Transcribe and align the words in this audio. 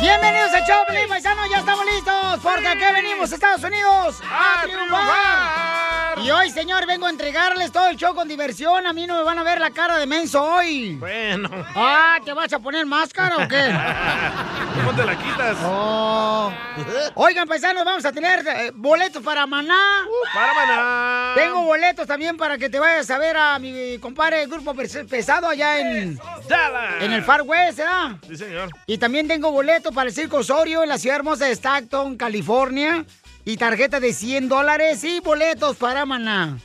Bienvenidos 0.00 0.54
a 0.54 0.64
Choplin, 0.64 1.06
paisanos, 1.08 1.50
ya 1.50 1.58
estamos 1.58 1.84
listos, 1.84 2.40
porque 2.42 2.68
aquí 2.68 2.84
venimos, 2.94 3.30
Estados 3.30 3.62
Unidos, 3.62 4.18
a, 4.24 4.62
triunfar. 4.62 5.89
Y 6.22 6.30
hoy, 6.30 6.50
señor, 6.50 6.86
vengo 6.86 7.06
a 7.06 7.10
entregarles 7.10 7.72
todo 7.72 7.88
el 7.88 7.96
show 7.96 8.14
con 8.14 8.28
diversión. 8.28 8.86
A 8.86 8.92
mí 8.92 9.06
no 9.06 9.16
me 9.16 9.22
van 9.22 9.38
a 9.38 9.42
ver 9.42 9.58
la 9.58 9.70
cara 9.70 9.96
de 9.98 10.06
menso 10.06 10.42
hoy. 10.42 10.96
Bueno. 10.96 11.48
Ah, 11.74 12.18
¿te 12.24 12.32
vas 12.34 12.52
a 12.52 12.58
poner 12.58 12.84
máscara 12.84 13.36
o 13.38 13.48
qué? 13.48 13.56
¿Cómo 14.74 14.92
te 14.94 15.04
la 15.04 15.16
quitas? 15.18 15.56
Oh. 15.64 16.52
Oigan, 17.14 17.48
paisanos, 17.48 17.84
vamos 17.84 18.04
a 18.04 18.12
tener 18.12 18.46
eh, 18.46 18.70
boletos 18.74 19.22
para 19.22 19.46
Maná. 19.46 19.74
para 20.34 20.54
Maná. 20.54 21.32
Tengo 21.34 21.62
boletos 21.62 22.06
también 22.06 22.36
para 22.36 22.58
que 22.58 22.68
te 22.68 22.78
vayas 22.78 23.10
a 23.10 23.18
ver 23.18 23.36
a 23.36 23.58
mi 23.58 23.98
compadre 23.98 24.46
Grupo 24.46 24.74
Pes- 24.74 25.06
Pesado 25.08 25.48
allá 25.48 25.78
en, 25.80 26.16
Dallas. 26.48 26.94
en 27.02 27.12
el 27.12 27.22
Far 27.22 27.42
West, 27.42 27.78
¿verdad? 27.78 28.16
Sí, 28.28 28.36
señor. 28.36 28.68
Y 28.86 28.98
también 28.98 29.26
tengo 29.26 29.50
boleto 29.50 29.90
para 29.92 30.08
el 30.08 30.14
Circo 30.14 30.38
Osorio 30.38 30.82
en 30.82 30.88
la 30.90 30.98
ciudad 30.98 31.16
hermosa 31.16 31.46
de 31.46 31.52
Stockton, 31.52 32.16
California. 32.16 33.04
Y 33.50 33.56
tarjeta 33.56 33.98
de 33.98 34.12
100 34.12 34.48
dólares 34.48 35.02
y 35.02 35.18
boletos 35.18 35.76
para 35.76 36.06
Maná. 36.06 36.56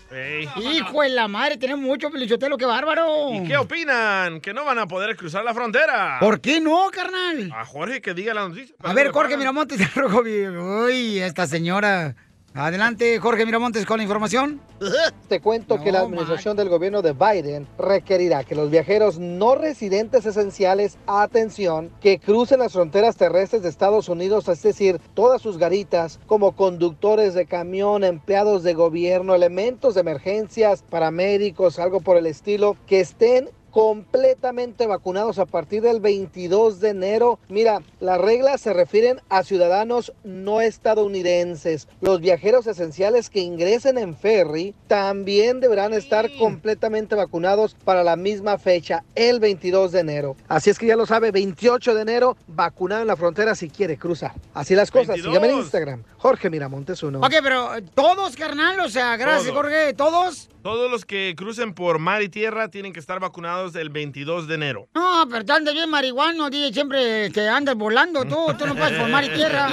Hijo 0.62 1.02
de 1.02 1.10
la 1.10 1.28
madre, 1.28 1.58
tenemos 1.58 1.84
mucho 1.84 2.12
pelichotelo, 2.12 2.60
qué 2.60 2.66
bárbaro. 2.66 3.34
¿Y 3.34 3.48
qué 3.48 3.58
opinan? 3.58 4.40
¿Que 4.40 4.54
no 4.54 4.64
van 4.66 4.78
a 4.78 4.88
poder 4.88 5.16
cruzar 5.16 5.44
la 5.44 5.56
frontera? 5.56 6.18
¿Por 6.20 6.40
qué 6.40 6.62
no, 6.62 6.92
carnal? 6.92 7.52
A 7.56 7.66
Jorge 7.66 8.04
que 8.04 8.14
diga 8.14 8.36
la 8.36 8.48
noticia. 8.48 8.76
A 8.84 8.94
ver, 8.94 9.10
Jorge 9.10 9.36
Miramontes, 9.36 9.80
Uy, 10.86 11.18
esta 11.18 11.48
señora. 11.48 12.16
Adelante, 12.58 13.20
Jorge 13.20 13.46
Miramontes, 13.46 13.86
con 13.86 13.98
la 13.98 14.04
información. 14.04 14.62
Te 15.28 15.42
cuento 15.42 15.82
que 15.84 15.92
la 15.92 16.00
administración 16.00 16.56
del 16.56 16.70
gobierno 16.70 17.02
de 17.02 17.12
Biden 17.12 17.68
requerirá 17.78 18.46
que 18.46 18.56
los 18.56 18.70
viajeros 18.70 19.20
no 19.20 19.56
residentes 19.56 20.26
esenciales, 20.26 20.98
atención, 21.06 21.92
que 22.00 22.18
crucen 22.18 22.60
las 22.60 22.72
fronteras 22.72 23.18
terrestres 23.18 23.62
de 23.62 23.68
Estados 23.68 24.08
Unidos, 24.08 24.48
es 24.48 24.64
decir, 24.64 25.02
todas 25.14 25.42
sus 25.42 25.58
garitas, 25.58 26.18
como 26.28 26.56
conductores 26.56 27.34
de 27.34 27.46
camión, 27.46 28.06
empleados 28.06 28.64
de 28.64 28.74
gobierno, 28.74 29.36
elementos 29.36 29.96
de 29.96 30.02
emergencias, 30.02 30.82
paramédicos, 30.90 31.78
algo 31.78 32.00
por 32.00 32.16
el 32.16 32.26
estilo, 32.26 32.78
que 32.88 33.02
estén 33.02 33.50
completamente 33.76 34.88
vacunados 34.88 35.38
a 35.38 35.46
partir 35.46 35.82
del 35.82 36.00
22 36.00 36.80
de 36.80 36.92
enero. 36.92 37.40
Mira, 37.50 37.82
las 38.00 38.22
reglas 38.22 38.62
se 38.62 38.72
refieren 38.72 39.20
a 39.28 39.44
ciudadanos 39.44 40.14
no 40.24 40.62
estadounidenses. 40.62 41.90
Los 42.00 42.22
viajeros 42.22 42.68
esenciales 42.68 43.30
que 43.30 43.42
ingresen 43.42 43.98
en 43.98 44.16
ferry 44.16 44.74
también 44.88 45.60
deberán 45.60 45.94
estar 45.94 46.34
completamente 46.38 47.16
vacunados 47.16 47.76
para 47.84 48.06
la 48.06 48.16
misma 48.16 48.58
fecha, 48.58 49.04
el 49.14 49.42
22 49.42 49.92
de 49.92 50.00
enero. 50.00 50.38
Así 50.48 50.70
es 50.70 50.80
que 50.80 50.86
ya 50.86 50.96
lo 50.96 51.06
sabe, 51.06 51.32
28 51.32 51.96
de 51.96 52.02
enero, 52.02 52.38
vacunado 52.48 53.02
en 53.02 53.10
la 53.10 53.18
frontera 53.18 53.56
si 53.56 53.70
quiere 53.70 53.98
cruzar. 53.98 54.32
Así 54.54 54.74
las 54.74 54.90
cosas. 54.90 55.18
22. 55.18 55.34
Sígame 55.34 55.52
en 55.52 55.60
Instagram, 55.60 56.04
Jorge 56.18 56.50
Miramontes 56.50 57.04
uno. 57.04 57.20
Ok, 57.20 57.34
pero 57.44 57.72
todos, 57.94 58.38
carnal, 58.38 58.80
o 58.80 58.90
sea, 58.90 59.18
gracias, 59.18 59.48
Todos. 59.48 59.58
Jorge, 59.58 59.94
todos. 59.96 60.50
Todos 60.66 60.90
los 60.90 61.06
que 61.06 61.36
crucen 61.38 61.76
por 61.76 62.00
mar 62.00 62.24
y 62.24 62.30
tierra 62.30 62.70
tienen 62.70 62.92
que 62.92 63.00
estar 63.00 63.20
vacunados 63.20 63.65
el 63.74 63.90
22 63.90 64.48
de 64.48 64.56
enero. 64.56 64.88
No, 64.94 65.26
pero 65.30 65.54
andas 65.54 65.74
bien 65.74 65.90
marihuano, 65.90 66.50
DJ, 66.50 66.74
siempre 66.74 67.32
que 67.32 67.48
andas 67.48 67.76
volando, 67.76 68.26
tú, 68.26 68.54
tú 68.58 68.68
no 68.68 68.76
puedes 68.76 69.00
por 69.00 69.10
mar 69.10 69.24
y 69.24 69.30
tierra. 69.34 69.70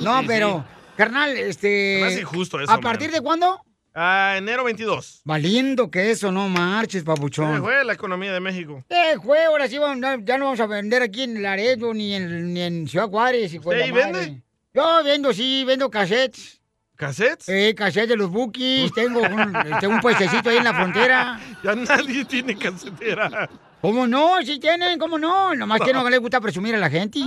No, 0.00 0.22
pero, 0.26 0.64
carnal, 0.96 1.36
este... 1.36 1.98
Se 2.00 2.04
hace 2.06 2.20
injusto 2.20 2.60
eso, 2.60 2.70
¿A 2.70 2.74
man. 2.76 2.82
partir 2.82 3.10
de 3.10 3.20
cuándo? 3.20 3.60
Ah, 3.94 4.34
enero 4.38 4.62
22. 4.64 5.22
Valiendo 5.24 5.90
que 5.90 6.12
eso, 6.12 6.30
no 6.30 6.48
marches, 6.48 7.00
Se 7.00 7.04
papuchón. 7.06 7.60
fue 7.60 7.84
la 7.84 7.92
economía 7.92 8.32
de 8.32 8.38
México. 8.40 8.84
Eh, 8.88 9.16
güey, 9.16 9.42
ahora 9.44 9.66
sí 9.68 9.78
vamos, 9.78 9.98
ya 10.24 10.38
no 10.38 10.44
vamos 10.44 10.60
a 10.60 10.66
vender 10.66 11.02
aquí 11.02 11.22
en 11.24 11.42
Laredo 11.42 11.92
ni 11.92 12.14
en, 12.14 12.54
ni 12.54 12.60
en 12.60 12.86
Ciudad 12.88 13.08
Juárez. 13.08 13.52
hijo 13.52 13.68
de 13.70 13.76
¿Usted 13.76 13.78
la 13.78 13.84
ahí 13.84 13.92
madre. 14.12 14.24
vende? 14.26 14.42
Yo 14.72 15.02
vendo, 15.04 15.32
sí, 15.32 15.64
vendo 15.66 15.90
cassettes. 15.90 16.59
¿Cassettes? 17.00 17.48
Eh, 17.48 17.74
cassettes 17.74 18.10
de 18.10 18.16
los 18.16 18.30
bookies. 18.30 18.92
Tengo 18.94 19.22
un, 19.22 19.56
este, 19.56 19.86
un 19.86 20.00
puestecito 20.00 20.50
ahí 20.50 20.58
en 20.58 20.64
la 20.64 20.74
frontera. 20.74 21.40
Ya 21.62 21.74
nadie 21.74 22.24
tiene 22.24 22.56
casetera. 22.56 23.48
¿Cómo 23.82 24.06
no? 24.06 24.40
Sí 24.42 24.58
tienen, 24.58 24.98
¿cómo 24.98 25.18
no? 25.18 25.54
Nomás 25.54 25.80
que 25.80 25.92
no 25.92 26.08
les 26.08 26.20
gusta 26.20 26.40
presumir 26.40 26.74
a 26.74 26.78
la 26.78 26.88
gente. 26.88 27.18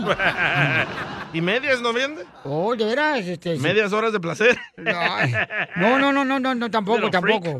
¿Y 1.33 1.41
medias 1.41 1.81
no 1.81 1.93
vende? 1.93 2.25
Oh, 2.43 2.75
de 2.75 2.85
veras, 2.85 3.19
este... 3.19 3.55
sí. 3.55 3.61
Medias 3.61 3.93
horas 3.93 4.11
de 4.11 4.19
placer. 4.19 4.57
No, 5.75 5.97
no, 5.97 6.11
no, 6.11 6.25
no, 6.25 6.39
no, 6.39 6.55
no, 6.55 6.71
tampoco, 6.71 7.09
tampoco. 7.11 7.59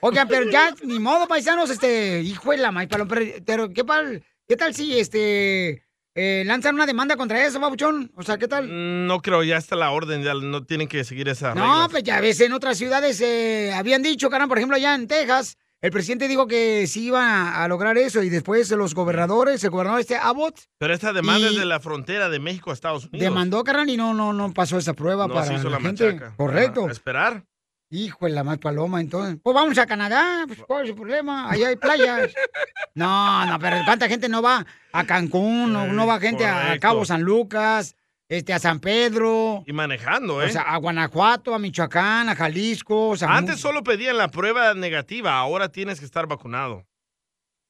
Oigan, 0.00 0.28
pero 0.28 0.50
ya, 0.50 0.74
ni 0.82 0.98
modo, 0.98 1.26
paisanos, 1.26 1.70
este, 1.70 2.20
hijo 2.20 2.50
de 2.50 2.58
la 2.58 2.70
maíz, 2.70 2.88
pero, 2.90 3.06
pero, 3.44 3.72
¿qué, 3.72 3.84
pal, 3.84 4.22
¿qué 4.46 4.56
tal 4.56 4.74
si, 4.74 4.98
este, 4.98 5.84
eh, 6.22 6.44
lanzan 6.44 6.74
una 6.74 6.84
demanda 6.84 7.16
contra 7.16 7.44
eso, 7.46 7.58
babuchón? 7.60 8.12
O 8.14 8.22
sea, 8.22 8.36
¿qué 8.36 8.46
tal? 8.46 8.66
Mm, 8.68 9.06
No 9.06 9.20
creo, 9.22 9.42
ya 9.42 9.56
está 9.56 9.74
la 9.76 9.90
orden, 9.90 10.22
ya 10.22 10.34
no 10.34 10.64
tienen 10.64 10.86
que 10.86 11.02
seguir 11.04 11.28
esa 11.28 11.54
No, 11.54 11.88
pues 11.90 12.02
ya 12.02 12.20
ves, 12.20 12.40
en 12.40 12.52
otras 12.52 12.76
ciudades 12.76 13.20
eh, 13.22 13.72
habían 13.74 14.02
dicho, 14.02 14.28
caramba, 14.28 14.50
por 14.50 14.58
ejemplo, 14.58 14.76
allá 14.76 14.94
en 14.94 15.06
Texas, 15.08 15.56
el 15.80 15.90
presidente 15.92 16.28
dijo 16.28 16.46
que 16.46 16.86
sí 16.86 17.06
iba 17.06 17.62
a 17.64 17.66
lograr 17.66 17.96
eso 17.96 18.22
y 18.22 18.28
después 18.28 18.70
los 18.72 18.94
gobernadores, 18.94 19.64
el 19.64 19.70
gobernador 19.70 20.00
este 20.00 20.16
Abbott, 20.16 20.60
Pero 20.78 20.92
esta 20.92 21.14
demanda 21.14 21.48
es 21.48 21.56
de 21.56 21.64
la 21.64 21.80
frontera 21.80 22.28
de 22.28 22.38
México 22.38 22.70
a 22.70 22.74
Estados 22.74 23.06
Unidos. 23.06 23.20
demandó, 23.22 23.64
carnal, 23.64 23.88
y 23.88 23.96
no, 23.96 24.12
no, 24.12 24.34
no 24.34 24.52
pasó 24.52 24.76
esa 24.76 24.92
prueba 24.92 25.26
No 25.26 25.32
para 25.32 25.46
se 25.46 25.54
hizo 25.54 25.70
la 25.70 25.78
la 25.78 25.80
gente. 25.86 26.20
Correcto. 26.36 26.86
A 26.86 26.92
esperar. 26.92 27.44
Hijo 27.92 28.26
de 28.26 28.32
la 28.32 28.44
más 28.44 28.58
paloma, 28.58 29.00
entonces. 29.00 29.36
Pues 29.42 29.52
vamos 29.54 29.76
a 29.78 29.84
Canadá, 29.86 30.44
pues 30.46 30.60
cuál 30.66 30.84
es 30.84 30.90
el 30.90 30.94
problema, 30.96 31.50
allá 31.50 31.68
hay 31.68 31.76
playas. 31.76 32.32
No, 32.94 33.46
no, 33.46 33.58
pero 33.58 33.78
cuánta 33.84 34.08
gente 34.08 34.28
no 34.28 34.42
va 34.42 34.64
a 34.92 35.04
Cancún, 35.04 35.72
no, 35.72 35.86
no 35.86 36.06
va 36.06 36.18
gente 36.18 36.44
a 36.44 36.62
correcto. 36.62 36.80
Cabo 36.80 37.04
San 37.04 37.22
Lucas, 37.22 37.94
este, 38.28 38.52
a 38.52 38.58
San 38.58 38.80
Pedro, 38.80 39.62
Y 39.66 39.72
manejando, 39.72 40.42
¿eh? 40.42 40.46
o 40.46 40.48
sea, 40.50 40.62
a 40.62 40.76
Guanajuato, 40.76 41.54
a 41.54 41.58
Michoacán, 41.58 42.28
a 42.28 42.34
Jalisco. 42.36 43.10
o 43.10 43.16
sea, 43.16 43.34
Antes 43.36 43.60
solo 43.60 43.82
pedían 43.84 44.18
la 44.18 44.28
prueba 44.28 44.74
negativa, 44.74 45.36
ahora 45.38 45.70
tienes 45.70 45.98
que 46.00 46.04
estar 46.06 46.26
vacunado. 46.26 46.84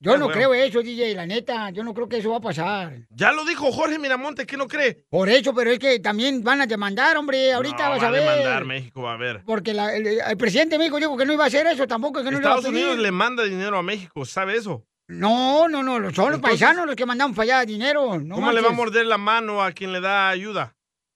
Yo 0.03 0.13
no 0.17 0.27
bueno. 0.27 0.35
creo 0.35 0.55
eso, 0.55 0.81
DJ, 0.83 1.15
la 1.15 1.27
neta, 1.27 1.69
yo 1.71 1.85
no 1.85 1.93
creo 1.93 2.09
que 2.09 2.17
eso 2.19 2.31
va 2.31 2.39
a 2.39 2.41
pasar. 2.41 3.07
Ya 3.11 3.33
lo 3.33 3.45
dijo 3.45 3.71
Jorge 3.71 3.99
Miramonte, 3.99 4.47
¿qué 4.47 4.57
no 4.57 4.67
cree? 4.67 5.05
Por 5.11 5.29
eso, 5.29 5.53
pero 5.55 5.71
es 5.71 5.79
que 5.79 5.99
también 6.01 6.43
van 6.43 6.63
a 6.63 6.67
demandar, 6.67 7.19
hombre, 7.19 7.53
ahorita 7.53 7.85
no, 7.85 7.91
vas 7.91 8.03
va 8.05 8.09
a 8.09 8.11
ver. 8.11 8.23
demandar 8.23 8.65
México, 8.65 9.03
va 9.03 9.13
a 9.13 9.17
ver. 9.19 9.43
Porque 9.45 9.75
la- 9.75 9.95
el, 9.95 10.07
el 10.07 10.37
presidente 10.39 10.77
de 10.77 10.79
México 10.79 10.97
dijo 10.97 11.19
que 11.19 11.27
no 11.27 11.35
iba 11.35 11.45
a 11.45 11.49
hacer 11.49 11.67
eso 11.67 11.87
tampoco, 11.87 12.25
que 12.25 12.31
no 12.31 12.39
Estados 12.39 12.61
iba 12.63 12.69
a. 12.69 12.73
Unidos 12.73 12.99
le 12.99 13.13
manda 13.13 13.45
dinero 13.45 13.77
a 13.77 13.83
México, 13.83 14.25
¿sabe 14.25 14.57
eso? 14.57 14.87
No, 15.09 15.69
no, 15.69 15.83
no, 15.83 15.93
son 15.97 16.03
los 16.05 16.13
Entonces- 16.17 16.41
paisanos 16.41 16.87
los 16.87 16.97
que 16.97 17.05
mandamos 17.05 17.37
para 17.37 17.59
allá 17.59 17.67
dinero. 17.67 18.19
No 18.21 18.37
¿Cómo 18.37 18.53
le 18.53 18.63
va 18.63 18.69
a 18.69 18.73
morder 18.73 19.05
la 19.05 19.19
mano 19.19 19.63
a 19.63 19.73
quien 19.73 19.93
le 19.93 20.01
da 20.01 20.31
ayuda? 20.31 20.75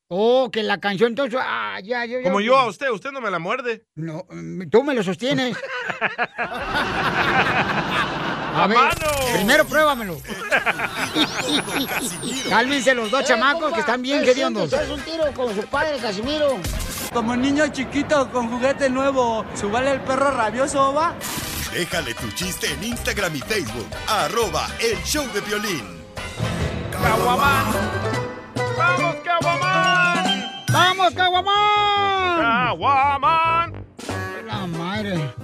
Oh, 0.08 0.50
que 0.52 0.62
la 0.62 0.78
canción 0.78 1.12
entonces, 1.12 1.40
ah, 1.42 1.80
ya, 1.82 2.04
ya, 2.04 2.18
ya. 2.18 2.24
Como 2.24 2.42
yo 2.42 2.58
a 2.58 2.66
usted, 2.68 2.90
usted 2.90 3.10
no 3.10 3.22
me 3.22 3.30
la 3.30 3.38
muerde. 3.38 3.86
No, 3.94 4.26
mm, 4.28 4.68
tú 4.68 4.84
me 4.84 4.92
lo 4.94 5.02
sostienes. 5.02 5.56
¡La 8.54 8.66
ver, 8.68 8.78
mano! 8.78 8.94
primero 9.34 9.64
pruébamelo. 9.64 10.20
Cálmense 12.48 12.94
los 12.94 13.10
dos 13.10 13.24
chamacos 13.24 13.72
que 13.72 13.80
están 13.80 14.00
bien 14.00 14.22
hediondos. 14.24 14.72
¿Haz 14.72 14.88
un 14.90 15.00
tiro 15.00 15.24
con 15.34 15.54
su 15.54 15.62
padre, 15.66 15.98
Casimiro? 15.98 16.56
Como 17.12 17.34
niño 17.36 17.66
chiquito 17.68 18.30
con 18.30 18.48
juguete 18.50 18.88
nuevo, 18.90 19.44
¿subale 19.54 19.92
el 19.92 20.00
perro 20.00 20.30
rabioso, 20.30 20.92
va? 20.94 21.14
Déjale 21.72 22.14
tu 22.14 22.30
chiste 22.30 22.72
en 22.72 22.84
Instagram 22.84 23.34
y 23.34 23.40
Facebook. 23.40 23.86
Arroba 24.06 24.68
el 24.80 25.02
show 25.02 25.26
de 25.32 25.40
violín. 25.40 26.04
¡Caguamán! 26.92 27.64
¡Vamos, 28.78 29.16
Caguamán! 29.24 30.64
¡Vamos, 30.72 31.14
Caguamán! 31.14 32.40
¡Caguamán! 32.40 33.84
La 34.46 34.66
madre. 34.66 35.34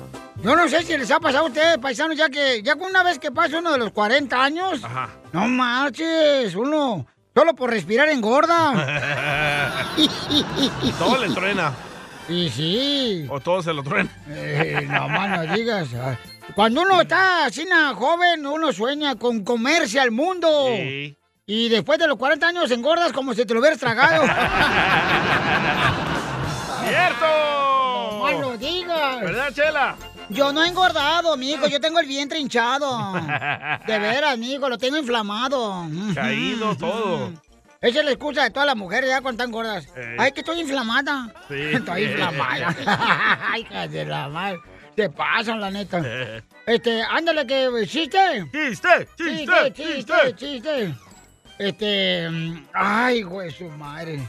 Yo 0.43 0.57
no 0.57 0.69
sé 0.69 0.83
si 0.83 0.97
les 0.97 1.11
ha 1.11 1.21
pasado 1.21 1.45
a 1.45 1.49
ustedes, 1.49 1.77
paisanos, 1.79 2.17
ya 2.17 2.31
que 2.31 2.63
ya 2.63 2.75
una 2.75 3.03
vez 3.03 3.19
que 3.19 3.31
pasa 3.31 3.59
uno 3.59 3.73
de 3.73 3.79
los 3.79 3.93
40 3.93 4.43
años, 4.43 4.83
Ajá. 4.83 5.11
no 5.33 5.47
marches, 5.49 6.55
uno 6.55 7.07
solo 7.35 7.55
por 7.55 7.69
respirar 7.71 8.09
engorda. 8.09 8.73
Todo 10.99 11.19
le 11.19 11.35
truena. 11.35 11.73
Y 12.29 12.49
sí. 12.49 13.27
O 13.29 13.41
todo 13.41 13.61
se 13.61 13.73
lo 13.75 13.83
truena. 13.83 14.09
Eh, 14.29 14.87
no 14.89 15.09
más 15.09 15.47
no 15.47 15.55
digas. 15.55 15.89
Cuando 16.55 16.83
uno 16.83 17.01
está 17.01 17.47
así 17.47 17.65
na, 17.65 17.93
joven, 17.95 18.47
uno 18.47 18.73
sueña 18.73 19.17
con 19.17 19.45
comerse 19.45 19.99
al 19.99 20.13
mundo. 20.13 20.49
Sí. 20.69 21.17
Y 21.47 21.69
después 21.69 21.99
de 21.99 22.07
los 22.07 22.17
40 22.17 22.47
años 22.47 22.71
engordas 22.71 23.13
como 23.13 23.35
si 23.35 23.45
te 23.45 23.53
lo 23.53 23.59
hubieras 23.61 23.81
tragado. 23.81 24.23
¡Cierto! 26.87 27.27
no 28.11 28.21
más 28.23 28.41
lo 28.41 28.57
digas. 28.57 29.21
¿Verdad, 29.21 29.53
Chela? 29.53 29.97
Yo 30.31 30.53
no 30.53 30.63
he 30.63 30.69
engordado, 30.69 31.33
amigo. 31.33 31.67
Yo 31.67 31.81
tengo 31.81 31.99
el 32.01 32.07
vientre 32.07 32.39
hinchado. 32.39 33.13
De 33.87 33.99
veras, 33.99 34.35
amigo, 34.35 34.69
lo 34.69 34.79
tengo 34.79 34.97
inflamado. 34.97 35.87
Caído 36.15 36.75
todo. 36.77 37.33
Esa 37.81 38.01
es 38.01 38.05
la 38.05 38.11
excusa 38.11 38.45
de 38.45 38.51
todas 38.51 38.67
las 38.67 38.77
mujeres 38.77 39.09
ya 39.09 39.23
cuando 39.23 39.43
están 39.43 39.53
gordas. 39.53 39.87
Ey. 39.97 40.17
Ay, 40.19 40.33
que 40.33 40.41
estoy 40.41 40.61
inflamada. 40.61 41.33
Sí. 41.49 41.55
Estoy 41.73 42.05
inflamada. 42.05 42.77
Ay, 43.53 43.89
de 43.89 44.05
la 44.05 44.29
madre. 44.29 44.61
Te 44.95 45.09
pasan, 45.09 45.61
la 45.61 45.71
neta. 45.71 46.03
Este, 46.67 47.03
ándale, 47.03 47.47
que 47.47 47.71
chiste. 47.87 48.19
¡Chiste! 48.53 49.09
¡Chiste! 49.17 49.73
Chiste, 49.73 49.73
chiste, 49.73 50.35
chiste. 50.37 50.95
Este. 51.59 52.29
mm, 52.31 52.67
Ay, 52.75 53.23
güey, 53.23 53.51
su 53.51 53.65
madre. 53.71 54.21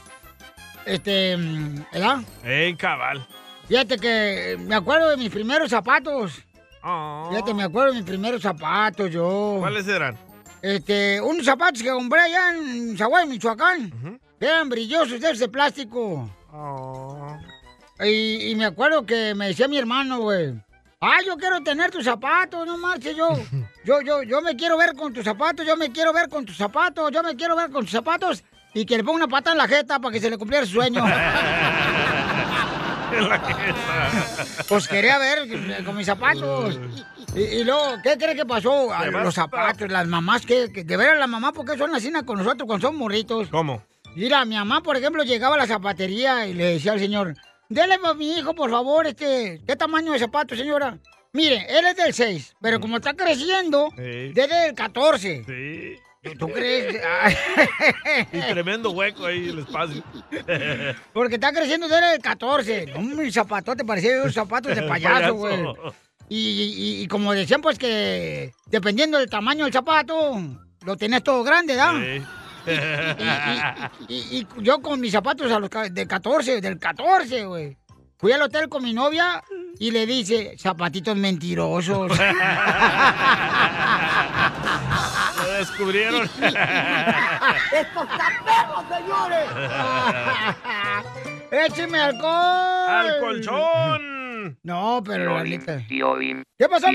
Este. 0.86 1.36
mm, 1.36 1.84
¿Verdad? 1.92 2.20
¡Ey, 2.46 2.74
cabal! 2.76 3.28
Fíjate 3.72 3.98
que 4.00 4.58
me 4.60 4.76
acuerdo 4.76 5.12
de 5.12 5.16
mis 5.16 5.30
primeros 5.30 5.70
zapatos. 5.70 6.44
Oh. 6.84 7.28
Fíjate, 7.30 7.54
me 7.54 7.64
acuerdo 7.64 7.94
de 7.94 8.00
mis 8.00 8.06
primeros 8.06 8.42
zapatos, 8.42 9.10
yo. 9.10 9.56
¿Cuáles 9.60 9.88
eran? 9.88 10.18
Este, 10.62 11.22
unos 11.22 11.46
zapatos 11.46 11.82
que 11.82 11.90
compré 11.90 12.20
allá 12.20 12.50
en 12.50 12.98
Zaguay, 12.98 13.26
Michoacán. 13.30 14.20
Eran 14.42 14.68
brillosos 14.68 15.22
de 15.22 15.32
ese 15.32 15.48
plástico. 15.48 16.30
Oh. 16.52 17.38
Y, 18.04 18.50
y 18.52 18.56
me 18.56 18.66
acuerdo 18.66 19.06
que 19.06 19.34
me 19.36 19.48
decía 19.48 19.70
mi 19.70 19.78
hermano, 19.78 20.20
güey. 20.20 20.54
Ah, 21.00 21.20
yo 21.26 21.38
quiero 21.38 21.64
tener 21.64 21.92
tus 21.92 22.04
zapatos, 22.04 22.68
no 22.68 22.78
marches 22.78 23.16
yo. 23.16 23.30
Yo, 23.86 24.02
yo, 24.02 24.22
yo 24.22 24.42
me 24.42 24.56
quiero 24.56 24.78
ver 24.78 24.94
con 24.96 25.12
tus 25.12 25.24
zapatos, 25.24 25.66
yo 25.66 25.76
me 25.76 25.92
quiero 25.92 26.14
ver 26.14 26.30
con 26.30 26.46
tus 26.46 26.56
zapatos, 26.56 27.10
yo 27.12 27.24
me 27.24 27.36
quiero 27.36 27.56
ver 27.56 27.72
con 27.72 27.84
tus 27.84 27.92
zapatos. 27.92 28.44
Y 28.76 28.86
que 28.86 28.96
le 28.96 29.04
ponga 29.04 29.16
una 29.16 29.28
pata 29.28 29.54
en 29.54 29.58
la 29.58 29.68
jeta 29.68 29.98
para 29.98 30.14
que 30.14 30.20
se 30.20 30.30
le 30.30 30.38
cumpliera 30.38 30.68
su 30.68 30.74
sueño. 30.74 31.04
Pues 34.68 34.88
quería 34.88 35.18
ver 35.18 35.84
con 35.86 35.96
mis 35.98 36.06
zapatos. 36.06 36.80
Y, 37.36 37.40
y 37.42 37.64
luego, 37.64 37.96
¿qué 38.04 38.18
cree 38.18 38.36
que 38.36 38.46
pasó? 38.46 38.94
A 38.94 39.04
¿Qué 39.06 39.12
los 39.12 39.36
zapatos, 39.36 39.90
las 39.90 40.08
mamás, 40.08 40.46
que, 40.46 40.72
que 40.72 40.84
de 40.84 40.98
veras 40.98 41.18
las 41.20 41.30
mamás, 41.30 41.52
porque 41.54 41.78
son 41.78 41.94
así 41.96 42.12
con 42.26 42.38
nosotros 42.38 42.68
cuando 42.68 42.88
son 42.88 42.96
morritos? 42.96 43.48
¿Cómo? 43.50 43.84
Mira, 44.16 44.44
mi 44.46 44.56
mamá, 44.56 44.82
por 44.82 44.98
ejemplo, 44.98 45.24
llegaba 45.24 45.56
a 45.56 45.60
la 45.60 45.68
zapatería 45.68 46.46
y 46.48 46.54
le 46.54 46.66
decía 46.74 46.92
al 46.94 47.00
señor, 47.00 47.36
dele 47.70 47.98
a 48.04 48.14
mi 48.14 48.38
hijo, 48.38 48.54
por 48.54 48.70
favor, 48.70 49.08
este, 49.08 49.62
¿qué 49.66 49.76
tamaño 49.76 50.12
de 50.12 50.20
zapato, 50.20 50.56
señora? 50.56 50.98
Mire, 51.34 51.66
él 51.70 51.86
es 51.86 51.96
del 51.96 52.14
6, 52.14 52.56
pero 52.62 52.82
como 52.82 52.98
está 52.98 53.14
creciendo, 53.14 53.90
Sí. 53.96 54.34
desde 54.34 54.68
el 54.68 54.76
14. 54.76 55.46
Sí. 55.46 55.96
¿Tú 56.38 56.48
crees? 56.50 57.02
Y 58.32 58.40
tremendo 58.42 58.92
hueco 58.92 59.26
ahí 59.26 59.50
el 59.50 59.60
espacio. 59.60 60.04
Porque 61.14 61.36
está 61.36 61.52
creciendo 61.52 61.88
desde 61.88 62.16
el 62.16 62.22
14. 62.22 62.86
No, 62.94 63.00
mi 63.02 63.32
zapatote 63.32 63.84
parecía 63.84 64.22
unos 64.22 64.34
zapatos 64.34 64.76
de 64.76 64.84
payaso, 64.88 65.34
güey. 65.34 65.60
Y, 66.30 66.38
y- 66.38 67.02
y 67.04 67.08
como 67.08 67.34
decían, 67.34 67.62
pues 67.62 67.78
que 67.80 68.54
dependiendo 68.68 69.18
del 69.18 69.30
tamaño 69.30 69.66
del 69.66 69.74
zapato, 69.74 70.40
lo 70.86 70.96
tenés 70.96 71.24
todo 71.24 71.44
grande, 71.44 71.76
¿verdad? 71.76 71.94
Sí. 72.00 72.24
Y, 74.08 74.16
y 74.40 74.48
yo 74.60 74.80
con 74.82 75.00
mis 75.02 75.12
zapatos 75.12 75.52
a 75.52 75.60
los 75.60 75.70
de 75.92 76.08
14, 76.08 76.62
del 76.62 76.78
14, 76.78 77.46
güey. 77.46 77.78
Fui 78.18 78.32
al 78.32 78.44
hotel 78.44 78.70
con 78.70 78.84
mi 78.84 78.94
novia 78.94 79.44
y 79.80 79.90
le 79.90 80.06
dice, 80.06 80.56
zapatitos 80.60 81.18
mentirosos. 81.18 82.12
Lo 85.44 85.52
descubrieron. 85.54 86.22
¡Estos 87.72 88.08
perros, 88.08 88.86
señores! 88.90 89.50
¡Écheme 91.52 92.00
alcohol! 92.00 92.90
¡Al 92.90 93.20
colchón! 93.20 94.60
No, 94.64 95.02
pero 95.06 95.36
la 95.38 95.44
neta. 95.44 95.82
Piolín, 95.88 96.44
¿Qué 96.58 96.68
pasó? 96.70 96.88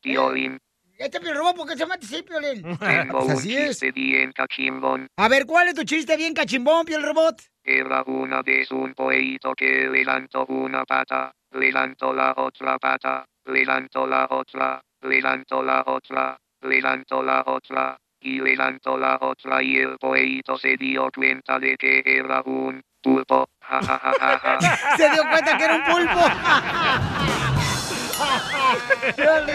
Piolín. 0.00 0.58
Este 0.96 1.18
robot, 1.18 1.56
¿por 1.56 1.68
qué 1.68 1.76
se 1.76 1.86
mete 1.86 2.06
así, 2.06 2.22
Piolín? 2.22 2.62
Tengo 2.78 3.18
Pues 3.18 3.24
un 3.26 3.30
así 3.32 3.56
es. 3.56 3.68
chiste 3.70 3.92
bien 3.92 4.32
cachimbón. 4.32 5.06
A 5.16 5.28
ver, 5.28 5.44
¿cuál 5.46 5.68
es 5.68 5.74
tu 5.74 5.84
chiste 5.84 6.16
bien 6.16 6.34
cachimbón, 6.34 6.84
Piel 6.86 7.02
Robot? 7.02 7.42
Era 7.64 8.02
una 8.06 8.42
vez 8.42 8.70
un 8.70 8.94
pollito 8.94 9.54
que 9.54 9.88
levantó 9.88 10.44
una 10.46 10.84
pata, 10.84 11.32
levantó 11.52 12.12
la 12.12 12.32
otra 12.36 12.78
pata, 12.78 13.24
levantó 13.46 14.06
la 14.06 14.26
otra, 14.30 14.80
levantó 15.02 15.62
la 15.62 15.82
otra, 15.86 16.36
levantó 16.64 17.22
la 17.22 17.42
otra, 17.46 17.96
y 18.24 18.40
levantó 18.40 18.96
la 18.96 19.18
otra 19.20 19.62
y 19.62 19.76
el 19.76 19.98
pollito 19.98 20.56
se 20.56 20.76
dio 20.76 21.10
cuenta 21.14 21.58
de 21.58 21.76
que 21.76 22.02
era 22.04 22.42
un 22.46 22.82
pulpo. 23.02 23.46
Ja, 23.60 23.82
ja, 23.82 23.98
ja, 23.98 24.14
ja, 24.18 24.58
ja. 24.60 24.96
Se 24.96 25.10
dio 25.10 25.22
cuenta 25.28 25.56
que 25.58 25.64
era 25.64 25.76
un 25.76 25.84
pulpo. 25.84 26.20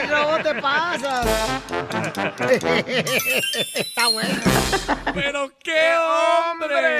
Robot, 0.09 0.43
te 0.43 0.55
pasas. 0.61 1.25
Está 3.73 4.07
bueno. 4.07 4.35
¡Pero 5.13 5.51
qué 5.63 5.95
hombre! 5.97 6.98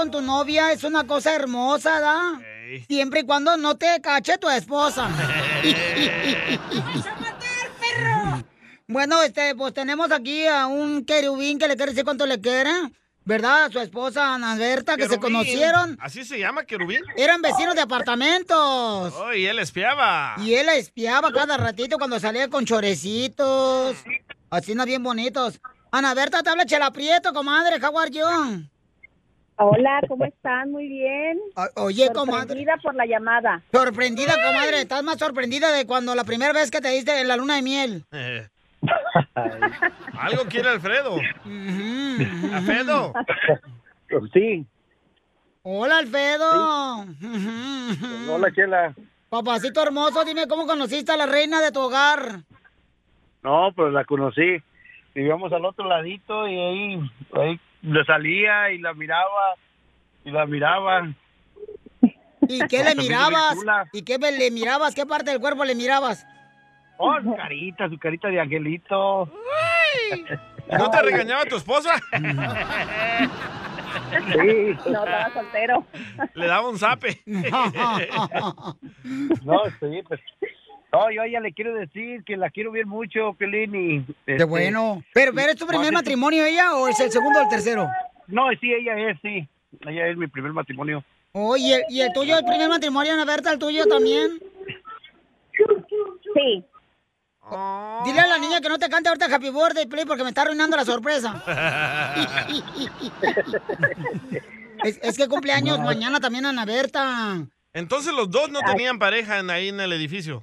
Con 0.00 0.10
tu 0.10 0.22
novia 0.22 0.72
es 0.72 0.82
una 0.82 1.06
cosa 1.06 1.34
hermosa, 1.34 2.00
¿da? 2.00 2.40
Siempre 2.88 3.20
y 3.20 3.26
cuando 3.26 3.58
no 3.58 3.76
te 3.76 4.00
cache 4.00 4.38
tu 4.38 4.48
esposa. 4.48 5.10
Bueno, 8.88 9.22
este, 9.22 9.54
pues 9.54 9.72
tenemos 9.72 10.10
aquí 10.10 10.46
a 10.46 10.66
un 10.66 11.04
querubín 11.04 11.60
que 11.60 11.68
le 11.68 11.76
quiere 11.76 11.92
decir 11.92 12.02
cuánto 12.02 12.26
le 12.26 12.40
quiere, 12.40 12.72
¿verdad? 13.24 13.66
A 13.66 13.70
su 13.70 13.78
esposa 13.78 14.34
Ana 14.34 14.56
Berta, 14.56 14.96
que 14.96 15.06
se 15.06 15.20
conocieron. 15.20 15.96
¿Así 16.00 16.24
se 16.24 16.40
llama, 16.40 16.64
querubín? 16.64 17.02
Eran 17.16 17.40
vecinos 17.40 17.76
de 17.76 17.82
apartamentos. 17.82 19.14
Oh, 19.16 19.32
y 19.32 19.46
él 19.46 19.60
espiaba. 19.60 20.34
Y 20.38 20.54
él 20.54 20.68
espiaba 20.70 21.30
cada 21.30 21.56
ratito 21.56 21.98
cuando 21.98 22.18
salía 22.18 22.48
con 22.48 22.64
chorecitos. 22.64 23.96
Así 24.50 24.74
no 24.74 24.84
bien 24.84 25.04
bonitos. 25.04 25.60
Ana 25.92 26.12
Berta, 26.14 26.42
te 26.42 26.50
habla 26.50 26.66
Chela 26.66 26.90
Prieto, 26.90 27.32
comadre, 27.32 27.76
how 27.80 27.96
are 27.96 28.10
you? 28.10 28.69
Hola, 29.62 30.00
¿cómo 30.08 30.24
están? 30.24 30.70
Muy 30.70 30.88
bien. 30.88 31.38
O- 31.54 31.82
Oye, 31.84 32.08
comadre. 32.14 32.38
Sorprendida 32.40 32.76
por 32.82 32.94
la 32.94 33.04
llamada. 33.04 33.62
Sorprendida, 33.70 34.32
comadre. 34.42 34.80
Estás 34.80 35.02
más 35.02 35.18
sorprendida 35.18 35.70
de 35.72 35.86
cuando 35.86 36.14
la 36.14 36.24
primera 36.24 36.54
vez 36.54 36.70
que 36.70 36.80
te 36.80 36.88
diste 36.88 37.20
en 37.20 37.28
la 37.28 37.36
luna 37.36 37.56
de 37.56 37.62
miel. 37.62 38.04
Algo 40.18 40.44
quiere 40.48 40.70
Alfredo. 40.70 41.16
Alfredo. 42.54 43.12
Sí, 44.32 44.66
Hola, 45.62 45.98
Alfredo. 45.98 47.06
Hola 48.28 48.52
Chela. 48.52 48.92
Papacito 49.28 49.80
hermoso, 49.80 50.24
dime 50.24 50.48
cómo 50.48 50.66
conociste 50.66 51.12
a 51.12 51.16
la 51.16 51.26
reina 51.26 51.60
de 51.60 51.70
tu 51.70 51.78
hogar. 51.78 52.40
No, 53.44 53.70
pues 53.76 53.92
la 53.92 54.04
conocí. 54.04 54.56
Vivíamos 55.14 55.52
al 55.52 55.64
otro 55.64 55.86
ladito 55.86 56.48
y 56.48 56.58
ahí, 56.58 57.10
ahí 57.34 57.60
le 57.82 58.04
salía 58.04 58.70
y 58.70 58.78
la 58.78 58.94
miraba 58.94 59.54
y 60.24 60.30
la 60.30 60.46
miraba. 60.46 61.08
¿Y 62.48 62.66
qué 62.68 62.82
le 62.84 62.94
mirabas? 62.94 63.56
¿Y 63.92 64.02
qué 64.02 64.18
le 64.18 64.50
mirabas? 64.50 64.94
¿Qué 64.94 65.06
parte 65.06 65.30
del 65.30 65.40
cuerpo 65.40 65.64
le 65.64 65.74
mirabas? 65.74 66.26
Oh, 66.98 67.16
su 67.22 67.34
carita, 67.34 67.88
su 67.88 67.98
carita 67.98 68.28
de 68.28 68.40
angelito. 68.40 69.30
¿No 70.78 70.90
te 70.90 71.02
regañaba 71.02 71.46
tu 71.46 71.56
esposa? 71.56 71.94
Sí, 74.10 74.76
No, 74.86 75.04
estaba 75.04 75.32
soltero. 75.32 75.84
Le 76.34 76.46
daba 76.46 76.68
un 76.68 76.78
zape. 76.78 77.22
no, 77.26 77.44
sí, 79.80 80.02
pues. 80.06 80.20
No, 80.92 81.10
yo 81.10 81.22
a 81.22 81.26
ella 81.26 81.40
le 81.40 81.52
quiero 81.52 81.74
decir 81.74 82.24
que 82.24 82.36
la 82.36 82.50
quiero 82.50 82.72
bien 82.72 82.88
mucho, 82.88 83.34
Pelín, 83.34 83.74
y... 83.74 84.04
Qué 84.26 84.32
este, 84.32 84.44
bueno. 84.44 85.02
¿Pero, 85.14 85.32
pero 85.32 85.52
es 85.52 85.56
tu 85.56 85.66
primer 85.66 85.92
no, 85.92 85.98
matrimonio 85.98 86.44
ella 86.44 86.74
o 86.74 86.88
es 86.88 86.98
el 86.98 87.12
segundo 87.12 87.38
o 87.38 87.42
el 87.42 87.48
tercero? 87.48 87.88
No, 88.26 88.48
sí, 88.60 88.72
ella 88.72 89.10
es, 89.10 89.18
sí. 89.22 89.48
Ella 89.86 90.08
es 90.08 90.16
mi 90.16 90.26
primer 90.26 90.52
matrimonio. 90.52 91.04
Oye, 91.32 91.84
¿y 91.88 92.00
el 92.00 92.12
tuyo, 92.12 92.38
el 92.38 92.44
primer 92.44 92.68
matrimonio, 92.68 93.12
Ana 93.12 93.24
Berta, 93.24 93.52
el 93.52 93.58
tuyo 93.58 93.86
también? 93.86 94.40
Sí. 96.34 96.64
Oh. 97.42 98.02
Dile 98.04 98.20
a 98.20 98.26
la 98.26 98.38
niña 98.38 98.60
que 98.60 98.68
no 98.68 98.78
te 98.78 98.88
cante 98.88 99.08
ahorita 99.08 99.26
Happy 99.26 99.50
Birthday, 99.50 99.86
Play, 99.86 100.04
porque 100.06 100.24
me 100.24 100.30
está 100.30 100.42
arruinando 100.42 100.76
la 100.76 100.84
sorpresa. 100.84 101.42
es, 104.84 104.98
es 105.02 105.16
que 105.16 105.28
cumpleaños 105.28 105.78
mañana 105.78 106.18
también 106.18 106.46
Ana 106.46 106.64
Berta. 106.64 107.46
Entonces 107.72 108.12
los 108.12 108.30
dos 108.30 108.50
no 108.50 108.60
tenían 108.60 108.98
pareja 108.98 109.38
en- 109.38 109.50
ahí 109.50 109.68
en 109.68 109.80
el 109.80 109.92
edificio. 109.92 110.42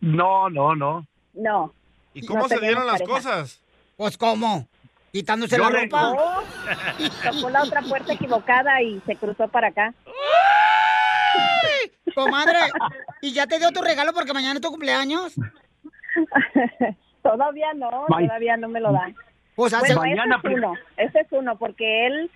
No, 0.00 0.50
no, 0.50 0.74
no. 0.74 1.06
No. 1.34 1.72
¿Y 2.14 2.26
cómo 2.26 2.40
No 2.42 2.48
se 2.48 2.58
dieron 2.60 2.86
las 2.86 3.00
pareja. 3.00 3.10
cosas? 3.16 3.60
Pues, 3.96 4.16
¿cómo? 4.18 4.66
¿Quitándose 5.12 5.56
Yo 5.56 5.64
la 5.64 5.70
le- 5.70 5.82
ropa? 5.84 6.02
No. 6.14 7.32
Tocó 7.32 7.50
la 7.50 7.62
otra 7.62 7.82
puerta 7.82 8.12
equivocada 8.12 8.80
y 8.82 9.00
se 9.06 9.16
cruzó 9.16 9.48
para 9.48 9.68
acá. 9.68 9.94
Comadre, 12.14 12.58
¿y 13.22 13.32
ya 13.32 13.46
te 13.46 13.58
dio 13.58 13.70
tu 13.70 13.80
regalo 13.82 14.12
porque 14.12 14.32
mañana 14.32 14.54
es 14.54 14.60
tu 14.60 14.68
cumpleaños? 14.70 15.34
Todavía 17.22 17.72
no, 17.74 18.06
todavía 18.08 18.56
no 18.56 18.68
me 18.68 18.80
lo 18.80 18.92
dan. 18.92 19.14
Pues 19.54 19.72
hace... 19.74 19.94
Bueno, 19.94 20.16
Mañana 20.16 20.36
ese 20.36 20.36
es 20.36 20.42
pri- 20.42 20.54
uno, 20.54 20.74
ese 20.96 21.20
es 21.20 21.26
uno, 21.32 21.56
porque 21.58 22.06
él 22.06 22.30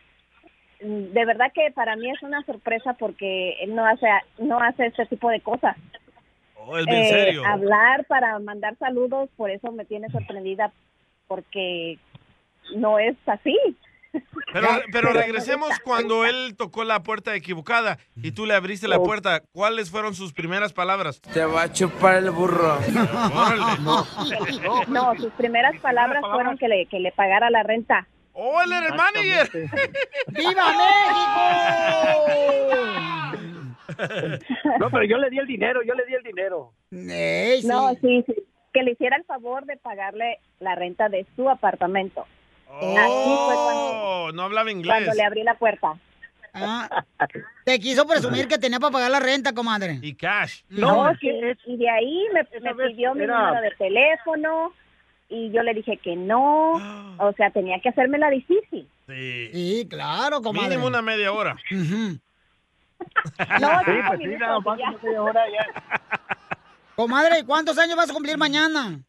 de 0.84 1.24
verdad 1.24 1.50
que 1.54 1.70
para 1.72 1.96
mí 1.96 2.10
es 2.10 2.22
una 2.22 2.42
sorpresa 2.44 2.94
porque 2.94 3.52
él 3.62 3.74
no 3.74 3.86
hace 3.86 4.06
no 4.38 4.60
hace 4.60 4.86
este 4.86 5.06
tipo 5.06 5.28
de 5.30 5.40
cosas. 5.40 5.76
Oh, 6.56 6.76
es 6.78 6.86
bien 6.86 7.02
Eh, 7.02 7.08
serio. 7.08 7.44
hablar 7.46 8.04
para 8.06 8.38
mandar 8.38 8.76
saludos, 8.78 9.28
por 9.36 9.50
eso 9.50 9.70
me 9.72 9.84
tiene 9.84 10.08
sorprendida 10.10 10.72
porque 11.26 11.98
no 12.76 12.98
es 12.98 13.16
así. 13.26 13.56
Pero, 14.52 14.68
pero 14.92 15.12
regresemos 15.12 15.78
cuando 15.80 16.24
él 16.24 16.54
tocó 16.56 16.84
la 16.84 17.02
puerta 17.02 17.34
equivocada 17.34 17.98
y 18.16 18.32
tú 18.32 18.46
le 18.46 18.54
abriste 18.54 18.88
la 18.88 18.98
puerta. 19.00 19.42
¿Cuáles 19.52 19.90
fueron 19.90 20.14
sus 20.14 20.32
primeras 20.32 20.72
palabras? 20.72 21.20
Te 21.20 21.44
va 21.44 21.62
a 21.62 21.72
chupar 21.72 22.16
el 22.16 22.30
burro. 22.30 22.78
No, 24.88 25.14
sus 25.16 25.32
primeras 25.32 25.76
palabras 25.80 26.22
fueron 26.30 26.56
que 26.58 26.68
le, 26.68 26.86
que 26.86 27.00
le 27.00 27.12
pagara 27.12 27.50
la 27.50 27.62
renta. 27.62 28.06
¡Oh, 28.34 28.60
él 28.62 28.72
era 28.72 28.86
el 28.88 28.94
manager! 28.94 29.50
¡Viva 30.28 30.72
México! 30.72 31.40
No, 34.80 34.90
pero 34.90 35.04
yo 35.04 35.18
le 35.18 35.30
di 35.30 35.38
el 35.38 35.46
dinero, 35.46 35.82
yo 35.82 35.94
le 35.94 36.04
di 36.06 36.14
el 36.14 36.22
dinero. 36.22 36.72
No, 36.90 37.94
sí, 38.00 38.24
sí, 38.26 38.34
que 38.72 38.82
le 38.82 38.92
hiciera 38.92 39.16
el 39.16 39.24
favor 39.24 39.64
de 39.66 39.76
pagarle 39.76 40.38
la 40.60 40.74
renta 40.74 41.08
de 41.08 41.26
su 41.36 41.48
apartamento. 41.48 42.26
Así 42.68 42.86
fue 42.86 43.54
cuando, 43.54 43.94
Oh, 44.26 44.32
no 44.32 44.42
hablaba 44.42 44.70
inglés. 44.70 44.92
cuando 44.94 45.12
le 45.14 45.22
abrí 45.22 45.42
la 45.44 45.54
puerta. 45.54 45.94
Ah, 46.54 47.04
te 47.64 47.78
quiso 47.80 48.06
presumir 48.06 48.46
que 48.48 48.58
tenía 48.58 48.78
para 48.80 48.92
pagar 48.92 49.10
la 49.10 49.20
renta, 49.20 49.52
comadre. 49.52 49.98
Y 50.02 50.14
cash. 50.14 50.62
No, 50.70 51.12
sí, 51.20 51.28
y 51.66 51.76
de 51.76 51.90
ahí 51.90 52.26
me, 52.32 52.42
me 52.60 52.74
pidió 52.74 53.14
mi 53.14 53.26
número 53.26 53.60
de 53.60 53.70
teléfono 53.72 54.72
y 55.28 55.50
yo 55.50 55.62
le 55.62 55.75
dije 55.75 55.97
que 55.99 56.16
no, 56.16 56.73
o 57.19 57.33
sea, 57.37 57.50
tenía 57.50 57.81
que 57.81 57.88
hacerme 57.88 58.19
la 58.19 58.31
difícil. 58.31 58.88
Sí. 59.07 59.49
Sí, 59.52 59.87
claro, 59.88 60.40
comadre. 60.40 60.71
Mínimo 60.71 60.87
una 60.87 61.02
media 61.02 61.33
hora. 61.33 61.57
No, 63.61 63.69
Sí, 63.85 63.93
pues 64.09 64.19
sí, 64.21 64.26
nada 64.38 64.59
y 64.59 64.62
más 64.62 64.78
una 64.78 64.90
media 65.02 65.23
hora 65.23 65.43
ya. 65.50 66.00
Comadre, 66.97 67.45
¿cuántos 67.45 67.76
años 67.76 67.97
vas 67.97 68.09
a 68.09 68.14
cumplir 68.14 68.38
mañana? 68.38 69.00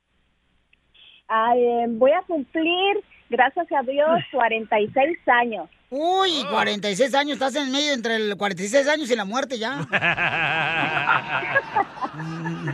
Ay, 1.27 1.59
eh, 1.63 1.85
voy 1.89 2.11
a 2.11 2.21
cumplir, 2.23 3.03
gracias 3.29 3.67
a 3.71 3.81
Dios, 3.83 4.19
46 4.31 5.17
años. 5.27 5.69
Uy, 5.89 6.43
46 6.49 7.13
años, 7.15 7.33
estás 7.33 7.55
en 7.55 7.71
medio 7.71 7.93
entre 7.93 8.15
el 8.15 8.35
46 8.35 8.87
años 8.87 9.09
y 9.09 9.15
la 9.15 9.25
muerte 9.25 9.57
ya. 9.57 9.85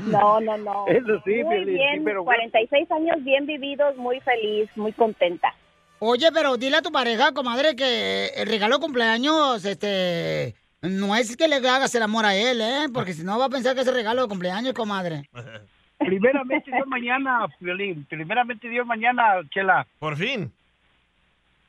No, 0.05 0.39
no, 0.39 0.57
no. 0.57 0.85
Eso 0.87 1.19
sí, 1.25 1.43
muy 1.43 1.65
sí, 1.65 1.71
bien, 1.71 2.03
pero 2.03 2.23
bueno. 2.23 2.41
46 2.41 2.91
años 2.91 3.23
bien 3.23 3.45
vividos, 3.47 3.95
muy 3.97 4.19
feliz, 4.19 4.69
muy 4.75 4.93
contenta. 4.93 5.53
Oye, 5.99 6.31
pero 6.31 6.57
dile 6.57 6.77
a 6.77 6.81
tu 6.81 6.91
pareja, 6.91 7.31
comadre, 7.31 7.75
que 7.75 8.27
el 8.35 8.47
regalo 8.47 8.75
de 8.75 8.81
cumpleaños, 8.81 9.65
este, 9.65 10.55
no 10.81 11.15
es 11.15 11.35
que 11.37 11.47
le 11.47 11.55
hagas 11.55 11.93
el 11.95 12.03
amor 12.03 12.25
a 12.25 12.35
él, 12.35 12.61
¿eh? 12.61 12.87
Porque 12.93 13.13
si 13.13 13.23
no 13.23 13.39
va 13.39 13.45
a 13.45 13.49
pensar 13.49 13.75
que 13.75 13.81
es 13.81 13.87
el 13.87 13.93
regalo 13.93 14.23
de 14.23 14.27
cumpleaños, 14.27 14.73
comadre. 14.73 15.29
Primeramente 16.05 16.71
Dios 16.71 16.87
mañana, 16.87 17.47
Violín. 17.59 18.05
Primeramente 18.09 18.67
Dios 18.69 18.85
mañana, 18.85 19.35
Chela. 19.49 19.85
Por 19.99 20.17
fin. 20.17 20.51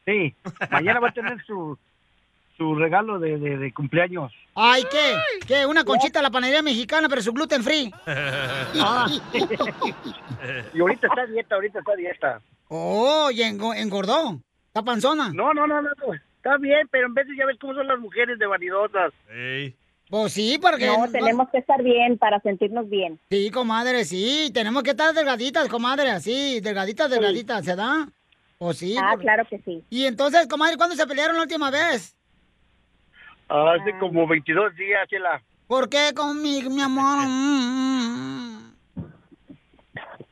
Sí, 0.04 0.34
mañana 0.70 0.98
va 1.00 1.08
a 1.08 1.12
tener 1.12 1.40
su, 1.44 1.78
su 2.56 2.74
regalo 2.74 3.18
de, 3.20 3.38
de, 3.38 3.56
de 3.58 3.72
cumpleaños. 3.72 4.32
Ay, 4.54 4.82
¿qué? 4.90 5.46
¿Qué? 5.46 5.64
Una 5.66 5.84
conchita 5.84 6.18
a 6.18 6.22
la 6.22 6.30
panadería 6.30 6.60
mexicana, 6.62 7.08
pero 7.08 7.22
su 7.22 7.32
gluten 7.32 7.62
free. 7.62 7.92
Ah. 8.06 9.06
Y 10.74 10.80
ahorita 10.80 11.06
está 11.06 11.22
a 11.22 11.26
dieta, 11.26 11.54
ahorita 11.54 11.78
está 11.78 11.92
a 11.92 11.96
dieta. 11.96 12.40
Oh, 12.68 13.30
y 13.30 13.42
engo- 13.42 13.74
engordó. 13.74 14.40
¿Está 14.66 14.82
panzona? 14.82 15.30
No, 15.32 15.52
no, 15.54 15.66
no, 15.66 15.80
no, 15.82 15.90
está 16.36 16.56
bien, 16.56 16.88
pero 16.90 17.06
en 17.06 17.14
vez 17.14 17.28
de 17.28 17.36
ya 17.36 17.46
ves 17.46 17.58
cómo 17.60 17.74
son 17.74 17.86
las 17.86 17.98
mujeres 18.00 18.38
de 18.38 18.46
vanidosas. 18.46 19.12
Ey. 19.30 19.74
Pues 20.12 20.34
sí, 20.34 20.58
porque... 20.60 20.84
No, 20.88 21.10
tenemos 21.10 21.48
que 21.48 21.56
estar 21.56 21.82
bien 21.82 22.18
para 22.18 22.38
sentirnos 22.40 22.86
bien. 22.90 23.18
Sí, 23.30 23.50
comadre, 23.50 24.04
sí. 24.04 24.50
Tenemos 24.52 24.82
que 24.82 24.90
estar 24.90 25.14
delgaditas, 25.14 25.70
comadre, 25.70 26.10
así. 26.10 26.60
Delgaditas, 26.60 27.08
delgaditas, 27.08 27.64
¿se 27.64 27.74
da? 27.74 28.06
Pues 28.58 28.76
sí. 28.76 28.94
Ah, 29.02 29.12
por- 29.12 29.22
claro 29.22 29.46
que 29.48 29.58
sí. 29.60 29.82
Y 29.88 30.04
entonces, 30.04 30.46
comadre, 30.48 30.76
¿cuándo 30.76 30.96
se 30.96 31.06
pelearon 31.06 31.36
la 31.36 31.44
última 31.44 31.70
vez? 31.70 32.14
Hace 33.48 33.98
como 33.98 34.28
22 34.28 34.76
días, 34.76 35.08
Chela. 35.08 35.42
¿Por 35.66 35.88
qué 35.88 36.12
conmigo, 36.14 36.68
mi 36.68 36.82
amor? 36.82 37.26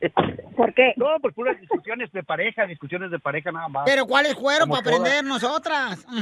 ¿Por 0.55 0.73
qué? 0.73 0.93
No, 0.97 1.05
pues 1.21 1.33
puras 1.33 1.59
discusiones 1.59 2.11
de 2.11 2.23
pareja, 2.23 2.65
discusiones 2.65 3.09
de 3.11 3.19
pareja 3.19 3.51
nada 3.51 3.67
más. 3.69 3.83
Pero 3.85 4.05
¿cuáles 4.05 4.35
fueron 4.35 4.69
para 4.69 4.83
todas. 4.83 4.99
aprender 4.99 5.23
nosotras? 5.23 6.05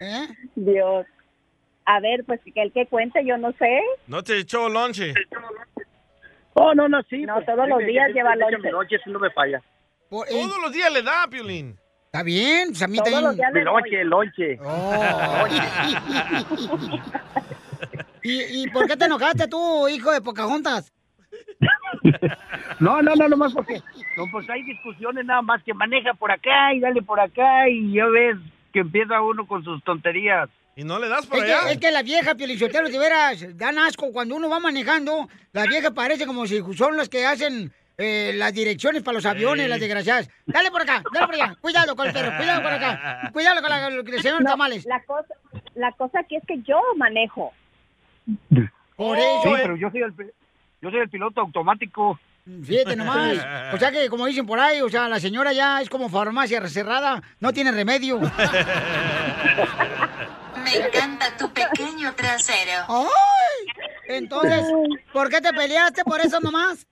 ¿Eh? 0.00 0.28
Dios. 0.54 1.06
A 1.84 2.00
ver, 2.00 2.24
pues 2.24 2.40
que 2.44 2.52
el 2.62 2.72
que 2.72 2.86
cuente, 2.86 3.24
yo 3.24 3.36
no 3.38 3.52
sé. 3.52 3.80
No 4.06 4.22
te 4.22 4.38
echó 4.38 4.68
lonche. 4.68 5.14
Oh, 6.54 6.74
no, 6.74 6.88
no, 6.88 7.02
sí. 7.08 7.24
No, 7.24 7.34
pues, 7.34 7.46
todos 7.46 7.64
sí, 7.64 7.70
los 7.70 7.78
me- 7.78 7.86
días 7.86 8.10
lleva 8.12 8.36
lonche. 8.36 8.58
mi 8.58 8.70
lonche, 8.70 8.96
eso 8.96 9.10
no 9.10 9.18
me 9.18 9.30
falla. 9.30 9.62
Por- 10.08 10.26
eh, 10.28 10.32
Todos 10.32 10.58
los 10.62 10.72
días 10.72 10.92
le 10.92 11.02
da, 11.02 11.26
Piolín. 11.28 11.76
Está 12.06 12.22
bien, 12.22 12.68
pues 12.70 12.82
a 12.82 12.88
mí 12.88 12.98
Todos 12.98 13.10
también. 13.10 13.24
los 13.24 13.36
días 13.36 13.64
lonche, 13.64 14.04
lonche. 14.04 14.58
Oh. 14.62 15.46
¿Y, 18.28 18.62
¿Y 18.62 18.70
por 18.70 18.86
qué 18.86 18.96
te 18.96 19.06
enojaste 19.06 19.48
tú, 19.48 19.88
hijo 19.88 20.12
de 20.12 20.20
Pocahontas? 20.20 20.92
No, 22.80 23.02
no, 23.02 23.14
no, 23.16 23.28
nomás 23.28 23.52
porque, 23.52 23.80
no, 24.16 24.24
pues 24.30 24.48
hay 24.48 24.62
discusiones 24.62 25.24
nada 25.24 25.42
más 25.42 25.62
que 25.64 25.74
maneja 25.74 26.14
por 26.14 26.30
acá 26.30 26.72
y 26.74 26.80
dale 26.80 27.02
por 27.02 27.18
acá 27.18 27.68
y 27.68 27.92
ya 27.92 28.06
ves 28.06 28.36
que 28.72 28.80
empieza 28.80 29.20
uno 29.20 29.46
con 29.46 29.64
sus 29.64 29.82
tonterías. 29.82 30.48
Y 30.76 30.84
no 30.84 30.98
le 31.00 31.08
das 31.08 31.26
por 31.26 31.38
Es 31.38 31.44
allá. 31.44 31.66
que, 31.66 31.72
es 31.72 31.78
que 31.78 31.90
la 31.90 32.02
vieja, 32.02 32.36
Piolichotelo, 32.36 32.88
de 32.88 32.98
veras, 32.98 33.56
dan 33.58 33.78
asco. 33.78 34.12
Cuando 34.12 34.36
uno 34.36 34.48
va 34.48 34.60
manejando, 34.60 35.28
la 35.52 35.64
vieja 35.64 35.90
parece 35.90 36.24
como 36.24 36.46
si 36.46 36.62
son 36.74 36.96
las 36.96 37.08
que 37.08 37.26
hacen 37.26 37.72
eh, 37.96 38.32
las 38.36 38.52
direcciones 38.54 39.02
para 39.02 39.16
los 39.16 39.26
aviones, 39.26 39.68
las 39.68 39.80
desgraciadas. 39.80 40.30
Dale 40.46 40.70
por 40.70 40.82
acá, 40.82 41.02
dale 41.12 41.26
por 41.26 41.34
allá. 41.34 41.56
Cuidado 41.60 41.96
con 41.96 42.06
el 42.06 42.12
perro, 42.12 42.36
cuidado 42.36 42.62
por 42.62 42.72
acá. 42.72 43.30
Cuidado 43.32 43.60
con 43.60 43.70
la, 43.70 43.86
el 43.88 44.22
señor 44.22 44.42
No, 44.42 44.50
tamales. 44.50 44.84
la 44.86 45.02
cosa, 45.02 45.34
la 45.74 45.90
cosa 45.92 46.20
aquí 46.20 46.36
es 46.36 46.44
que 46.46 46.60
yo 46.62 46.80
manejo. 46.96 47.52
Por 48.96 49.16
Sí, 49.16 49.22
eso, 49.22 49.56
eh, 49.56 49.60
pero 49.62 49.76
yo 49.76 49.90
soy 49.90 50.02
el, 50.02 50.12
pi- 50.12 50.30
yo 50.82 50.90
soy 50.90 51.00
el 51.00 51.08
piloto 51.08 51.40
automático. 51.40 52.18
fíjate 52.64 52.96
nomás. 52.96 53.36
O 53.74 53.78
sea 53.78 53.90
que, 53.92 54.08
como 54.08 54.26
dicen 54.26 54.46
por 54.46 54.58
ahí, 54.58 54.80
o 54.80 54.88
sea, 54.88 55.08
la 55.08 55.20
señora 55.20 55.52
ya 55.52 55.80
es 55.80 55.88
como 55.90 56.08
farmacia 56.08 56.66
cerrada, 56.68 57.22
no 57.40 57.52
tiene 57.52 57.70
remedio. 57.72 58.18
Me 60.64 60.74
encanta 60.86 61.36
tu 61.38 61.48
pequeño 61.52 62.12
trasero. 62.14 62.84
¡Ay! 62.88 63.66
Entonces, 64.08 64.64
¿por 65.12 65.28
qué 65.30 65.40
te 65.40 65.52
peleaste 65.52 66.02
por 66.04 66.20
eso 66.20 66.40
nomás? 66.40 66.86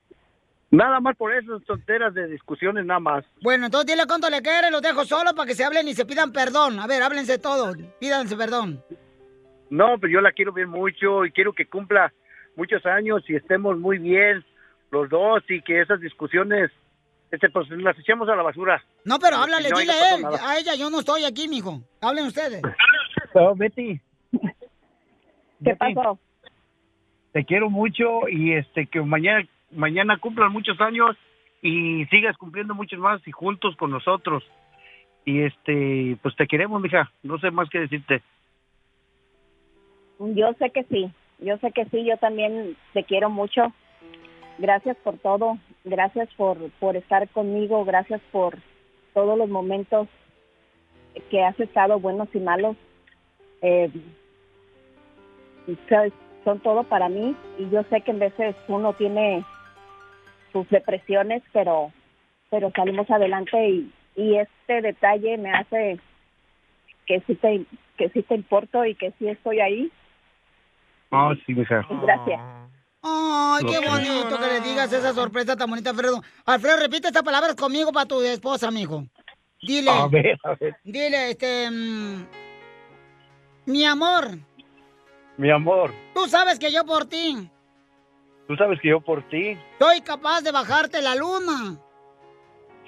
Nada 0.71 1.01
más 1.01 1.17
por 1.17 1.33
esas 1.35 1.63
tonteras 1.65 2.13
de 2.15 2.27
discusiones, 2.29 2.85
nada 2.85 3.01
más. 3.01 3.25
Bueno, 3.41 3.67
entonces 3.67 3.87
dile 3.95 4.07
cuánto 4.07 4.29
le 4.29 4.43
quiere, 4.43 4.71
los 4.71 4.83
dejo 4.83 5.05
solo 5.05 5.35
para 5.35 5.47
que 5.47 5.55
se 5.55 5.65
hablen 5.65 5.87
y 5.89 5.95
se 5.95 6.05
pidan 6.05 6.33
perdón. 6.33 6.79
A 6.81 6.87
ver, 6.87 7.03
háblense 7.03 7.39
todos, 7.39 7.77
pídanse 8.01 8.37
perdón. 8.37 8.83
No, 9.71 9.99
pero 9.99 10.13
yo 10.13 10.21
la 10.21 10.33
quiero 10.33 10.53
bien 10.53 10.69
mucho 10.69 11.25
y 11.25 11.31
quiero 11.33 11.53
que 11.53 11.67
cumpla 11.67 12.13
muchos 12.57 12.85
años 12.87 13.23
y 13.29 13.37
estemos 13.37 13.79
muy 13.79 13.99
bien 13.99 14.45
los 14.91 15.09
dos 15.09 15.43
y 15.49 15.61
que 15.63 15.81
esas 15.81 16.01
discusiones, 16.01 16.71
este, 17.31 17.51
pues 17.51 17.69
las 17.71 17.99
echemos 17.99 18.29
a 18.29 18.37
la 18.37 18.43
basura. 18.43 18.83
No, 19.05 19.19
pero 19.19 19.37
háblale, 19.37 19.69
no, 19.71 19.79
dile 19.79 19.93
a 19.93 20.15
él, 20.15 20.23
nada. 20.23 20.49
a 20.51 20.59
ella, 20.59 20.75
yo 20.77 20.89
no 20.91 21.01
estoy 21.01 21.25
aquí, 21.25 21.49
mijo. 21.49 21.83
Hablen 22.01 22.27
ustedes. 22.27 22.63
No, 23.35 23.55
Betty, 23.55 24.01
¿Qué 24.33 24.41
Betty, 25.61 25.95
pasó? 25.95 26.19
te 27.33 27.45
quiero 27.45 27.69
mucho 27.69 28.29
y 28.29 28.53
este 28.55 28.87
que 28.87 29.01
mañana 29.03 29.47
mañana 29.73 30.17
cumplan 30.19 30.53
muchos 30.53 30.81
años 30.81 31.17
y 31.61 32.05
sigas 32.07 32.37
cumpliendo 32.39 32.75
muchos 32.75 32.99
más 32.99 33.21
y 33.27 33.33
juntos 33.33 33.77
con 33.77 33.91
nosotros. 33.91 34.45
Y 35.25 35.43
este, 35.43 36.17
pues 36.23 36.37
te 36.37 36.47
queremos, 36.47 36.81
mija. 36.81 37.11
No 37.25 37.39
sé 37.39 37.51
más 37.51 37.69
que 37.69 37.81
decirte. 37.81 38.23
Yo 40.19 40.53
sé 40.55 40.71
que 40.71 40.85
sí, 40.85 41.11
yo 41.39 41.59
sé 41.59 41.73
que 41.73 41.85
sí, 41.87 42.05
yo 42.05 42.17
también 42.17 42.77
te 42.93 43.05
quiero 43.05 43.31
mucho. 43.31 43.73
Gracias 44.59 44.97
por 45.05 45.19
todo, 45.19 45.59
gracias 45.85 46.29
por, 46.35 46.71
por 46.81 46.97
estar 46.97 47.29
conmigo, 47.29 47.85
gracias 47.85 48.23
por 48.33 48.57
todos 49.13 49.37
los 49.37 49.49
momentos 49.49 50.09
que 51.31 51.43
has 51.43 51.59
estado, 51.61 52.01
buenos 52.01 52.29
y 52.35 52.39
malos. 52.41 52.77
Eh, 53.61 53.91
son- 56.45 56.61
todo 56.61 56.85
para 56.85 57.09
mí 57.09 57.35
y 57.59 57.69
yo 57.71 57.83
sé 57.91 58.01
que 58.03 58.13
en 58.13 58.21
veces 58.21 58.55
uno 58.69 58.93
tiene 58.93 59.45
sus 60.53 60.69
depresiones, 60.71 61.43
pero 61.53 61.93
pero 62.49 62.71
salimos 62.71 63.11
adelante 63.11 63.69
y, 63.69 63.93
y 64.15 64.37
este 64.37 64.81
detalle 64.81 65.37
me 65.37 65.51
hace 65.51 65.99
que 67.07 67.21
sí 67.27 67.35
te 67.35 67.65
que 67.97 68.09
sí 68.11 68.23
te 68.23 68.37
importo 68.37 68.85
y 68.85 68.95
que 68.95 69.11
sí 69.19 69.29
estoy 69.29 69.59
ahí 69.61 69.91
Oh, 71.11 71.33
sí, 71.47 71.55
mija. 71.55 71.87
Gracias. 72.03 72.41
Ay, 73.03 73.65
qué 73.65 73.79
bonito 73.89 74.39
que 74.39 74.47
le 74.47 74.61
digas 74.61 74.93
esa 74.93 75.13
sorpresa 75.13 75.57
tan 75.57 75.71
bonita, 75.71 75.91
Alfredo. 75.91 76.23
Alfredo, 76.45 76.77
repite 76.79 77.09
estas 77.09 77.23
palabras 77.23 77.55
conmigo 77.55 77.93
para 77.93 78.07
tu 78.07 78.21
esposa, 78.23 78.71
mijo. 78.71 79.05
Dile. 79.63 79.91
A 79.91 80.07
ver, 80.09 80.39
a 80.45 80.55
ver. 80.61 80.77
Dile, 80.85 81.31
este. 81.31 81.71
mm, 81.71 82.27
mi 83.67 83.85
amor, 83.85 84.39
Mi 85.37 85.51
amor, 85.51 85.93
tú 86.15 86.27
sabes 86.29 86.59
que 86.59 86.73
yo 86.73 86.85
por 86.85 87.07
ti 87.07 87.51
tú 88.47 88.55
sabes 88.57 88.79
que 88.81 88.89
yo 88.91 89.01
por 89.01 89.23
ti 89.29 89.59
soy 89.79 90.01
capaz 90.03 90.41
de 90.43 90.53
bajarte 90.53 91.03
la 91.03 91.15
luna. 91.17 91.77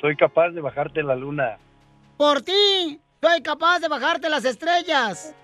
soy 0.01 0.17
capaz 0.17 0.51
de 0.51 0.61
bajarte 0.61 1.03
la 1.03 1.17
luna. 1.17 1.59
Por 2.17 2.43
ti 2.43 3.01
soy 3.21 3.43
capaz 3.43 3.81
de 3.81 3.89
bajarte 3.89 4.29
las 4.29 4.45
estrellas. 4.45 5.35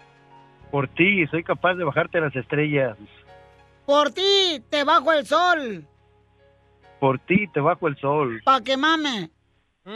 Por 0.74 0.88
ti 0.88 1.24
soy 1.28 1.44
capaz 1.44 1.74
de 1.74 1.84
bajarte 1.84 2.20
las 2.20 2.34
estrellas. 2.34 2.96
Por 3.86 4.10
ti 4.10 4.60
te 4.70 4.82
bajo 4.82 5.12
el 5.12 5.24
sol. 5.24 5.86
Por 6.98 7.20
ti 7.20 7.46
te 7.54 7.60
bajo 7.60 7.86
el 7.86 7.96
sol. 7.96 8.42
Pa' 8.44 8.60
que 8.60 8.76
mame. 8.76 9.30
Pa' 9.84 9.92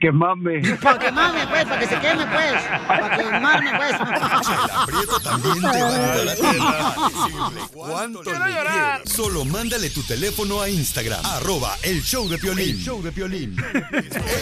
que 0.00 0.12
mame. 0.12 0.60
Pa' 0.82 0.98
que 0.98 1.10
mame, 1.12 1.46
pues, 1.48 1.64
para 1.64 1.80
que 1.80 1.86
se 1.86 2.00
queme, 2.00 2.26
pues. 2.26 2.62
Pa' 2.86 3.16
quemarme, 3.16 3.70
pues. 3.76 3.96
Prieto 4.86 5.20
también 5.20 5.54
te 5.54 5.66
va 5.66 5.70
a 5.70 5.74
ayudar 5.74 6.28
a 6.28 6.34
ti 6.34 6.42
a 6.42 7.50
decirle 7.50 7.60
cuánto 7.72 8.22
le 8.22 8.30
quieres. 8.30 9.12
Solo 9.12 9.44
mándale 9.44 9.90
tu 9.90 10.02
teléfono 10.02 10.60
a 10.60 10.68
Instagram, 10.68 11.24
arroba 11.24 11.76
el 11.82 12.02
show 12.02 12.28
de 12.28 12.38
Piolín. 12.38 12.70
El 12.70 12.78
show 12.78 13.02
de 13.02 13.12
Piolín. 13.12 13.56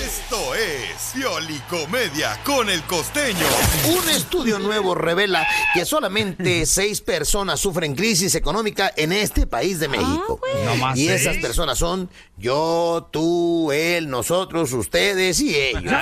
Esto 0.04 0.54
es 0.54 1.12
Piolicomedia 1.14 2.38
con 2.44 2.70
el 2.70 2.82
costeño. 2.84 3.46
Un 3.88 4.08
estudio 4.10 4.58
nuevo 4.58 4.94
revela 4.94 5.46
que 5.74 5.84
solamente 5.84 6.66
seis 6.66 7.00
personas 7.00 7.60
sufren 7.60 7.94
crisis 7.94 8.34
económica 8.34 8.92
en 8.96 9.12
este 9.12 9.46
país 9.46 9.78
de 9.80 9.88
México. 9.88 10.40
¿No 10.64 10.76
más 10.76 10.96
y 10.96 11.08
esas 11.08 11.36
personas 11.38 11.78
son 11.78 12.08
yo, 12.36 13.08
tú, 13.12 13.70
él, 13.72 14.08
nosotros, 14.08 14.72
ustedes 14.72 15.40
y 15.40 15.54
ellos. 15.54 15.82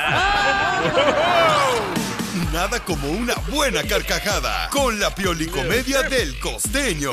Nada 2.53 2.81
como 2.85 3.09
una 3.11 3.35
buena 3.51 3.83
carcajada 3.83 4.69
con 4.71 4.99
la 5.01 5.15
Piolicomedia 5.15 6.03
del 6.03 6.39
costeño. 6.41 7.13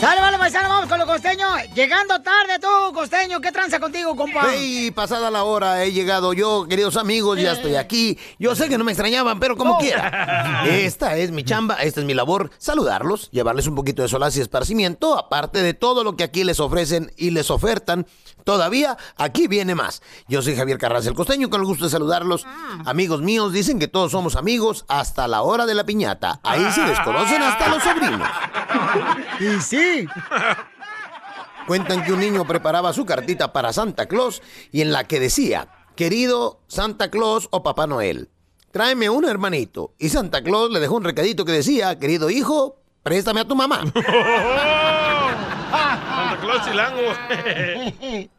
Dale, 0.00 0.20
vale, 0.20 0.36
paisano, 0.38 0.68
vamos 0.68 0.88
con 0.90 0.98
los 0.98 1.08
costeños. 1.08 1.48
Llegando 1.74 2.20
tarde 2.20 2.58
tú, 2.60 2.92
costeño. 2.92 3.40
¿Qué 3.40 3.50
tranza 3.50 3.80
contigo, 3.80 4.14
compa? 4.14 4.46
Hey, 4.52 4.90
pasada 4.90 5.30
la 5.30 5.42
hora 5.44 5.82
he 5.84 5.92
llegado 5.92 6.34
yo, 6.34 6.66
queridos 6.68 6.98
amigos, 6.98 7.40
ya 7.40 7.52
estoy 7.52 7.76
aquí. 7.76 8.18
Yo 8.38 8.54
sé 8.54 8.68
que 8.68 8.76
no 8.76 8.84
me 8.84 8.92
extrañaban, 8.92 9.40
pero 9.40 9.56
como 9.56 9.76
Oh. 9.76 9.78
quiera. 9.78 10.64
Esta 10.68 11.16
es 11.16 11.30
mi 11.32 11.44
chamba, 11.44 11.76
esta 11.76 12.00
es 12.00 12.06
mi 12.06 12.12
labor, 12.12 12.50
saludarlos, 12.58 13.30
llevarles 13.30 13.66
un 13.68 13.74
poquito 13.74 14.02
de 14.02 14.08
solaz 14.08 14.36
y 14.36 14.42
esparcimiento, 14.42 15.18
aparte 15.18 15.62
de 15.62 15.72
todo 15.72 16.04
lo 16.04 16.14
que 16.14 16.24
aquí 16.24 16.44
les 16.44 16.60
ofrecen 16.60 17.10
y 17.16 17.30
les 17.30 17.50
ofertan. 17.50 18.06
Todavía 18.46 18.96
aquí 19.16 19.48
viene 19.48 19.74
más. 19.74 20.02
Yo 20.28 20.40
soy 20.40 20.54
Javier 20.54 20.78
Carranza, 20.78 21.08
el 21.08 21.16
costeño, 21.16 21.50
con 21.50 21.62
el 21.62 21.66
gusto 21.66 21.86
de 21.86 21.90
saludarlos. 21.90 22.46
Amigos 22.84 23.20
míos, 23.20 23.52
dicen 23.52 23.80
que 23.80 23.88
todos 23.88 24.12
somos 24.12 24.36
amigos 24.36 24.84
hasta 24.86 25.26
la 25.26 25.42
hora 25.42 25.66
de 25.66 25.74
la 25.74 25.82
piñata. 25.82 26.38
Ahí 26.44 26.64
se 26.70 26.82
desconocen 26.82 27.42
hasta 27.42 27.66
los 27.66 27.82
sobrinos. 27.82 28.28
Y 29.40 29.60
sí. 29.60 30.06
Cuentan 31.66 32.04
que 32.04 32.12
un 32.12 32.20
niño 32.20 32.46
preparaba 32.46 32.92
su 32.92 33.04
cartita 33.04 33.52
para 33.52 33.72
Santa 33.72 34.06
Claus 34.06 34.40
y 34.70 34.80
en 34.80 34.92
la 34.92 35.02
que 35.08 35.18
decía, 35.18 35.66
querido 35.96 36.60
Santa 36.68 37.10
Claus 37.10 37.48
o 37.50 37.64
Papá 37.64 37.88
Noel, 37.88 38.30
tráeme 38.70 39.10
un 39.10 39.24
hermanito. 39.24 39.96
Y 39.98 40.10
Santa 40.10 40.44
Claus 40.44 40.70
le 40.70 40.78
dejó 40.78 40.94
un 40.94 41.02
recadito 41.02 41.44
que 41.44 41.50
decía, 41.50 41.98
querido 41.98 42.30
hijo, 42.30 42.80
préstame 43.02 43.40
a 43.40 43.48
tu 43.48 43.56
mamá. 43.56 43.82
Santa 46.64 46.92
Claus 46.92 47.16
Chilango. 47.18 48.36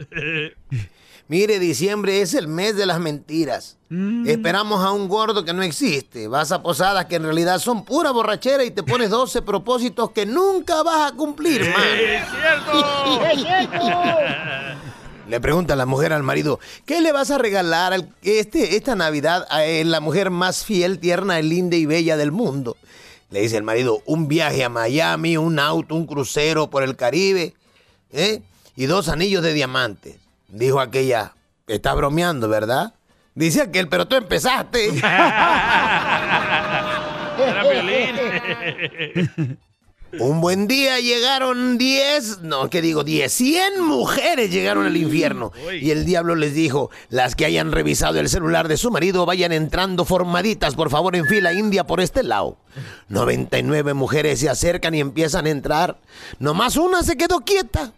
Mire, 1.30 1.60
diciembre 1.60 2.22
es 2.22 2.34
el 2.34 2.48
mes 2.48 2.78
de 2.78 2.86
las 2.86 3.00
mentiras. 3.02 3.78
Esperamos 4.26 4.84
a 4.84 4.92
un 4.92 5.10
gordo 5.10 5.44
que 5.44 5.54
no 5.54 5.62
existe. 5.62 6.28
Vas 6.30 6.54
a 6.54 6.64
posadas 6.64 7.06
que 7.06 7.16
en 7.18 7.24
realidad 7.24 7.60
son 7.60 7.84
pura 7.84 8.12
borrachera 8.12 8.64
y 8.64 8.72
te 8.72 8.82
pones 8.84 9.10
12 9.10 9.42
propósitos 9.42 10.12
que 10.12 10.26
nunca 10.26 10.84
vas 10.84 11.12
a 11.12 11.16
cumplir, 11.16 11.62
man. 11.70 11.84
¡Es 13.32 13.42
cierto! 13.42 13.98
Le 15.28 15.42
pregunta 15.42 15.76
la 15.76 15.86
mujer 15.86 16.14
al 16.14 16.24
marido, 16.24 16.62
¿qué 16.86 17.02
le 17.02 17.12
vas 17.12 17.32
a 17.32 17.38
regalar 17.38 17.92
al- 17.92 18.10
este, 18.24 18.78
esta 18.78 18.96
Navidad 18.96 19.46
a 19.50 19.60
la 19.84 20.00
mujer 20.00 20.30
más 20.30 20.64
fiel, 20.64 21.00
tierna, 21.00 21.42
linda 21.42 21.76
y 21.76 21.86
bella 21.86 22.16
del 22.16 22.32
mundo? 22.32 22.78
Le 23.32 23.42
dice 23.42 23.58
el 23.58 23.64
marido, 23.64 24.02
un 24.06 24.30
viaje 24.30 24.64
a 24.64 24.70
Miami, 24.70 25.36
un 25.36 25.60
auto, 25.60 25.96
un 25.96 26.08
crucero 26.08 26.70
por 26.70 26.84
el 26.84 26.96
Caribe, 26.96 27.54
¿eh? 28.12 28.42
Y 28.76 28.86
dos 28.86 29.10
anillos 29.10 29.44
de 29.44 29.54
diamantes. 29.54 30.18
Dijo 30.48 30.80
aquella, 30.80 31.34
está 31.68 31.94
bromeando, 31.94 32.48
¿verdad? 32.48 32.94
Dice 33.36 33.62
aquel, 33.62 33.88
pero 33.88 34.08
tú 34.08 34.16
empezaste. 34.16 34.88
Era 37.38 37.64
violín. 37.70 38.16
Un 40.20 40.42
buen 40.42 40.68
día 40.68 41.00
llegaron 41.00 41.78
10, 41.78 42.42
no, 42.42 42.70
¿qué 42.70 42.82
digo? 42.82 43.04
10, 43.04 43.32
100 43.32 43.82
mujeres 43.82 44.52
llegaron 44.52 44.86
al 44.86 44.96
infierno. 44.96 45.52
Y 45.82 45.92
el 45.92 46.06
diablo 46.06 46.36
les 46.36 46.54
dijo, 46.54 46.90
las 47.10 47.36
que 47.36 47.46
hayan 47.46 47.72
revisado 47.72 48.20
el 48.20 48.30
celular 48.30 48.68
de 48.68 48.78
su 48.78 48.90
marido 48.90 49.26
vayan 49.26 49.52
entrando 49.52 50.06
formaditas, 50.06 50.76
por 50.76 50.90
favor, 50.90 51.16
en 51.16 51.26
fila 51.26 51.54
india 51.54 51.86
por 51.86 52.00
este 52.00 52.24
lado. 52.24 52.58
99 53.10 53.94
mujeres 53.94 54.40
se 54.40 54.50
acercan 54.50 54.96
y 54.96 55.02
empiezan 55.02 55.46
a 55.46 55.50
entrar. 55.50 55.98
Nomás 56.40 56.78
una 56.78 57.04
se 57.04 57.18
quedó 57.18 57.42
quieta. 57.42 57.92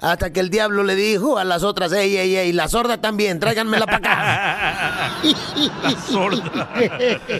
Hasta 0.00 0.32
que 0.32 0.38
el 0.38 0.50
diablo 0.50 0.84
le 0.84 0.94
dijo 0.94 1.38
a 1.38 1.44
las 1.44 1.64
otras, 1.64 1.92
ey, 1.92 2.16
ey, 2.16 2.36
ey, 2.36 2.52
la 2.52 2.68
sorda 2.68 3.00
también, 3.00 3.40
tráiganmela 3.40 3.84
para 3.84 3.96
acá. 3.96 5.12
La 5.82 5.90
sorda. 6.00 6.70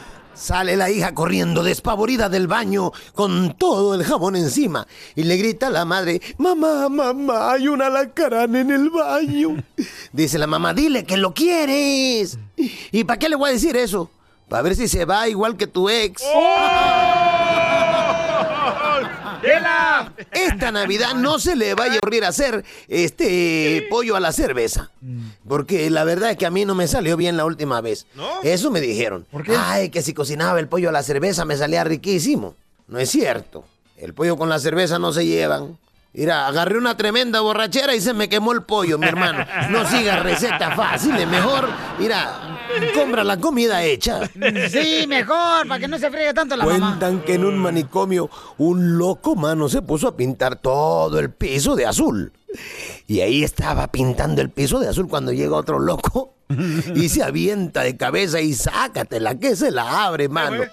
Sale 0.39 0.77
la 0.77 0.89
hija 0.89 1.15
corriendo 1.15 1.65
despavorida 1.65 2.29
del 2.29 2.47
baño 2.47 2.93
con 3.15 3.55
todo 3.55 3.97
el 3.97 4.05
jabón 4.05 4.37
encima 4.37 4.87
y 5.17 5.25
le 5.25 5.37
grita 5.37 5.67
a 5.67 5.71
la 5.71 5.85
madre, 5.85 6.23
mamá, 6.39 6.89
mamá, 6.89 7.53
hay 7.53 7.67
un 7.67 7.83
alacrán 7.83 8.55
en 8.55 8.71
el 8.71 8.89
baño. 8.89 9.57
Dice 10.13 10.39
la 10.39 10.47
mamá, 10.47 10.75
dile 10.75 11.05
que 11.05 11.17
lo 11.17 11.35
quieres. 11.35 12.39
¿Y 12.57 13.03
para 13.03 13.19
qué 13.19 13.29
le 13.29 13.35
voy 13.35 13.51
a 13.51 13.53
decir 13.53 13.77
eso? 13.77 14.13
Para 14.49 14.63
ver 14.63 14.77
si 14.77 14.87
se 14.87 15.05
va 15.05 15.29
igual 15.29 15.57
que 15.57 15.67
tu 15.67 15.89
ex. 15.89 16.23
Esta 20.33 20.71
Navidad 20.73 21.15
no 21.15 21.39
se 21.39 21.57
le 21.57 21.75
vaya 21.75 21.95
a 21.95 21.97
ocurrir 21.99 22.25
hacer 22.25 22.65
este 22.89 23.87
pollo 23.91 24.17
a 24.17 24.21
la 24.21 24.33
cerveza. 24.33 24.91
Porque 25.47 25.91
la 25.91 26.05
verdad 26.05 26.31
es 26.31 26.37
que 26.37 26.47
a 26.47 26.51
mí 26.51 26.65
no 26.65 26.75
me 26.75 26.89
salió 26.89 27.17
bien 27.17 27.37
la 27.37 27.45
última 27.45 27.81
vez. 27.81 28.07
Eso 28.43 28.71
me 28.71 28.81
dijeron. 28.81 29.27
Ay, 29.59 29.91
que 29.91 30.03
si 30.03 30.15
cocinaba 30.15 30.61
el 30.61 30.69
pollo 30.69 30.89
a 30.89 30.93
la 30.93 31.03
cerveza 31.03 31.45
me 31.45 31.57
salía 31.57 31.85
riquísimo. 31.85 32.55
No 32.87 32.99
es 32.99 33.11
cierto. 33.11 33.65
El 33.97 34.15
pollo 34.15 34.37
con 34.37 34.49
la 34.49 34.59
cerveza 34.59 34.99
no 34.99 35.13
se 35.13 35.27
llevan. 35.27 35.79
Mira, 36.19 36.49
agarré 36.49 36.77
una 36.77 36.97
tremenda 36.97 37.41
borrachera 37.43 37.95
y 37.95 38.01
se 38.01 38.13
me 38.13 38.29
quemó 38.29 38.51
el 38.51 38.65
pollo, 38.65 38.99
mi 38.99 39.07
hermano. 39.07 39.47
No 39.71 39.89
sigas 39.89 40.21
recetas 40.21 40.75
fáciles, 40.75 41.29
mejor, 41.29 41.69
mira, 41.97 42.59
compra 42.93 43.23
la 43.23 43.37
comida 43.37 43.85
hecha. 43.85 44.29
Sí, 44.69 45.07
mejor, 45.07 45.69
para 45.69 45.79
que 45.79 45.87
no 45.87 45.97
se 45.97 46.11
friegue 46.11 46.35
tanto 46.35 46.57
la 46.57 46.65
mamá. 46.65 46.89
Cuentan 46.89 47.21
que 47.21 47.35
en 47.35 47.45
un 47.45 47.57
manicomio 47.57 48.29
un 48.57 48.99
loco 48.99 49.37
mano 49.37 49.69
se 49.69 49.81
puso 49.81 50.09
a 50.09 50.17
pintar 50.17 50.57
todo 50.57 51.21
el 51.21 51.31
piso 51.31 51.77
de 51.77 51.87
azul. 51.87 52.33
Y 53.07 53.21
ahí 53.21 53.45
estaba 53.45 53.87
pintando 53.87 54.43
el 54.43 54.51
piso 54.51 54.81
de 54.81 54.89
azul 54.89 55.07
cuando 55.07 55.31
llega 55.31 55.55
otro 55.55 55.79
loco 55.79 56.35
y 56.97 57.11
se 57.11 57.23
avienta 57.23 57.83
de 57.83 57.97
cabeza 57.97 58.41
y 58.41 58.55
sácatela, 58.55 59.37
que 59.39 59.55
se 59.55 59.71
la 59.71 60.07
abre, 60.07 60.29
mano. 60.29 60.65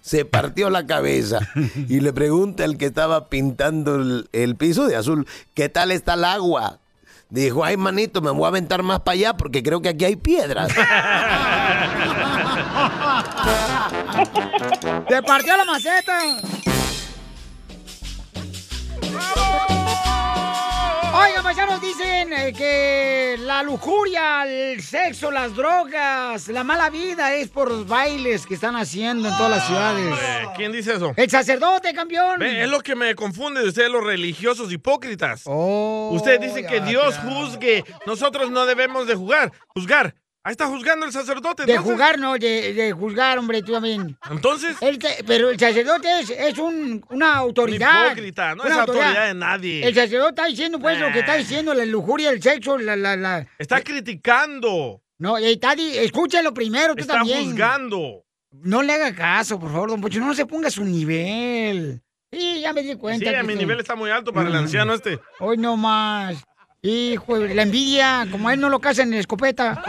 Se 0.00 0.24
partió 0.24 0.70
la 0.70 0.86
cabeza 0.86 1.40
y 1.88 2.00
le 2.00 2.12
pregunta 2.12 2.64
al 2.64 2.76
que 2.78 2.86
estaba 2.86 3.28
pintando 3.28 3.96
el, 3.96 4.28
el 4.32 4.56
piso 4.56 4.86
de 4.86 4.96
azul, 4.96 5.26
¿qué 5.54 5.68
tal 5.68 5.90
está 5.90 6.14
el 6.14 6.24
agua? 6.24 6.78
Dijo, 7.30 7.64
ay 7.64 7.76
manito, 7.76 8.20
me 8.20 8.30
voy 8.32 8.44
a 8.44 8.48
aventar 8.48 8.82
más 8.82 9.00
para 9.00 9.12
allá 9.14 9.36
porque 9.36 9.62
creo 9.62 9.80
que 9.80 9.90
aquí 9.90 10.04
hay 10.04 10.16
piedras. 10.16 10.72
¡Te 15.08 15.22
partió 15.22 15.56
la 15.56 15.64
maceta! 15.64 16.18
Paisanos, 21.50 21.80
dicen 21.80 22.32
eh, 22.32 22.52
que 22.52 23.36
la 23.40 23.64
lujuria, 23.64 24.44
el 24.46 24.80
sexo, 24.82 25.32
las 25.32 25.56
drogas, 25.56 26.46
la 26.46 26.62
mala 26.62 26.90
vida 26.90 27.34
es 27.34 27.48
por 27.48 27.68
los 27.68 27.88
bailes 27.88 28.46
que 28.46 28.54
están 28.54 28.76
haciendo 28.76 29.28
en 29.28 29.36
todas 29.36 29.50
las 29.50 29.66
ciudades. 29.66 30.14
¿Quién 30.56 30.70
dice 30.70 30.94
eso? 30.94 31.12
El 31.16 31.28
sacerdote, 31.28 31.92
campeón. 31.92 32.38
Ve, 32.38 32.62
es 32.62 32.70
lo 32.70 32.80
que 32.80 32.94
me 32.94 33.16
confunde 33.16 33.62
de 33.62 33.68
ustedes, 33.70 33.90
los 33.90 34.04
religiosos 34.04 34.70
hipócritas. 34.70 35.42
Oh, 35.46 36.10
Usted 36.12 36.38
dice 36.38 36.64
que 36.64 36.82
Dios 36.82 37.18
juzgue. 37.18 37.84
Nosotros 38.06 38.52
no 38.52 38.64
debemos 38.64 39.08
de 39.08 39.16
jugar, 39.16 39.50
juzgar. 39.66 40.14
Ahí 40.42 40.52
está 40.52 40.66
juzgando 40.68 41.04
el 41.04 41.12
sacerdote. 41.12 41.66
De 41.66 41.72
entonces. 41.72 41.92
jugar, 41.92 42.18
no, 42.18 42.32
de, 42.38 42.72
de 42.72 42.92
juzgar, 42.92 43.38
hombre, 43.38 43.62
tú 43.62 43.72
también. 43.72 44.16
Entonces. 44.30 44.74
El 44.80 44.98
pero 45.26 45.50
el 45.50 45.58
sacerdote 45.58 46.08
es, 46.20 46.30
es 46.30 46.56
un, 46.58 47.04
una 47.10 47.34
autoridad. 47.36 48.06
hipócrita, 48.06 48.54
no 48.54 48.64
es 48.64 48.72
autoridad 48.72 49.26
de 49.28 49.34
nadie. 49.34 49.86
El 49.86 49.94
sacerdote 49.94 50.30
está 50.30 50.46
diciendo, 50.46 50.78
pues, 50.80 50.98
lo 50.98 51.12
que 51.12 51.18
está 51.20 51.34
Eh. 51.36 51.40
diciendo, 51.40 51.74
la 51.74 51.84
lujuria, 51.84 52.30
el 52.30 52.42
sexo, 52.42 52.78
la... 52.78 52.96
la, 52.96 53.16
la... 53.16 53.46
Está 53.58 53.82
criticando. 53.82 55.02
No, 55.18 55.38
y 55.38 55.44
está, 55.52 55.74
escúchalo 55.74 56.54
primero, 56.54 56.94
tú 56.94 57.02
Está 57.02 57.14
también. 57.18 57.44
juzgando. 57.50 58.24
No 58.52 58.82
le 58.82 58.94
haga 58.94 59.14
caso, 59.14 59.60
por 59.60 59.70
favor, 59.70 59.90
don 59.90 60.00
Pocho, 60.00 60.20
no 60.20 60.32
se 60.34 60.46
ponga 60.46 60.68
a 60.68 60.70
su 60.70 60.84
nivel. 60.84 62.00
Sí, 62.32 62.60
ya 62.62 62.72
me 62.72 62.82
di 62.82 62.94
cuenta. 62.96 63.28
Sí, 63.28 63.34
a 63.36 63.42
mi 63.42 63.54
nivel 63.54 63.78
está 63.80 63.94
muy 63.94 64.10
alto 64.10 64.32
para 64.32 64.48
el 64.48 64.54
Mm. 64.54 64.58
anciano 64.58 64.94
este. 64.94 65.20
Hoy 65.40 65.58
no 65.58 65.76
más. 65.76 66.42
Hijo, 66.82 67.36
la 67.36 67.60
envidia, 67.60 68.26
como 68.32 68.48
a 68.48 68.54
él 68.54 68.60
no 68.60 68.70
lo 68.70 68.78
casan 68.78 69.12
en 69.12 69.18
escopeta. 69.18 69.82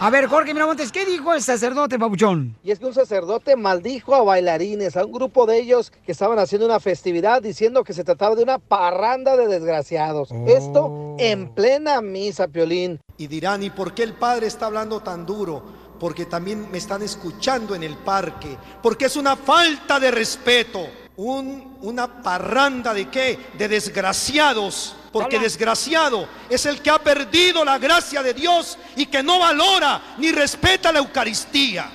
A 0.00 0.08
ver, 0.10 0.26
Jorge 0.26 0.54
Miramontes, 0.54 0.90
¿qué 0.90 1.04
dijo 1.04 1.34
el 1.34 1.42
sacerdote, 1.42 1.98
babuchón? 1.98 2.56
Y 2.64 2.70
es 2.70 2.78
que 2.78 2.86
un 2.86 2.94
sacerdote 2.94 3.56
maldijo 3.56 4.14
a 4.14 4.22
bailarines, 4.22 4.96
a 4.96 5.04
un 5.04 5.12
grupo 5.12 5.44
de 5.44 5.58
ellos 5.58 5.92
que 6.04 6.12
estaban 6.12 6.38
haciendo 6.38 6.64
una 6.64 6.80
festividad 6.80 7.42
diciendo 7.42 7.84
que 7.84 7.92
se 7.92 8.04
trataba 8.04 8.36
de 8.36 8.42
una 8.42 8.58
parranda 8.58 9.36
de 9.36 9.48
desgraciados. 9.48 10.30
Esto 10.46 11.14
en 11.18 11.54
plena 11.54 12.00
misa, 12.00 12.48
Piolín. 12.48 12.98
Y 13.18 13.26
dirán, 13.26 13.62
¿y 13.62 13.68
por 13.68 13.92
qué 13.92 14.02
el 14.02 14.14
Padre 14.14 14.46
está 14.46 14.64
hablando 14.64 15.00
tan 15.00 15.26
duro? 15.26 15.62
Porque 16.00 16.24
también 16.24 16.70
me 16.70 16.78
están 16.78 17.02
escuchando 17.02 17.74
en 17.74 17.82
el 17.82 17.98
parque. 17.98 18.56
Porque 18.82 19.04
es 19.04 19.16
una 19.16 19.36
falta 19.36 20.00
de 20.00 20.10
respeto. 20.10 20.88
Un, 21.16 21.78
una 21.80 22.22
parranda 22.22 22.92
de 22.92 23.08
qué? 23.08 23.50
De 23.56 23.68
desgraciados. 23.68 24.94
Porque 25.12 25.38
desgraciado 25.38 26.28
es 26.50 26.66
el 26.66 26.82
que 26.82 26.90
ha 26.90 26.98
perdido 26.98 27.64
la 27.64 27.78
gracia 27.78 28.22
de 28.22 28.34
Dios 28.34 28.76
y 28.96 29.06
que 29.06 29.22
no 29.22 29.38
valora 29.38 30.16
ni 30.18 30.30
respeta 30.30 30.92
la 30.92 30.98
Eucaristía. 30.98 31.90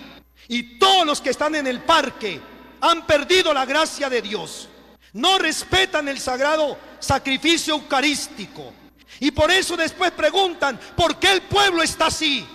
Y 0.47 0.79
todos 0.79 1.05
los 1.05 1.21
que 1.21 1.29
están 1.29 1.53
en 1.55 1.67
el 1.67 1.81
parque 1.81 2.41
han 2.81 3.05
perdido 3.05 3.53
la 3.53 3.65
gracia 3.65 4.09
de 4.09 4.21
Dios. 4.21 4.67
No 5.13 5.37
respetan 5.37 6.07
el 6.07 6.19
sagrado 6.19 6.77
sacrificio 6.99 7.75
eucarístico. 7.75 8.73
Y 9.19 9.31
por 9.31 9.51
eso 9.51 9.77
después 9.77 10.11
preguntan, 10.11 10.79
¿por 10.95 11.17
qué 11.17 11.31
el 11.31 11.41
pueblo 11.43 11.83
está 11.83 12.07
así? 12.07 12.45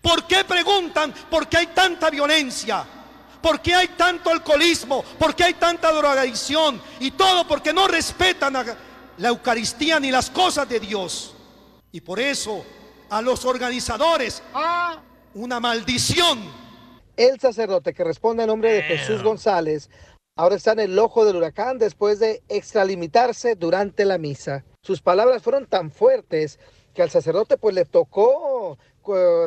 ¿Por 0.00 0.26
qué 0.26 0.44
preguntan 0.44 1.12
por 1.30 1.48
qué 1.48 1.58
hay 1.58 1.66
tanta 1.68 2.10
violencia? 2.10 2.84
¿Por 3.42 3.60
qué 3.60 3.74
hay 3.74 3.88
tanto 3.88 4.30
alcoholismo? 4.30 5.02
¿Por 5.18 5.34
qué 5.34 5.44
hay 5.44 5.54
tanta 5.54 5.92
drogadicción? 5.92 6.80
Y 7.00 7.10
todo 7.10 7.46
porque 7.46 7.72
no 7.72 7.88
respetan 7.88 8.56
a 8.56 8.64
la 9.18 9.28
Eucaristía 9.28 9.98
ni 10.00 10.10
las 10.10 10.30
cosas 10.30 10.68
de 10.68 10.80
Dios. 10.80 11.34
Y 11.90 12.00
por 12.00 12.20
eso 12.20 12.64
a 13.10 13.20
los 13.20 13.44
organizadores 13.44 14.42
una 15.34 15.60
maldición. 15.60 16.40
El 17.16 17.38
sacerdote 17.38 17.92
que 17.92 18.04
responde 18.04 18.42
a 18.42 18.46
nombre 18.46 18.72
de 18.72 18.82
Jesús 18.82 19.22
González 19.22 19.90
ahora 20.34 20.56
está 20.56 20.72
en 20.72 20.80
el 20.80 20.98
ojo 20.98 21.26
del 21.26 21.36
huracán 21.36 21.76
después 21.78 22.18
de 22.18 22.42
extralimitarse 22.48 23.54
durante 23.54 24.06
la 24.06 24.16
misa. 24.16 24.64
Sus 24.82 25.02
palabras 25.02 25.42
fueron 25.42 25.66
tan 25.66 25.90
fuertes 25.90 26.58
que 26.94 27.02
al 27.02 27.10
sacerdote 27.10 27.58
pues 27.58 27.74
le 27.74 27.84
tocó 27.84 28.78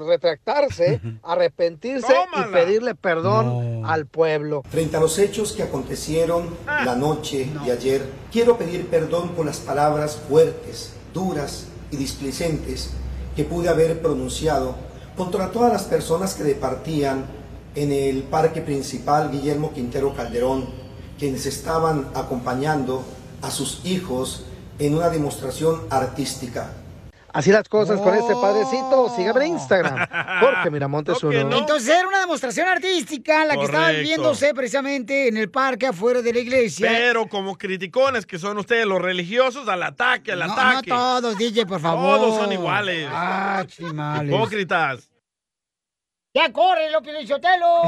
retractarse, 0.05 1.01
arrepentirse 1.23 2.13
y 2.13 2.51
pedirle 2.51 2.95
perdón 2.95 3.85
al 3.85 4.05
pueblo. 4.05 4.63
Frente 4.69 4.97
a 4.97 4.99
los 4.99 5.17
hechos 5.19 5.53
que 5.53 5.63
acontecieron 5.63 6.49
la 6.65 6.95
noche 6.95 7.49
de 7.63 7.71
ayer, 7.71 8.05
quiero 8.31 8.57
pedir 8.57 8.87
perdón 8.87 9.29
por 9.29 9.45
las 9.45 9.57
palabras 9.57 10.17
fuertes, 10.27 10.93
duras 11.13 11.67
y 11.91 11.97
displicentes 11.97 12.91
que 13.35 13.43
pude 13.43 13.69
haber 13.69 14.01
pronunciado 14.01 14.75
contra 15.15 15.51
todas 15.51 15.71
las 15.71 15.83
personas 15.83 16.35
que 16.35 16.43
departían 16.43 17.25
en 17.75 17.91
el 17.91 18.23
parque 18.23 18.61
principal 18.61 19.31
Guillermo 19.31 19.73
Quintero 19.73 20.13
Calderón, 20.15 20.65
quienes 21.19 21.45
estaban 21.45 22.09
acompañando 22.15 23.03
a 23.41 23.51
sus 23.51 23.85
hijos 23.85 24.45
en 24.79 24.95
una 24.95 25.09
demostración 25.09 25.81
artística. 25.89 26.73
Así 27.35 27.51
las 27.51 27.67
cosas 27.67 27.99
con 27.99 28.15
este 28.15 28.33
padrecito. 28.33 29.13
Sígame 29.13 29.45
en 29.45 29.51
Instagram. 29.53 30.07
Jorge 30.39 30.71
Miramontes 30.71 31.21
uno. 31.23 31.57
Entonces 31.57 31.89
era 31.89 32.07
una 32.07 32.21
demostración 32.21 32.65
artística 32.69 33.43
la 33.43 33.57
que 33.57 33.65
estaba 33.65 33.89
viviéndose 33.91 34.53
precisamente 34.53 35.27
en 35.27 35.35
el 35.35 35.51
parque 35.51 35.87
afuera 35.87 36.21
de 36.21 36.31
la 36.31 36.39
iglesia. 36.39 36.87
Pero 36.89 37.27
como 37.27 37.57
criticones 37.57 38.25
que 38.25 38.39
son 38.39 38.57
ustedes 38.57 38.85
los 38.85 39.01
religiosos, 39.01 39.67
al 39.67 39.83
ataque, 39.83 40.31
al 40.31 40.39
no, 40.39 40.47
no 40.47 40.53
ataque. 40.53 40.89
todos, 40.89 41.37
DJ, 41.37 41.65
por 41.65 41.81
favor. 41.81 42.19
Todos 42.19 42.37
son 42.37 42.53
iguales. 42.53 43.09
Ah, 43.11 43.65
chimales. 43.67 44.33
Hipócritas. 44.33 45.09
¡Ya 46.35 46.51
corre, 46.51 46.91
lo 46.91 47.01
Pilichotelo! 47.01 47.83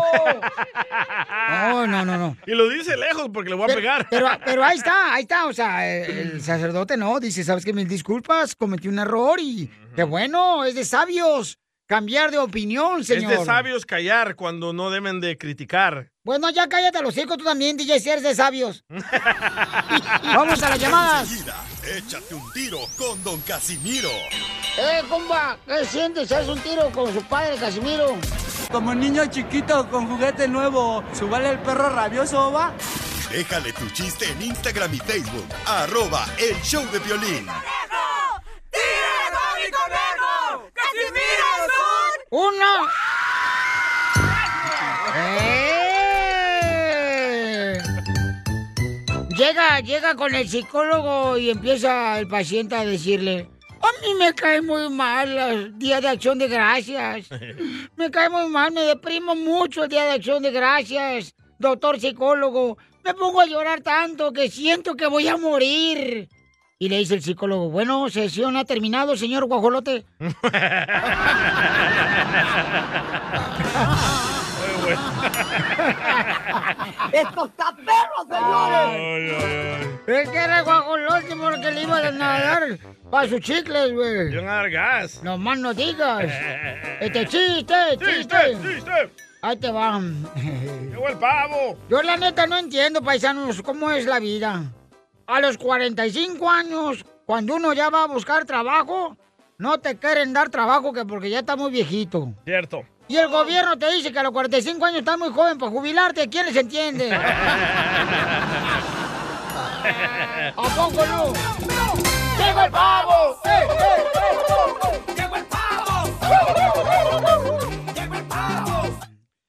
No, 1.49 1.85
no, 1.85 2.05
no, 2.05 2.17
no. 2.17 2.37
Y 2.45 2.51
lo 2.51 2.69
dice 2.69 2.95
lejos 2.95 3.29
porque 3.33 3.49
le 3.49 3.57
voy 3.57 3.65
a 3.65 3.67
Pero, 3.67 3.79
pegar. 3.79 4.07
pero, 4.09 4.29
pero 4.45 4.63
ahí 4.63 4.77
está, 4.77 5.13
ahí 5.13 5.23
está. 5.23 5.47
O 5.47 5.53
sea, 5.53 5.85
el, 6.05 6.41
sacerdote 6.41 6.95
no, 6.95 7.19
dice, 7.19 7.43
¿sabes 7.43 7.65
qué? 7.65 7.73
Mil 7.73 7.89
disculpas, 7.89 8.55
cometí 8.55 8.87
un 8.87 8.99
error 8.99 9.37
y 9.41 9.69
qué 9.97 10.03
bueno, 10.03 10.63
es 10.63 10.75
de 10.75 10.85
sabios 10.85 11.59
cambiar 11.87 12.31
de 12.31 12.37
opinión, 12.37 13.03
señor. 13.03 13.33
Es 13.33 13.39
de 13.39 13.45
sabios 13.45 13.85
callar 13.85 14.35
cuando 14.35 14.71
no 14.71 14.91
deben 14.91 15.19
de 15.19 15.37
criticar. 15.37 16.11
Bueno, 16.23 16.49
ya 16.49 16.69
cállate 16.69 17.01
los 17.01 17.17
hijos 17.17 17.37
tú 17.37 17.43
también, 17.43 17.75
DJ, 17.75 17.99
si 17.99 18.09
eres 18.09 18.23
de 18.23 18.33
sabios. 18.33 18.85
Vamos 20.23 20.63
a 20.63 20.69
las 20.69 20.79
llamadas. 20.79 21.29
Enseguida, 21.29 21.65
échate 21.97 22.33
un 22.33 22.51
tiro 22.53 22.79
con 22.97 23.21
Don 23.25 23.41
Casimiro. 23.41 24.09
Eh, 24.79 25.01
compa, 25.09 25.57
¿qué 25.65 25.85
sientes? 25.85 26.31
¿Haz 26.31 26.47
un 26.47 26.59
tiro 26.59 26.91
con 26.91 27.11
su 27.11 27.23
padre, 27.23 27.55
Casimiro? 27.57 28.15
Como 28.71 28.93
niño 28.93 29.25
chiquito 29.25 29.89
con 29.89 30.07
juguete 30.07 30.47
nuevo, 30.47 31.03
¿subale 31.17 31.49
el 31.49 31.59
perro 31.59 31.89
rabioso, 31.89 32.51
va? 32.51 32.71
Déjale 33.31 33.73
tu 33.73 33.89
chiste 33.89 34.29
en 34.29 34.39
Instagram 34.39 34.93
y 34.93 34.99
Facebook. 34.99 35.47
Arroba 35.65 36.27
el 36.37 36.55
show 36.61 36.85
de 36.91 36.99
violín. 36.99 37.47
¡Uno! 42.29 42.87
¡Eh! 45.15 45.77
Llega, 49.29 49.79
llega 49.79 50.15
con 50.15 50.35
el 50.35 50.47
psicólogo 50.47 51.37
y 51.37 51.49
empieza 51.49 52.19
el 52.19 52.27
paciente 52.27 52.75
a 52.75 52.85
decirle, 52.85 53.49
a 53.81 54.01
mí 54.01 54.13
me 54.17 54.33
cae 54.33 54.61
muy 54.61 54.89
mal 54.89 55.37
el 55.37 55.77
Día 55.77 56.01
de 56.01 56.09
Acción 56.09 56.39
de 56.39 56.47
Gracias. 56.47 57.27
Me 57.95 58.11
cae 58.11 58.29
muy 58.29 58.47
mal, 58.49 58.71
me 58.71 58.81
deprimo 58.81 59.35
mucho 59.35 59.83
el 59.83 59.89
Día 59.89 60.05
de 60.05 60.11
Acción 60.11 60.43
de 60.43 60.51
Gracias. 60.51 61.33
Doctor 61.59 61.99
psicólogo, 61.99 62.77
me 63.03 63.13
pongo 63.13 63.41
a 63.41 63.45
llorar 63.45 63.81
tanto 63.81 64.31
que 64.31 64.49
siento 64.49 64.95
que 64.95 65.07
voy 65.07 65.27
a 65.27 65.37
morir. 65.37 66.29
Y 66.79 66.89
le 66.89 66.99
dice 66.99 67.15
el 67.15 67.23
psicólogo, 67.23 67.69
bueno, 67.69 68.07
sesión 68.09 68.55
ha 68.55 68.65
terminado, 68.65 69.17
señor 69.17 69.45
guajolote. 69.45 70.05
¡Esto 74.87 76.46
está 77.13 77.75
perro, 77.75 78.25
señores! 78.29 79.87
Es 80.07 80.29
que 80.29 80.37
era 80.37 80.61
guajolote 80.61 81.35
porque 81.35 81.71
le 81.71 81.83
iba 81.83 81.97
a 81.97 82.11
nadar 82.11 82.77
para 83.09 83.27
sus 83.27 83.41
chicles, 83.41 83.93
güey. 83.93 84.31
Yo 84.31 84.41
dar 84.41 84.69
gas. 84.69 85.21
No 85.23 85.37
más 85.37 85.59
no 85.59 85.73
digas. 85.73 86.31
Este 86.99 87.25
chiste, 87.27 87.75
chiste. 87.99 88.57
chiste. 88.61 89.11
Ahí 89.41 89.57
te 89.57 89.71
va. 89.71 89.99
Llegó 89.99 91.07
el 91.09 91.17
pavo. 91.17 91.77
Yo 91.89 92.01
la 92.01 92.17
neta 92.17 92.47
no 92.47 92.57
entiendo, 92.57 93.01
paisanos, 93.01 93.61
cómo 93.61 93.91
es 93.91 94.05
la 94.05 94.19
vida. 94.19 94.63
A 95.27 95.39
los 95.41 95.57
45 95.57 96.49
años, 96.49 97.05
cuando 97.25 97.55
uno 97.55 97.73
ya 97.73 97.89
va 97.89 98.03
a 98.03 98.07
buscar 98.07 98.45
trabajo, 98.45 99.15
no 99.57 99.79
te 99.79 99.97
quieren 99.97 100.33
dar 100.33 100.49
trabajo 100.49 100.93
que 100.93 101.05
porque 101.05 101.29
ya 101.29 101.39
está 101.39 101.55
muy 101.55 101.71
viejito. 101.71 102.33
Cierto. 102.45 102.83
Y 103.07 103.15
el 103.15 103.29
gobierno 103.29 103.77
te 103.77 103.89
dice 103.91 104.11
que 104.11 104.19
a 104.19 104.23
los 104.23 104.33
45 104.33 104.85
años 104.85 104.99
estás 104.99 105.17
muy 105.17 105.31
joven 105.31 105.57
para 105.57 105.71
jubilarte. 105.71 106.27
¿Quién 106.29 106.45
les 106.45 106.55
entiende? 106.55 107.09
¿A 110.55 110.69
poco 110.75 111.05
no? 111.05 111.31
¡Llegó 112.37 112.61
el 112.63 112.71
pavo! 112.71 113.39
¡Eh, 113.45 113.49
eh, 113.49 113.67
eh! 114.13 114.37
¡Llegó 115.15 115.35
el 115.37 115.45
pavo! 115.45 116.07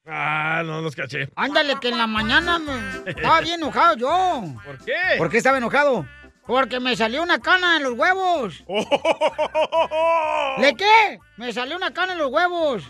Ah, 0.06 0.62
no 0.64 0.80
los 0.80 0.94
caché. 0.94 1.28
Ándale, 1.34 1.76
que 1.80 1.88
en 1.88 1.98
la 1.98 2.06
mañana 2.06 2.58
me... 2.58 3.10
estaba 3.10 3.40
bien 3.40 3.60
enojado 3.60 3.96
yo. 3.96 4.44
¿Por 4.64 4.78
qué? 4.84 4.94
¿Por 5.18 5.28
qué 5.30 5.38
estaba 5.38 5.58
enojado? 5.58 6.06
Porque 6.46 6.80
me 6.80 6.96
salió 6.96 7.22
una 7.22 7.40
cana 7.40 7.76
en 7.76 7.82
los 7.82 7.92
huevos. 7.92 8.64
¿Le 10.58 10.74
qué? 10.74 11.18
Me 11.36 11.52
salió 11.52 11.76
una 11.76 11.92
cana 11.92 12.14
en 12.14 12.18
los 12.20 12.30
huevos. 12.30 12.84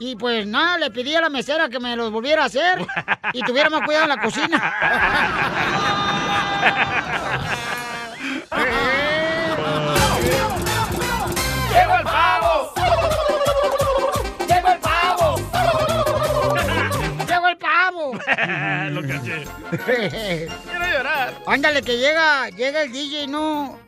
Y 0.00 0.14
pues 0.14 0.46
nada, 0.46 0.78
le 0.78 0.90
pedí 0.92 1.14
a 1.16 1.20
la 1.20 1.28
mesera 1.28 1.68
que 1.68 1.80
me 1.80 1.96
los 1.96 2.12
volviera 2.12 2.44
a 2.44 2.46
hacer 2.46 2.86
y 3.32 3.42
tuviera 3.42 3.68
más 3.68 3.82
cuidado 3.82 4.04
en 4.04 4.10
la 4.10 4.20
cocina. 4.22 4.74
¡Llegó 11.72 11.94
el 11.96 12.04
pavo! 12.04 12.72
¡Llegó 14.46 14.68
el 14.68 14.78
pavo! 14.78 15.36
¡Llegó 17.26 17.48
el 17.48 17.58
pavo! 17.58 18.12
Lo 18.90 19.02
caché. 19.02 19.46
Quiero 19.84 20.86
llorar. 20.92 21.34
Ándale, 21.44 21.82
que 21.82 21.98
llega, 21.98 22.50
llega 22.50 22.82
el 22.82 22.92
DJ, 22.92 23.26
¿no? 23.26 23.80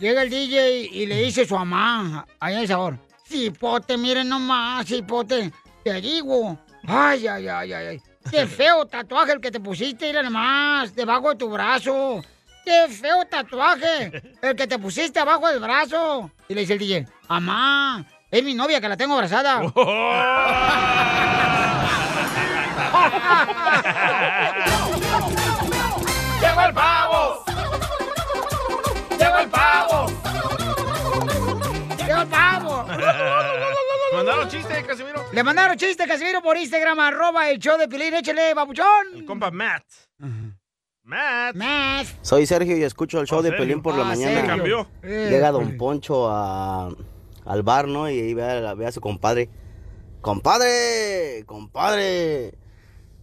Llega 0.00 0.22
el 0.22 0.30
DJ 0.30 0.88
y 0.90 1.06
le 1.06 1.22
dice 1.22 1.46
su 1.46 1.54
mamá. 1.54 2.26
Ahí 2.40 2.64
es 2.64 2.68
sabor 2.68 3.11
Cipote, 3.32 3.96
miren 3.96 4.28
nomás, 4.28 4.86
Cipote, 4.86 5.50
te 5.82 6.00
digo, 6.02 6.58
ay, 6.86 7.26
ay, 7.26 7.48
ay, 7.48 7.72
ay, 7.72 7.86
ay, 7.86 8.02
qué 8.30 8.46
feo 8.58 8.84
tatuaje 8.84 9.32
el 9.32 9.40
que 9.40 9.50
te 9.50 9.58
pusiste, 9.58 10.06
mira 10.06 10.22
nomás, 10.22 10.94
debajo 10.94 11.30
de 11.30 11.36
tu 11.36 11.48
brazo. 11.48 12.22
¡Qué 12.62 12.88
feo 12.88 13.24
tatuaje! 13.24 14.22
El 14.42 14.54
que 14.54 14.66
te 14.66 14.78
pusiste 14.78 15.18
abajo 15.18 15.48
del 15.48 15.60
brazo. 15.60 16.30
Y 16.46 16.54
le 16.54 16.60
dice 16.60 16.74
el 16.74 16.78
DJ, 16.78 17.06
mamá, 17.26 18.04
es 18.30 18.44
mi 18.44 18.52
novia 18.54 18.82
que 18.82 18.88
la 18.88 18.98
tengo 18.98 19.14
abrazada. 19.14 19.62
¡Llegó 26.42 26.60
el 26.60 26.74
pavo! 26.74 27.01
Pavo! 32.86 33.02
Mandaron 34.16 34.48
chiste, 34.48 34.84
Casimiro. 34.86 35.24
Le 35.32 35.42
mandaron 35.42 35.76
chiste, 35.76 36.06
Casimiro, 36.06 36.42
por 36.42 36.56
Instagram, 36.56 36.98
arroba 37.00 37.50
el 37.50 37.58
show 37.58 37.78
de 37.78 37.88
Pilín. 37.88 38.12
Échale, 38.14 38.52
babuchón. 38.54 39.24
Compa 39.26 39.50
Matt. 39.50 39.84
Matt. 41.04 41.56
Matt. 41.56 42.06
Soy 42.22 42.44
Sergio 42.46 42.76
y 42.76 42.82
escucho 42.84 43.20
el 43.20 43.26
show 43.26 43.38
Oh, 43.38 43.42
de. 43.42 43.52
Pelín 43.52 43.80
por 43.82 43.94
la 43.96 44.02
Ah, 44.02 44.06
mañana. 44.08 44.32
Sergio. 44.34 44.46
Cambió. 44.56 44.86
Llega 45.02 45.50
Don 45.50 45.76
Poncho 45.78 46.28
a- 46.30 46.90
al 47.46 47.62
bar, 47.62 47.88
¿no? 47.88 48.08
Y 48.10 48.20
ahí 48.20 48.34
ve 48.34 48.44
a, 48.44 48.74
ve 48.74 48.86
a 48.86 48.92
su 48.92 49.00
compadre. 49.00 49.48
¡Compadre! 50.20 51.42
¡Compadre! 51.46 52.54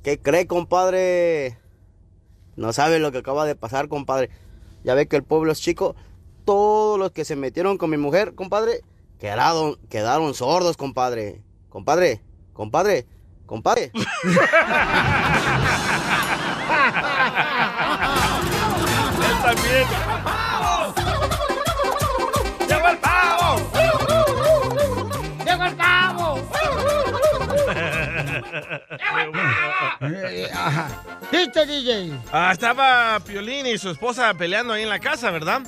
¿Qué 0.03 0.19
cree, 0.19 0.47
compadre? 0.47 1.57
No 2.55 2.73
sabe 2.73 2.99
lo 2.99 3.11
que 3.11 3.19
acaba 3.19 3.45
de 3.45 3.55
pasar, 3.55 3.87
compadre. 3.87 4.29
Ya 4.83 4.95
ve 4.95 5.07
que 5.07 5.15
el 5.15 5.23
pueblo 5.23 5.51
es 5.51 5.61
chico. 5.61 5.95
Todos 6.45 6.99
los 6.99 7.11
que 7.11 7.23
se 7.25 7.35
metieron 7.37 7.77
con 7.77 7.89
mi 7.89 7.97
mujer, 7.97 8.35
compadre, 8.35 8.81
quedaron, 9.19 9.77
quedaron 9.89 10.33
sordos, 10.33 10.77
compadre. 10.77 11.41
Compadre, 11.69 12.21
compadre, 12.53 13.05
compadre. 13.45 13.91
Él 13.93 14.01
también. 19.43 19.87
¡Llegó 22.67 22.87
el 22.87 22.97
pavo! 22.97 23.71
¡Llegó 25.45 25.63
el 25.65 25.75
pavo! 25.75 26.39
¿Viste, 31.31 31.65
DJ? 31.65 32.19
Ah, 32.31 32.51
estaba 32.51 33.19
Piolín 33.19 33.67
y 33.67 33.77
su 33.77 33.89
esposa 33.89 34.33
peleando 34.33 34.73
ahí 34.73 34.83
en 34.83 34.89
la 34.89 34.99
casa, 34.99 35.29
¿verdad? 35.31 35.61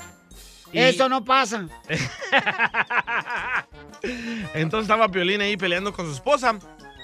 Y- 0.73 0.79
Eso 0.79 1.09
no 1.09 1.23
pasa. 1.23 1.67
Entonces 4.53 4.85
estaba 4.85 5.09
Piolín 5.09 5.41
ahí 5.41 5.57
peleando 5.57 5.93
con 5.93 6.05
su 6.07 6.13
esposa 6.13 6.57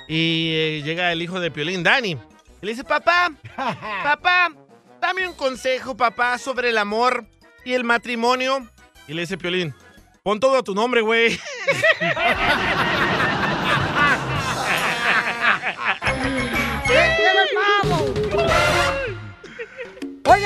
y 0.08 0.52
eh, 0.54 0.82
llega 0.84 1.12
el 1.12 1.22
hijo 1.22 1.40
de 1.40 1.52
Piolín, 1.52 1.84
Dani. 1.84 2.12
Y 2.12 2.66
le 2.66 2.72
dice, 2.72 2.84
papá, 2.84 3.32
papá, 4.04 4.52
dame 5.00 5.28
un 5.28 5.34
consejo, 5.36 5.96
papá, 5.96 6.38
sobre 6.38 6.70
el 6.70 6.78
amor 6.78 7.26
y 7.66 7.74
el 7.74 7.84
matrimonio. 7.84 8.68
Y 9.08 9.14
le 9.14 9.22
dice 9.22 9.38
Piolín, 9.38 9.76
pon 10.24 10.40
todo 10.40 10.58
a 10.58 10.64
tu 10.64 10.74
nombre, 10.74 11.02
güey. 11.02 11.40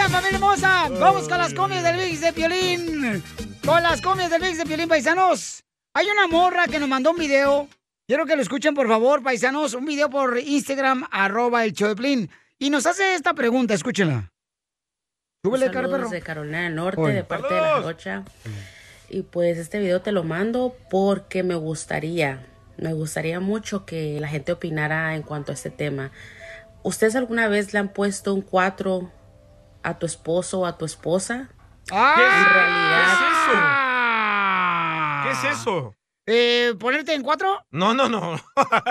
Familia 0.10 0.38
hermosa, 0.38 0.90
vamos 1.00 1.30
con 1.30 1.38
las 1.38 1.54
comias 1.54 1.84
del 1.84 1.96
Mix 1.96 2.22
de 2.22 2.34
Piolín. 2.34 3.24
Con 3.64 3.84
las 3.84 4.02
comias 4.02 4.32
del 4.32 4.42
Mix 4.42 4.58
de 4.58 4.66
Piolín, 4.66 4.90
paisanos. 4.90 5.64
Hay 5.94 6.08
una 6.08 6.28
morra 6.28 6.68
que 6.68 6.80
nos 6.80 6.90
mandó 6.90 7.12
un 7.12 7.18
video. 7.18 7.68
Quiero 8.08 8.26
que 8.26 8.36
lo 8.36 8.42
escuchen, 8.42 8.74
por 8.74 8.88
favor, 8.88 9.22
paisanos. 9.22 9.74
Un 9.74 9.86
video 9.86 10.10
por 10.10 10.38
Instagram, 10.40 11.08
arroba 11.12 11.66
el. 11.66 12.30
Y 12.58 12.70
nos 12.72 12.86
hace 12.88 13.14
esta 13.14 13.34
pregunta, 13.34 13.74
escúchenla. 13.74 14.32
Súbele, 15.46 15.72
Saludos 15.72 16.12
de 16.12 16.22
Carolina 16.22 16.64
del 16.64 16.76
Norte, 16.76 17.02
Oye. 17.02 17.14
de 17.14 17.24
parte 17.24 17.54
de 17.54 17.62
la 17.62 17.68
Jarocha. 17.76 18.24
Y 19.08 19.22
pues 19.22 19.58
este 19.58 19.80
video 19.80 20.02
te 20.02 20.12
lo 20.12 20.24
mando 20.24 20.76
porque 20.90 21.44
me 21.44 21.56
gustaría, 21.56 22.46
me 22.78 22.94
gustaría 22.94 23.40
mucho 23.40 23.86
que 23.86 24.20
la 24.20 24.28
gente 24.28 24.52
opinara 24.52 25.16
en 25.16 25.22
cuanto 25.22 25.52
a 25.52 25.56
este 25.56 25.70
tema. 25.70 26.12
¿Ustedes 26.84 27.16
alguna 27.16 27.48
vez 27.48 27.72
le 27.74 27.80
han 27.80 27.90
puesto 27.90 28.34
un 28.34 28.42
4 28.42 29.12
a 29.84 29.98
tu 30.00 30.06
esposo 30.06 30.62
o 30.62 30.66
a 30.66 30.78
tu 30.78 30.86
esposa? 30.86 31.50
¡Ah! 33.52 35.24
¿Qué 35.24 35.32
es 35.32 35.44
eso? 35.60 35.96
Eh, 36.26 36.74
¿Ponerte 36.80 37.14
en 37.14 37.22
cuatro? 37.24 37.66
No, 37.72 37.94
no, 37.94 38.08
no. 38.10 38.40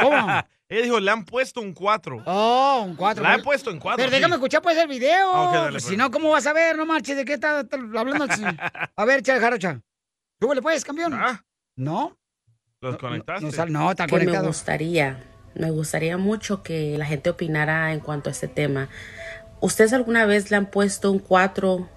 ¿Cómo? 0.01 0.27
Él 0.69 0.85
dijo, 0.85 1.01
le 1.01 1.11
han 1.11 1.25
puesto 1.25 1.61
un 1.61 1.73
4. 1.73 2.23
Oh, 2.27 2.83
un 2.87 2.95
cuatro. 2.95 3.25
La 3.25 3.35
he 3.35 3.43
puesto 3.43 3.71
en 3.73 3.81
4. 3.81 3.97
Pero 3.97 4.09
déjame 4.09 4.35
escuchar 4.37 4.63
pues 4.63 4.77
el 4.79 4.87
video. 4.87 5.33
Ah, 5.35 5.47
dale, 5.53 5.61
Pues, 5.73 5.83
pues. 5.83 5.85
Si 5.85 5.97
no, 5.97 6.13
¿cómo 6.13 6.31
vas 6.31 6.47
a 6.47 6.53
ver? 6.53 6.77
No 6.77 6.87
marches, 6.87 7.17
¿de 7.17 7.25
qué 7.25 7.33
está, 7.33 7.59
hablando? 7.59 8.27
A 8.97 9.05
ver, 9.05 9.21
Chale 9.23 9.41
Jarocha. 9.41 9.81
Súbele 10.41 10.63
pues, 10.63 10.85
campeón. 10.85 11.19
¿No? 11.75 12.17
Los 12.81 12.97
conectaste. 12.99 13.45
No, 13.47 13.51
sal- 13.53 13.73
no, 13.73 13.91
está 13.91 14.07
que 14.07 14.15
me 14.15 14.21
conectado. 14.21 14.47
gustaría, 14.47 15.25
me 15.57 15.71
gustaría 15.73 16.17
mucho 16.19 16.63
que 16.63 16.97
la 16.97 17.05
gente 17.05 17.31
opinara 17.31 17.93
en 17.93 17.99
cuanto 17.99 18.29
a 18.29 18.33
este 18.33 18.47
tema. 18.47 18.89
¿Ustedes 19.61 19.93
alguna 19.93 20.25
vez 20.25 20.51
le 20.51 20.57
han 20.57 20.67
puesto 20.67 21.11
un 21.11 21.19
4 21.19 21.89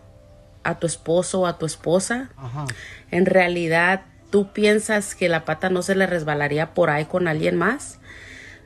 a 0.64 0.80
tu 0.80 0.88
esposo 0.88 1.42
o 1.42 1.48
a 1.48 1.58
tu 1.58 1.66
esposa? 1.66 2.30
Ajá. 2.38 2.66
En 3.12 3.26
realidad, 3.26 4.02
¿tú 4.32 4.52
piensas 4.52 5.16
que 5.16 5.30
la 5.30 5.46
pata 5.46 5.70
no 5.70 5.82
se 5.82 5.96
le 5.96 6.06
resbalaría 6.06 6.74
por 6.74 6.90
ahí 6.90 7.06
con 7.06 7.28
alguien 7.28 7.58
más? 7.58 8.00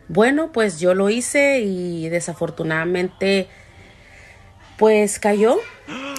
Bueno, 0.07 0.51
pues 0.51 0.79
yo 0.79 0.93
lo 0.93 1.09
hice 1.09 1.59
y 1.59 2.07
desafortunadamente, 2.09 3.49
pues 4.77 5.19
cayó, 5.19 5.57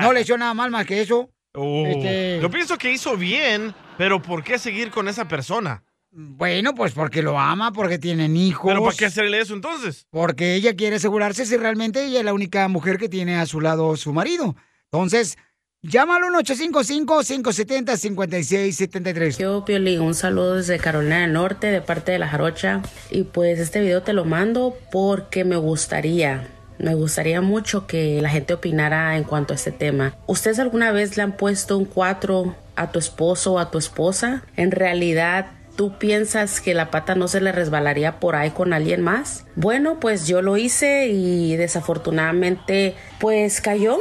No 0.00 0.12
le 0.12 0.20
echó 0.20 0.38
nada 0.38 0.54
mal 0.54 0.70
más 0.70 0.86
que 0.86 1.00
eso. 1.00 1.28
Oh. 1.54 1.84
Este- 1.86 2.38
Yo 2.40 2.48
pienso 2.50 2.78
que 2.78 2.92
hizo 2.92 3.16
bien, 3.16 3.74
pero 3.98 4.22
¿por 4.22 4.44
qué 4.44 4.58
seguir 4.60 4.90
con 4.92 5.08
esa 5.08 5.26
persona? 5.26 5.82
Bueno, 6.12 6.72
pues 6.74 6.92
porque 6.92 7.22
lo 7.22 7.36
ama, 7.38 7.72
porque 7.72 7.98
tienen 7.98 8.36
hijos. 8.36 8.70
¿Pero 8.70 8.84
para 8.84 8.96
qué 8.96 9.06
hacerle 9.06 9.40
eso 9.40 9.54
entonces? 9.54 10.06
Porque 10.10 10.54
ella 10.54 10.74
quiere 10.76 10.96
asegurarse 10.96 11.46
si 11.46 11.56
realmente 11.56 12.04
ella 12.04 12.20
es 12.20 12.24
la 12.24 12.32
única 12.32 12.66
mujer 12.68 12.96
que 12.98 13.08
tiene 13.08 13.34
a 13.36 13.46
su 13.46 13.60
lado 13.60 13.96
su 13.96 14.12
marido. 14.12 14.54
Entonces, 14.92 15.36
llámalo 15.82 16.26
al 16.28 16.34
855-570-5673. 16.44 19.38
Yo, 19.38 19.64
Piolín, 19.64 20.00
un 20.00 20.14
saludo 20.14 20.56
desde 20.56 20.78
Carolina 20.78 21.20
del 21.22 21.32
Norte 21.32 21.66
de 21.68 21.80
parte 21.80 22.12
de 22.12 22.18
la 22.20 22.28
Jarocha. 22.28 22.82
Y 23.10 23.24
pues 23.24 23.58
este 23.58 23.80
video 23.80 24.02
te 24.02 24.12
lo 24.12 24.24
mando 24.24 24.76
porque 24.92 25.44
me 25.44 25.56
gustaría, 25.56 26.48
Me 26.80 26.94
gustaría 26.94 27.42
mucho 27.42 27.86
que 27.86 28.22
la 28.22 28.30
gente 28.30 28.54
opinara 28.54 29.16
en 29.18 29.24
cuanto 29.24 29.52
a 29.52 29.56
este 29.56 29.70
tema. 29.70 30.14
¿Ustedes 30.26 30.58
alguna 30.58 30.92
vez 30.92 31.16
le 31.18 31.22
han 31.22 31.32
puesto 31.32 31.76
un 31.76 31.84
4 31.84 32.54
a 32.74 32.90
tu 32.90 32.98
esposo 32.98 33.52
o 33.54 33.58
a 33.58 33.70
tu 33.70 33.78
esposa? 33.78 34.42
En 34.56 34.70
realidad, 34.70 35.46
¿Tú 35.76 35.96
piensas 35.96 36.60
que 36.60 36.74
la 36.74 36.90
pata 36.90 37.14
no 37.14 37.26
se 37.26 37.40
le 37.40 37.52
resbalaría 37.52 38.20
por 38.20 38.36
ahí 38.36 38.50
con 38.50 38.74
alguien 38.74 39.00
más? 39.00 39.46
Bueno, 39.56 39.98
pues 39.98 40.26
yo 40.26 40.42
lo 40.42 40.58
hice 40.58 41.08
y 41.08 41.56
desafortunadamente 41.56 42.96
pues 43.18 43.62
cayó, 43.62 43.98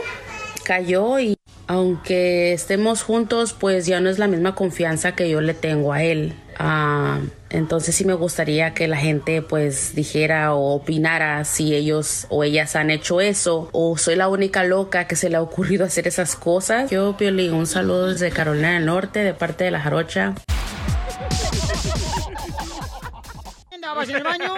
cayó 0.66 1.20
y 1.20 1.38
aunque 1.68 2.52
estemos 2.52 3.02
juntos 3.04 3.54
pues 3.54 3.86
ya 3.86 4.02
no 4.02 4.10
es 4.10 4.20
la 4.20 4.28
misma 4.28 4.56
confianza 4.56 5.14
que 5.14 5.30
yo 5.30 5.40
le 5.40 5.54
tengo 5.54 5.94
a 5.94 6.04
él. 6.04 6.34
Ah, 6.58 7.20
entonces 7.50 7.96
sí 7.96 8.06
me 8.06 8.14
gustaría 8.14 8.74
que 8.74 8.88
la 8.88 8.98
gente 8.98 9.42
pues 9.42 9.96
dijera 9.96 10.54
o 10.54 10.76
opinara 10.76 11.44
si 11.46 11.74
ellos 11.74 12.28
o 12.30 12.44
ellas 12.44 12.76
han 12.76 12.92
hecho 12.92 13.22
eso 13.22 13.70
o 13.72 13.98
soy 13.98 14.16
la 14.16 14.28
única 14.28 14.64
loca 14.64 15.08
que 15.08 15.16
se 15.16 15.30
le 15.30 15.38
ha 15.38 15.42
ocurrido 15.42 15.86
hacer 15.86 16.08
esas 16.08 16.36
cosas. 16.36 16.90
Yo, 16.90 17.18
Pioli, 17.18 17.50
un 17.50 17.68
saludo 17.68 18.08
desde 18.08 18.32
Carolina 18.32 18.74
del 18.74 18.86
Norte 18.86 19.20
de 19.20 19.34
parte 19.34 19.64
de 19.64 19.72
la 19.72 19.80
Jarocha. 19.80 20.36
¿Andabas 24.00 24.10
en 24.10 24.16
el 24.16 24.24
baño? 24.24 24.56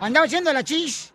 Andaba 0.00 0.26
haciendo 0.26 0.52
la 0.52 0.62
chis. 0.64 1.14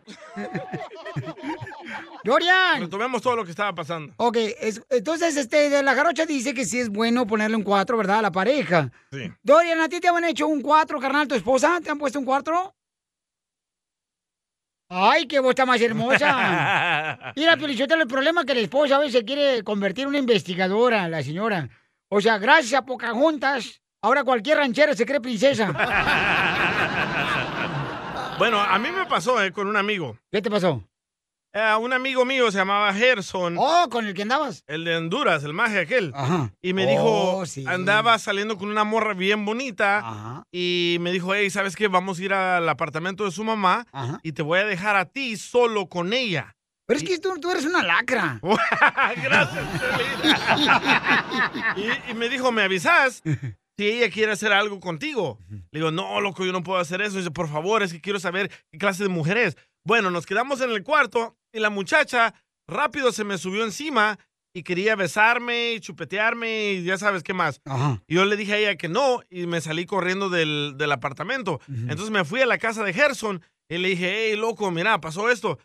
Dorian. 2.23 2.81
Retomemos 2.81 3.21
todo 3.21 3.35
lo 3.35 3.45
que 3.45 3.51
estaba 3.51 3.73
pasando. 3.73 4.13
Ok, 4.17 4.37
es- 4.37 4.81
entonces 4.89 5.35
este 5.37 5.69
de 5.69 5.83
la 5.83 5.93
jarocha 5.95 6.25
dice 6.25 6.53
que 6.53 6.65
sí 6.65 6.79
es 6.79 6.89
bueno 6.89 7.25
ponerle 7.27 7.55
un 7.57 7.63
4, 7.63 7.97
¿verdad? 7.97 8.19
A 8.19 8.21
la 8.23 8.31
pareja. 8.31 8.91
Sí. 9.11 9.31
Dorian, 9.43 9.79
¿a 9.81 9.89
ti 9.89 9.99
te 9.99 10.07
han 10.07 10.23
hecho 10.25 10.47
un 10.47 10.61
4, 10.61 10.99
carnal, 10.99 11.27
tu 11.27 11.35
esposa? 11.35 11.79
¿Te 11.83 11.89
han 11.89 11.97
puesto 11.97 12.19
un 12.19 12.25
4? 12.25 12.75
Ay, 14.93 15.25
qué 15.25 15.39
voz 15.39 15.51
está 15.51 15.65
más 15.65 15.79
hermosa. 15.81 17.33
Mira, 17.35 17.55
Pelichotelo, 17.57 18.01
el 18.01 18.07
problema 18.09 18.41
es 18.41 18.47
que 18.47 18.55
la 18.55 18.59
esposa 18.61 18.97
a 18.97 18.99
veces 18.99 19.23
quiere 19.23 19.63
convertir 19.63 20.03
en 20.03 20.09
una 20.09 20.17
investigadora, 20.17 21.07
la 21.07 21.23
señora. 21.23 21.69
O 22.09 22.19
sea, 22.19 22.37
gracias 22.37 22.73
a 22.73 22.85
Pocahontas, 22.85 23.80
ahora 24.01 24.23
cualquier 24.23 24.57
ranchera 24.57 24.95
se 24.95 25.05
cree 25.05 25.21
princesa. 25.21 25.71
Bueno, 28.37 28.59
a 28.59 28.79
mí 28.79 28.89
me 28.89 29.05
pasó 29.05 29.39
eh, 29.43 29.51
con 29.51 29.67
un 29.67 29.77
amigo. 29.77 30.17
¿Qué 30.31 30.41
te 30.41 30.49
pasó? 30.49 30.83
Eh, 31.53 31.75
un 31.79 31.93
amigo 31.93 32.25
mío 32.25 32.49
se 32.49 32.57
llamaba 32.57 32.91
Gerson. 32.91 33.55
Oh, 33.59 33.87
¿con 33.91 34.07
el 34.07 34.15
que 34.15 34.23
andabas? 34.23 34.63
El 34.65 34.83
de 34.83 34.95
Honduras, 34.97 35.43
el 35.43 35.53
maje 35.53 35.77
aquel. 35.81 36.11
Ajá. 36.15 36.51
Y 36.59 36.73
me 36.73 36.85
Oh, 36.85 36.89
dijo, 36.89 37.45
sí. 37.45 37.63
andaba 37.67 38.17
saliendo 38.17 38.57
con 38.57 38.69
una 38.71 38.83
morra 38.83 39.13
bien 39.13 39.45
bonita. 39.45 40.43
Y 40.51 40.97
me 41.01 41.11
dijo, 41.11 41.35
hey, 41.35 41.51
¿sabes 41.51 41.75
qué? 41.75 41.87
Vamos 41.87 42.17
a 42.17 42.23
ir 42.23 42.33
al 42.33 42.67
apartamento 42.67 43.25
de 43.25 43.31
su 43.31 43.43
mamá 43.43 43.85
y 44.23 44.31
te 44.31 44.41
voy 44.41 44.57
a 44.59 44.65
dejar 44.65 44.95
a 44.95 45.05
ti 45.05 45.37
solo 45.37 45.85
con 45.87 46.11
ella. 46.11 46.55
Pero 46.87 46.97
es 46.99 47.03
que 47.07 47.19
tú, 47.19 47.39
tú 47.39 47.51
eres 47.51 47.65
una 47.65 47.83
lacra. 47.83 48.39
Gracias, 49.23 49.63
Y, 51.77 52.11
y 52.11 52.13
me 52.15 52.27
dijo, 52.27 52.51
¿me 52.51 52.63
avisas? 52.63 53.21
Si 53.81 53.87
ella 53.87 54.11
quiere 54.11 54.31
hacer 54.31 54.53
algo 54.53 54.79
contigo. 54.79 55.39
Le 55.49 55.79
digo, 55.79 55.89
no, 55.89 56.21
loco, 56.21 56.45
yo 56.45 56.51
no 56.51 56.61
puedo 56.61 56.79
hacer 56.79 57.01
eso. 57.01 57.17
dice, 57.17 57.31
por 57.31 57.49
favor, 57.49 57.81
es 57.81 57.91
que 57.91 57.99
quiero 57.99 58.19
saber 58.19 58.51
qué 58.71 58.77
clase 58.77 59.01
de 59.01 59.09
mujer 59.09 59.37
es. 59.37 59.57
Bueno, 59.83 60.11
nos 60.11 60.27
quedamos 60.27 60.61
en 60.61 60.69
el 60.69 60.83
cuarto 60.83 61.35
y 61.51 61.59
la 61.59 61.71
muchacha 61.71 62.35
rápido 62.67 63.11
se 63.11 63.23
me 63.23 63.39
subió 63.39 63.63
encima 63.63 64.19
y 64.53 64.61
quería 64.61 64.95
besarme 64.95 65.73
y 65.73 65.79
chupetearme 65.79 66.73
y 66.73 66.83
ya 66.83 66.99
sabes 66.99 67.23
qué 67.23 67.33
más. 67.33 67.59
Y 68.05 68.13
yo 68.13 68.25
le 68.25 68.37
dije 68.37 68.53
a 68.53 68.57
ella 68.59 68.75
que 68.75 68.87
no 68.87 69.21
y 69.31 69.47
me 69.47 69.61
salí 69.61 69.87
corriendo 69.87 70.29
del, 70.29 70.75
del 70.77 70.91
apartamento. 70.91 71.59
Entonces 71.67 72.11
me 72.11 72.23
fui 72.23 72.39
a 72.41 72.45
la 72.45 72.59
casa 72.59 72.83
de 72.83 72.93
Gerson 72.93 73.41
y 73.67 73.79
le 73.79 73.87
dije, 73.87 74.13
hey, 74.29 74.35
loco, 74.37 74.69
mira, 74.69 75.01
pasó 75.01 75.27
esto. 75.31 75.57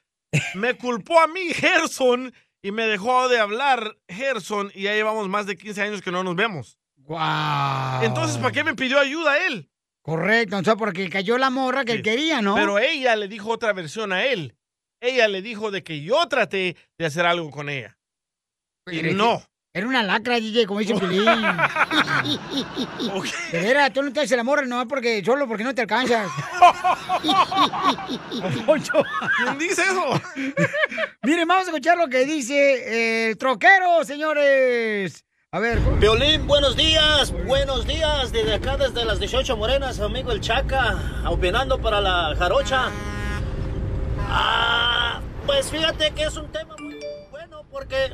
Me 0.54 0.72
culpó 0.78 1.20
a 1.20 1.26
mí 1.26 1.52
Gerson 1.52 2.32
y 2.62 2.72
me 2.72 2.86
dejó 2.86 3.28
de 3.28 3.40
hablar 3.40 3.98
Gerson 4.08 4.72
y 4.74 4.84
ya 4.84 4.94
llevamos 4.94 5.28
más 5.28 5.44
de 5.44 5.58
15 5.58 5.82
años 5.82 6.00
que 6.00 6.10
no 6.10 6.24
nos 6.24 6.34
vemos. 6.34 6.78
Wow. 7.06 8.02
Entonces, 8.02 8.38
¿para 8.38 8.52
qué 8.52 8.64
me 8.64 8.74
pidió 8.74 8.98
ayuda 8.98 9.46
él? 9.46 9.70
Correcto, 10.02 10.58
o 10.58 10.64
sea, 10.64 10.76
porque 10.76 11.08
cayó 11.10 11.36
la 11.38 11.50
morra 11.50 11.84
que 11.84 11.92
él 11.92 12.02
quería, 12.02 12.40
¿no? 12.40 12.54
Pero 12.54 12.78
ella 12.78 13.16
le 13.16 13.28
dijo 13.28 13.50
otra 13.50 13.72
versión 13.72 14.12
a 14.12 14.24
él. 14.24 14.56
Ella 15.00 15.28
le 15.28 15.42
dijo 15.42 15.70
de 15.70 15.82
que 15.82 16.00
yo 16.02 16.26
traté 16.28 16.76
de 16.98 17.06
hacer 17.06 17.26
algo 17.26 17.50
con 17.50 17.68
ella. 17.68 17.98
Y 18.86 19.00
Pero 19.00 19.14
no. 19.14 19.42
Era 19.76 19.88
una 19.88 20.02
lacra, 20.02 20.40
DJ, 20.40 20.64
como 20.64 20.80
dice 20.80 20.94
Pelín. 20.98 21.26
De 23.52 23.60
veras, 23.60 23.92
tú 23.92 24.02
no 24.02 24.10
te 24.10 24.20
haces 24.20 24.32
el 24.32 24.40
amor 24.40 24.66
no 24.66 24.88
porque 24.88 25.22
solo 25.22 25.46
porque 25.46 25.64
no 25.64 25.74
te 25.74 25.82
alcanzas. 25.82 26.30
¿Quién 29.36 29.58
dice 29.58 29.82
eso? 29.82 30.22
Miren, 31.24 31.46
vamos 31.46 31.66
a 31.66 31.70
escuchar 31.70 31.98
lo 31.98 32.08
que 32.08 32.24
dice 32.24 33.28
el 33.28 33.36
troquero, 33.36 34.02
señores. 34.02 35.25
A 35.52 35.60
ver. 35.60 35.78
Violín, 36.00 36.46
buenos 36.46 36.76
días, 36.76 37.32
buenos 37.46 37.86
días, 37.86 38.32
desde 38.32 38.54
acá, 38.54 38.76
desde 38.76 39.04
las 39.04 39.20
18 39.20 39.56
Morenas, 39.56 40.00
amigo 40.00 40.32
el 40.32 40.40
Chaca, 40.40 40.96
opinando 41.28 41.78
para 41.80 42.00
la 42.00 42.34
jarocha. 42.36 42.88
Ah, 44.28 45.20
pues 45.46 45.70
fíjate 45.70 46.10
que 46.10 46.24
es 46.24 46.36
un 46.36 46.50
tema 46.50 46.74
muy 46.78 46.98
bueno 47.30 47.62
porque 47.70 48.12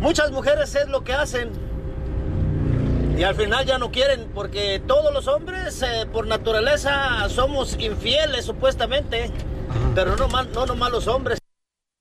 muchas 0.00 0.30
mujeres 0.30 0.72
es 0.76 0.86
lo 0.88 1.02
que 1.02 1.12
hacen 1.14 1.50
y 3.18 3.24
al 3.24 3.34
final 3.34 3.66
ya 3.66 3.78
no 3.78 3.90
quieren 3.90 4.30
porque 4.32 4.80
todos 4.86 5.12
los 5.12 5.26
hombres 5.26 5.82
eh, 5.82 6.06
por 6.10 6.26
naturaleza 6.28 7.28
somos 7.28 7.76
infieles 7.78 8.44
supuestamente, 8.46 9.30
pero 9.96 10.16
no, 10.16 10.28
mal- 10.28 10.50
no 10.54 10.64
nomás 10.64 10.92
los 10.92 11.08
hombres. 11.08 11.38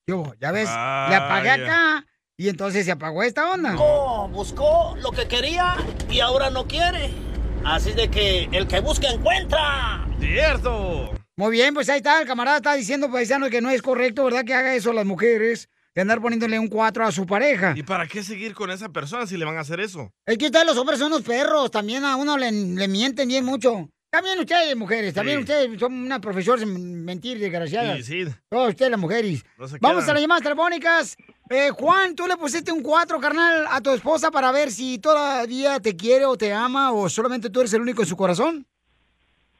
Yo, 0.07 0.33
ya 0.39 0.51
ves, 0.51 0.69
le 0.69 1.15
apagué 1.15 1.49
acá 1.49 2.05
y 2.39 2.47
entonces 2.47 2.85
se 2.85 2.91
apagó 2.93 3.21
esta 3.21 3.51
onda. 3.51 3.71
Buscó, 3.71 4.29
buscó 4.29 4.97
lo 5.01 5.11
que 5.11 5.27
quería 5.27 5.75
y 6.09 6.21
ahora 6.21 6.49
no 6.49 6.65
quiere. 6.65 7.09
Así 7.65 7.91
de 7.91 8.09
que 8.09 8.47
el 8.53 8.65
que 8.65 8.79
busca 8.79 9.09
encuentra. 9.09 10.07
Cierto. 10.21 11.11
Muy 11.35 11.51
bien, 11.51 11.73
pues 11.73 11.89
ahí 11.89 11.97
está, 11.97 12.21
el 12.21 12.27
camarada 12.27 12.57
está 12.57 12.75
diciendo, 12.75 13.11
paisano, 13.11 13.49
que 13.49 13.59
no 13.59 13.69
es 13.69 13.81
correcto, 13.81 14.23
¿verdad? 14.23 14.45
Que 14.45 14.53
haga 14.53 14.73
eso 14.73 14.93
las 14.93 15.05
mujeres, 15.05 15.67
de 15.93 16.01
andar 16.01 16.21
poniéndole 16.21 16.57
un 16.57 16.69
4 16.69 17.05
a 17.05 17.11
su 17.11 17.25
pareja. 17.25 17.73
¿Y 17.75 17.83
para 17.83 18.07
qué 18.07 18.23
seguir 18.23 18.53
con 18.53 18.71
esa 18.71 18.87
persona 18.87 19.27
si 19.27 19.35
le 19.35 19.43
van 19.43 19.57
a 19.57 19.61
hacer 19.61 19.81
eso? 19.81 20.09
Es 20.25 20.37
que 20.37 20.45
ustedes 20.45 20.65
los 20.65 20.77
hombres 20.77 20.99
son 20.99 21.11
unos 21.11 21.23
perros, 21.23 21.69
también 21.71 22.05
a 22.05 22.15
uno 22.15 22.37
le, 22.37 22.53
le 22.53 22.87
mienten 22.87 23.27
bien 23.27 23.43
mucho. 23.43 23.89
También 24.09 24.39
ustedes, 24.39 24.75
mujeres, 24.75 25.13
también 25.13 25.37
Sí. 25.37 25.43
ustedes 25.43 25.79
son 25.79 25.93
una 25.93 26.19
profesora 26.19 26.63
en 26.63 27.05
mentir, 27.05 27.37
desgraciadas. 27.39 27.97
Sí, 28.05 28.25
sí. 28.25 28.31
Todos 28.49 28.69
ustedes, 28.69 28.89
las 28.91 28.99
mujeres. 28.99 29.43
No 29.57 29.67
Vamos 29.81 30.03
quedan. 30.03 30.09
a 30.09 30.13
las 30.13 30.21
llamadas 30.21 30.43
telefónicas. 30.43 31.17
Eh, 31.51 31.69
Juan, 31.69 32.15
tú 32.15 32.25
le 32.27 32.35
pusiste 32.37 32.71
un 32.71 32.81
4, 32.81 33.19
carnal, 33.19 33.65
a 33.69 33.81
tu 33.81 33.91
esposa 33.91 34.31
para 34.31 34.51
ver 34.51 34.71
si 34.71 34.97
todavía 34.99 35.79
te 35.79 35.95
quiere 35.95 36.25
o 36.25 36.35
te 36.37 36.51
ama 36.53 36.91
o 36.91 37.07
solamente 37.09 37.49
tú 37.51 37.59
eres 37.59 37.73
el 37.73 37.81
único 37.81 38.01
en 38.01 38.07
su 38.07 38.17
corazón. 38.17 38.65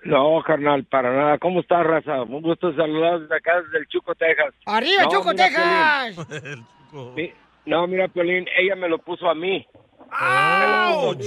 No, 0.04 0.42
carnal, 0.46 0.86
para 0.86 1.14
nada. 1.16 1.38
¿Cómo 1.38 1.60
estás, 1.60 1.86
raza? 1.86 2.24
Un 2.24 2.42
gusto 2.42 2.74
saludar 2.76 3.20
desde 3.22 3.36
acá, 3.36 3.62
desde 3.62 3.80
el 3.80 3.88
Chuco, 3.88 4.16
Texas. 4.16 4.54
¡Arriba, 4.66 5.04
No, 5.04 5.24
mira, 5.24 5.36
Texas! 5.36 6.28
Mi- 7.16 7.34
No, 7.66 7.86
mira, 7.86 8.08
Piolín, 8.08 8.48
ella 8.58 8.76
me 8.76 8.88
lo 8.90 8.98
puso 9.00 9.30
a 9.30 9.36
mí. 9.36 9.66
¡Auch! 10.12 11.18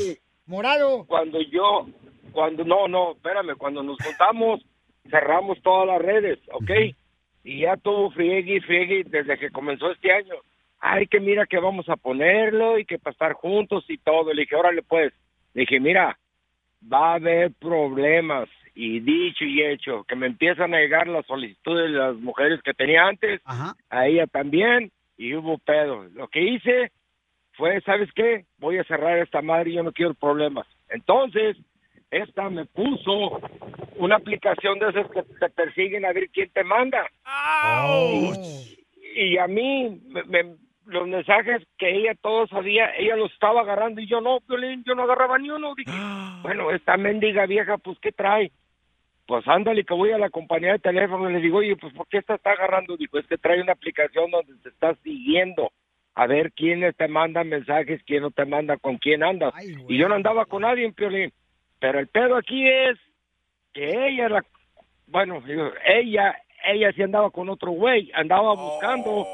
Morado. 0.46 1.04
Cuando 1.06 1.38
yo, 1.40 1.87
cuando, 2.33 2.64
no, 2.64 2.88
no, 2.88 3.12
espérame, 3.12 3.57
cuando 3.57 3.83
nos 3.83 3.99
juntamos, 4.03 4.64
cerramos 5.11 5.61
todas 5.62 5.87
las 5.87 6.03
redes, 6.03 6.38
¿ok? 6.53 6.71
Y 7.45 7.61
ya 7.61 7.77
todo 7.77 8.11
friegue 8.11 8.57
y 8.57 8.61
friegue 8.61 9.05
desde 9.07 9.38
que 9.38 9.51
comenzó 9.51 9.90
este 9.90 10.12
año. 10.12 10.35
Ay, 10.81 11.07
que 11.07 11.21
mira 11.21 11.47
que 11.47 11.59
vamos 11.59 11.88
a 11.88 11.97
ponerlo 11.97 12.79
y 12.79 12.85
que 12.85 12.99
para 12.99 13.12
estar 13.12 13.33
juntos 13.35 13.85
y 13.88 13.99
todo. 13.99 14.33
Le 14.33 14.42
dije, 14.42 14.57
órale 14.57 14.83
pues. 14.83 15.12
Le 15.55 15.62
dije, 15.62 15.81
mira, 15.81 16.18
va 16.92 17.12
a 17.12 17.14
haber 17.14 17.53
problemas. 17.53 18.49
Y 18.75 19.01
dicho 19.01 19.45
y 19.45 19.62
hecho, 19.62 20.05
que 20.05 20.16
me 20.16 20.27
empiezan 20.27 20.73
a 20.75 20.79
llegar 20.79 21.07
las 21.07 21.27
solicitudes 21.27 21.92
de 21.92 21.99
las 21.99 22.16
mujeres 22.16 22.61
que 22.62 22.73
tenía 22.73 23.05
antes, 23.05 23.42
a 23.90 24.07
ella 24.07 24.27
también, 24.27 24.90
y 25.18 25.35
hubo 25.35 25.59
pedo. 25.59 26.05
Lo 26.14 26.29
que 26.29 26.40
hice 26.40 26.90
fue, 27.53 27.83
¿sabes 27.83 28.09
qué? 28.15 28.46
Voy 28.59 28.79
a 28.79 28.85
cerrar 28.85 29.19
esta 29.19 29.42
madre 29.42 29.71
y 29.71 29.75
yo 29.75 29.83
no 29.83 29.92
quiero 29.92 30.15
problemas. 30.15 30.67
Entonces, 30.88 31.59
esta 32.13 32.48
me 32.50 32.67
puso 32.67 33.40
una 33.96 34.17
aplicación 34.17 34.79
de 34.79 34.90
esas 34.90 35.10
que 35.10 35.23
te 35.23 35.48
persiguen 35.48 36.04
a 36.04 36.13
ver 36.13 36.29
quién 36.31 36.50
te 36.50 36.63
manda. 36.63 37.10
Y 39.15 39.38
a 39.38 39.46
mí, 39.46 40.00
me- 40.08 40.25
me- 40.25 40.56
los 40.87 41.06
mensajes 41.08 41.63
que 41.79 41.90
ella 41.90 42.15
todo 42.21 42.46
sabía, 42.48 42.94
ella 42.96 43.17
los 43.17 43.33
estaba 43.33 43.63
agarrando 43.63 44.00
y 44.00 44.06
yo 44.06 44.21
no, 44.21 44.40
Piolín, 44.40 44.83
yo 44.85 44.94
no 44.94 45.02
agarraba 45.04 45.38
ni 45.38 45.48
uno. 45.50 45.75
Dije, 45.75 45.90
bueno, 46.42 46.71
esta 46.71 46.96
mendiga 46.96 47.46
vieja, 47.46 47.79
pues, 47.79 47.98
¿qué 48.00 48.13
trae? 48.13 48.52
Pues 49.27 49.46
ándale, 49.48 49.85
que 49.85 49.94
voy 49.94 50.10
a 50.10 50.19
la 50.19 50.29
compañía 50.31 50.73
de 50.73 50.79
teléfono 50.81 51.31
y 51.31 51.33
le 51.33 51.40
digo, 51.40 51.58
oye, 51.58 51.77
pues, 51.77 51.94
¿por 51.94 52.06
qué 52.08 52.19
esta 52.19 52.35
está 52.35 52.50
agarrando? 52.50 52.96
Dijo, 52.96 53.19
es 53.19 53.27
que 53.27 53.38
trae 53.38 53.63
una 53.63 53.73
aplicación 53.73 54.31
donde 54.31 54.54
te 54.63 54.69
está 54.69 54.94
siguiendo 54.96 55.71
a 56.15 56.27
ver 56.27 56.52
quiénes 56.52 56.94
te 56.96 57.08
mandan 57.08 57.48
mensajes, 57.48 58.02
quién 58.04 58.23
no 58.23 58.31
te 58.33 58.44
manda, 58.44 58.77
con 58.77 58.98
quién 58.98 59.23
andas. 59.23 59.54
y 59.88 59.96
yo 59.98 60.08
no 60.08 60.17
andaba 60.17 60.44
con 60.44 60.63
nadie, 60.63 60.92
Piolín. 60.92 61.33
Pero 61.83 61.98
el 61.98 62.06
pedo 62.06 62.37
aquí 62.37 62.66
es 62.66 62.96
que 63.74 64.08
ella, 64.08 64.28
la, 64.28 64.44
bueno, 65.08 65.42
ella 65.85 66.37
ella 66.64 66.92
sí 66.92 67.02
andaba 67.02 67.30
con 67.30 67.48
otro 67.48 67.72
güey, 67.72 68.12
andaba 68.14 68.54
buscando, 68.54 69.26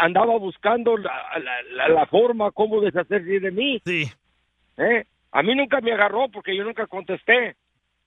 andaba 0.00 0.36
buscando 0.36 0.96
la, 0.96 1.12
la- 1.38 1.62
la- 1.70 1.88
la 1.88 2.06
forma 2.06 2.50
cómo 2.50 2.80
deshacerse 2.80 3.38
de 3.38 3.50
mí. 3.52 3.80
Sí. 3.86 4.10
¿Eh? 4.78 5.04
A 5.30 5.42
mí 5.44 5.54
nunca 5.54 5.80
me 5.80 5.92
agarró 5.92 6.28
porque 6.28 6.56
yo 6.56 6.64
nunca 6.64 6.88
contesté. 6.88 7.54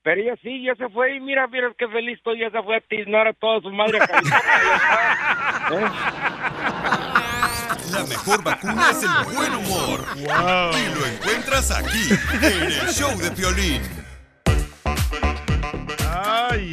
Pero 0.01 0.19
ella 0.21 0.36
sí, 0.41 0.61
ya 0.63 0.75
se 0.75 0.89
fue 0.89 1.15
y 1.15 1.19
mira, 1.21 1.47
mira 1.47 1.71
qué 1.77 1.88
feliz 1.88 2.17
estoy, 2.17 2.39
ya 2.39 2.49
se 2.49 2.61
fue 2.63 2.75
a 2.75 2.82
tiznar 2.82 3.27
a 3.27 3.34
toda 3.34 3.61
su 3.61 3.69
madre. 3.71 3.99
a. 4.01 5.71
¿Eh? 5.73 5.86
La 7.92 8.06
mejor 8.06 8.44
vacuna 8.44 8.92
es 8.92 9.04
el 9.04 9.34
buen 9.36 9.56
humor. 9.56 10.06
Y 10.18 10.24
lo 10.96 11.06
encuentras 11.06 11.72
aquí, 11.72 12.10
en 12.42 12.72
el 12.72 12.88
show 12.94 13.18
de 13.18 13.32
Piolín. 13.32 13.82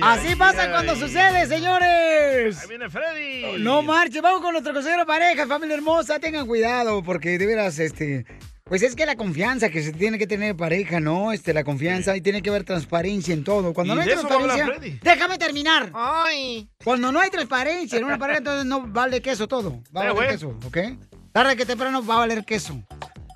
Así 0.03 0.35
pasa 0.37 0.71
cuando 0.71 0.95
sucede, 0.97 1.47
señores. 1.47 2.59
Ahí 2.61 2.69
viene 2.69 2.91
Freddy. 2.91 3.63
No 3.63 3.83
marche, 3.83 4.21
vamos 4.21 4.43
con 4.43 4.53
nuestro 4.53 4.73
consejero 4.73 5.03
de 5.03 5.07
pareja, 5.07 5.47
familia 5.47 5.77
hermosa, 5.77 6.19
tengan 6.19 6.47
cuidado, 6.47 7.03
porque 7.03 7.39
de 7.39 7.47
veras, 7.47 7.79
este, 7.79 8.27
pues 8.69 8.83
es 8.83 8.97
que 8.97 9.07
la 9.07 9.15
confianza 9.15 9.71
que 9.71 9.81
se 9.83 9.93
tiene 9.93 10.19
que 10.19 10.27
tener 10.27 10.51
en 10.51 10.57
pareja, 10.57 10.99
¿no? 10.99 11.33
Este, 11.33 11.55
la 11.55 11.63
confianza 11.63 12.17
y 12.17 12.21
tiene 12.21 12.43
que 12.43 12.51
haber 12.51 12.65
transparencia 12.65 13.33
en 13.33 13.45
todo. 13.45 13.73
Cuando 13.73 13.93
Y 13.93 13.97
no 13.97 14.03
hay 14.03 14.09
de 14.09 14.15
eso 14.15 14.25
va 14.29 14.35
a 14.35 14.39
hablar 14.39 14.57
transparencia, 14.57 14.99
Freddy. 15.01 15.15
déjame 15.15 15.39
terminar. 15.39 15.91
Ay. 15.95 16.69
Cuando 16.83 17.13
no 17.13 17.21
hay 17.21 17.31
transparencia 17.31 17.97
en 17.99 18.05
una 18.05 18.19
pareja, 18.19 18.39
entonces 18.39 18.65
no 18.67 18.87
vale 18.89 19.23
queso 19.23 19.47
todo. 19.47 19.83
Va 19.97 20.03
a 20.03 20.07
Eh, 20.09 20.13
valer 20.13 20.31
queso, 20.33 20.59
¿ok? 20.67 20.79
Tarde 21.33 21.57
que 21.57 21.65
temprano 21.65 22.05
va 22.05 22.15
a 22.17 22.19
valer 22.19 22.45
queso. 22.45 22.83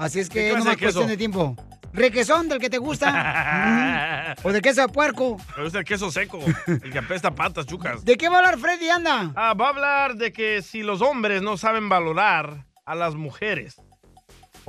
Así 0.01 0.18
es 0.18 0.28
¿Qué 0.28 0.35
que 0.41 0.47
de 0.49 0.55
queso? 0.57 0.78
cuestión 0.78 1.07
de 1.07 1.16
tiempo. 1.16 1.55
Requesón 1.93 2.49
del 2.49 2.59
que 2.59 2.70
te 2.70 2.78
gusta. 2.78 4.35
Ujú. 4.41 4.49
o 4.49 4.53
de 4.53 4.61
queso 4.62 4.81
de 4.83 4.89
puerco. 4.89 5.37
Me 5.57 5.62
gusta 5.64 5.78
el 5.81 5.85
queso 5.85 6.11
seco, 6.11 6.41
el 6.66 6.91
que 6.93 6.99
apesta 6.99 7.35
patas, 7.35 7.66
chucas. 7.66 8.05
¿De 8.05 8.16
qué 8.16 8.28
va 8.28 8.37
a 8.37 8.39
hablar 8.39 8.59
Freddy, 8.59 8.89
anda? 8.89 9.33
Ah, 9.37 9.55
va 9.55 9.66
a 9.66 9.68
hablar 9.70 10.14
de 10.16 10.33
que 10.33 10.62
si 10.62 10.83
los 10.83 11.03
hombres 11.03 11.43
no 11.43 11.57
saben 11.57 11.89
valorar 11.89 12.66
a 12.87 12.95
las 12.95 13.14
mujeres, 13.14 13.76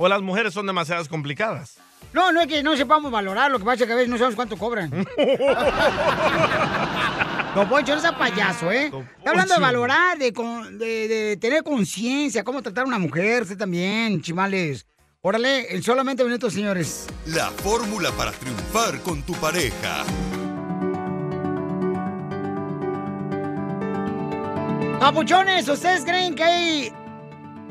o 0.04 0.08
las 0.08 0.20
mujeres 0.20 0.52
son 0.52 0.66
demasiadas 0.66 1.06
complicadas. 1.08 1.76
No, 2.12 2.32
no 2.32 2.40
es 2.40 2.46
que 2.48 2.60
no 2.62 2.76
sepamos 2.76 3.12
valorar, 3.12 3.50
lo 3.52 3.58
que 3.60 3.64
pasa 3.64 3.84
es 3.84 3.86
que 3.86 3.92
a 3.92 3.96
veces 3.96 4.10
no 4.10 4.16
sabemos 4.18 4.34
cuánto 4.36 4.56
cobran. 4.58 4.90
Don 7.54 7.68
Poncho, 7.68 7.94
no 7.94 8.00
sea 8.00 8.16
payaso, 8.18 8.72
¿eh? 8.72 8.86
Está 9.18 9.30
hablando 9.30 9.54
de 9.54 9.60
valorar, 9.60 10.18
de, 10.18 10.32
con- 10.32 10.76
de- 10.78 11.06
de 11.06 11.36
tener 11.36 11.62
conciencia, 11.62 12.42
cómo 12.42 12.62
tratar 12.62 12.84
a 12.84 12.88
una 12.88 12.98
mujer, 12.98 13.42
usted 13.42 13.56
también, 13.56 14.20
chimales. 14.22 14.86
Órale, 15.20 15.72
en 15.74 15.82
solamente 15.84 16.24
minutos, 16.24 16.52
señores. 16.54 17.06
La 17.26 17.50
fórmula 17.50 18.10
para 18.12 18.32
triunfar 18.32 19.00
con 19.02 19.22
tu 19.22 19.34
pareja. 19.34 20.04
Papuchones, 25.00 25.68
¿ustedes 25.68 26.04
creen 26.04 26.34
que 26.34 26.44
hay 26.44 26.92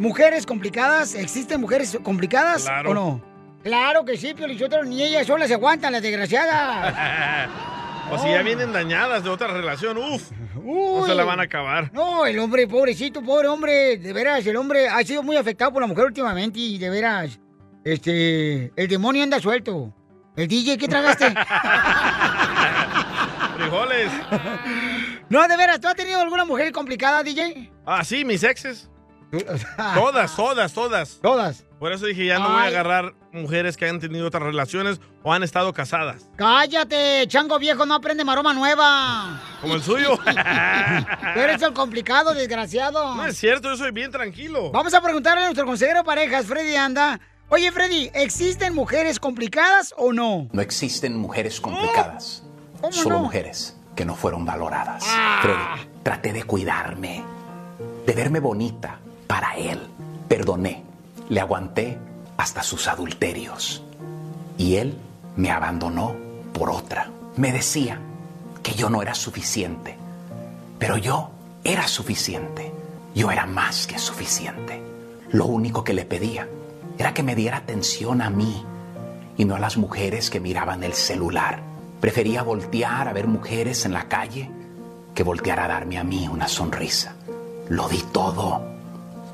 mujeres 0.01 0.45
complicadas? 0.47 1.13
¿Existen 1.15 1.61
mujeres 1.61 1.97
complicadas 2.03 2.63
Claro. 2.63 2.89
o 2.89 2.93
no? 2.93 3.21
Claro 3.63 4.03
que 4.03 4.17
sí, 4.17 4.33
Piolichotero, 4.33 4.83
ni 4.83 5.03
ellas 5.03 5.27
solas 5.27 5.47
se 5.47 5.53
aguantan, 5.53 5.93
las 5.93 6.01
desgraciadas. 6.01 7.49
o 8.11 8.17
si 8.17 8.29
ya 8.29 8.41
vienen 8.41 8.73
dañadas 8.73 9.23
de 9.23 9.29
otra 9.29 9.47
relación, 9.49 9.97
uff, 9.99 10.31
no 10.55 11.05
se 11.05 11.13
la 11.13 11.23
van 11.23 11.39
a 11.39 11.43
acabar. 11.43 11.93
No, 11.93 12.25
el 12.25 12.39
hombre, 12.39 12.67
pobrecito, 12.67 13.21
pobre 13.21 13.47
hombre, 13.47 13.97
de 13.97 14.11
veras, 14.13 14.45
el 14.47 14.55
hombre 14.57 14.89
ha 14.89 15.03
sido 15.03 15.21
muy 15.21 15.37
afectado 15.37 15.71
por 15.71 15.81
la 15.83 15.87
mujer 15.87 16.05
últimamente 16.05 16.57
y 16.57 16.79
de 16.79 16.89
veras, 16.89 17.39
este, 17.83 18.71
el 18.75 18.87
demonio 18.87 19.21
anda 19.21 19.39
suelto. 19.39 19.93
El 20.35 20.47
DJ, 20.47 20.77
¿qué 20.79 20.87
tragaste? 20.87 21.25
Frijoles. 23.57 24.11
no, 25.29 25.47
de 25.47 25.57
veras, 25.57 25.79
¿tú 25.79 25.87
has 25.87 25.95
tenido 25.95 26.19
alguna 26.19 26.45
mujer 26.45 26.71
complicada, 26.71 27.21
DJ? 27.21 27.71
Ah, 27.85 28.03
sí, 28.03 28.25
mis 28.25 28.43
exes. 28.43 28.89
Todas, 29.95 30.35
todas, 30.35 30.73
todas. 30.73 31.19
Todas. 31.21 31.65
Por 31.79 31.91
eso 31.93 32.05
dije, 32.05 32.25
ya 32.25 32.37
no 32.37 32.49
voy 32.49 32.59
a 32.59 32.63
Ay. 32.63 32.67
agarrar 32.73 33.13
mujeres 33.31 33.77
que 33.77 33.87
han 33.87 33.99
tenido 33.99 34.27
otras 34.27 34.43
relaciones 34.43 34.99
o 35.23 35.33
han 35.33 35.41
estado 35.41 35.73
casadas. 35.73 36.27
Cállate, 36.35 37.25
chango 37.27 37.57
viejo, 37.57 37.85
no 37.85 37.95
aprende 37.95 38.23
maroma 38.25 38.53
nueva. 38.53 39.41
Como 39.61 39.75
el 39.75 39.81
suyo. 39.81 40.17
Tú 41.33 41.39
eres 41.39 41.61
el 41.61 41.73
complicado, 41.73 42.33
desgraciado. 42.33 43.15
No 43.15 43.25
es 43.25 43.37
cierto, 43.37 43.69
yo 43.69 43.77
soy 43.77 43.91
bien 43.91 44.11
tranquilo. 44.11 44.69
Vamos 44.71 44.93
a 44.93 45.01
preguntarle 45.01 45.43
a 45.43 45.45
nuestro 45.45 45.65
consejero 45.65 45.99
de 45.99 46.03
parejas, 46.03 46.45
Freddy 46.45 46.75
Anda. 46.75 47.19
Oye, 47.49 47.71
Freddy, 47.71 48.11
¿existen 48.13 48.75
mujeres 48.75 49.19
complicadas 49.19 49.93
o 49.97 50.13
no? 50.13 50.49
No 50.51 50.61
existen 50.61 51.17
mujeres 51.17 51.59
complicadas, 51.59 52.43
¿Cómo 52.79 52.93
solo 52.93 53.15
no? 53.15 53.23
mujeres 53.23 53.77
que 53.95 54.05
no 54.05 54.15
fueron 54.15 54.45
valoradas. 54.45 55.03
Ah. 55.07 55.39
Freddy, 55.41 55.89
traté 56.03 56.33
de 56.33 56.43
cuidarme, 56.43 57.23
de 58.05 58.13
verme 58.13 58.39
bonita 58.39 58.99
para 59.31 59.55
él. 59.55 59.79
Perdoné, 60.27 60.83
le 61.29 61.39
aguanté 61.39 61.97
hasta 62.35 62.61
sus 62.63 62.89
adulterios. 62.89 63.81
Y 64.57 64.75
él 64.75 64.97
me 65.37 65.51
abandonó 65.51 66.13
por 66.51 66.69
otra. 66.69 67.09
Me 67.37 67.53
decía 67.53 67.97
que 68.61 68.73
yo 68.73 68.89
no 68.89 69.01
era 69.01 69.15
suficiente, 69.15 69.95
pero 70.77 70.97
yo 70.97 71.29
era 71.63 71.87
suficiente. 71.87 72.73
Yo 73.15 73.31
era 73.31 73.45
más 73.45 73.87
que 73.87 73.97
suficiente. 73.99 74.83
Lo 75.29 75.45
único 75.45 75.85
que 75.85 75.93
le 75.93 76.03
pedía 76.03 76.49
era 76.97 77.13
que 77.13 77.23
me 77.23 77.33
diera 77.33 77.59
atención 77.59 78.21
a 78.21 78.29
mí 78.29 78.65
y 79.37 79.45
no 79.45 79.55
a 79.55 79.59
las 79.59 79.77
mujeres 79.77 80.29
que 80.29 80.41
miraban 80.41 80.83
el 80.83 80.93
celular. 80.93 81.61
Prefería 82.01 82.43
voltear 82.43 83.07
a 83.07 83.13
ver 83.13 83.27
mujeres 83.27 83.85
en 83.85 83.93
la 83.93 84.09
calle 84.09 84.51
que 85.15 85.23
voltear 85.23 85.61
a 85.61 85.69
darme 85.69 85.97
a 85.97 86.03
mí 86.03 86.27
una 86.27 86.49
sonrisa. 86.49 87.15
Lo 87.69 87.87
di 87.87 88.01
todo, 88.11 88.80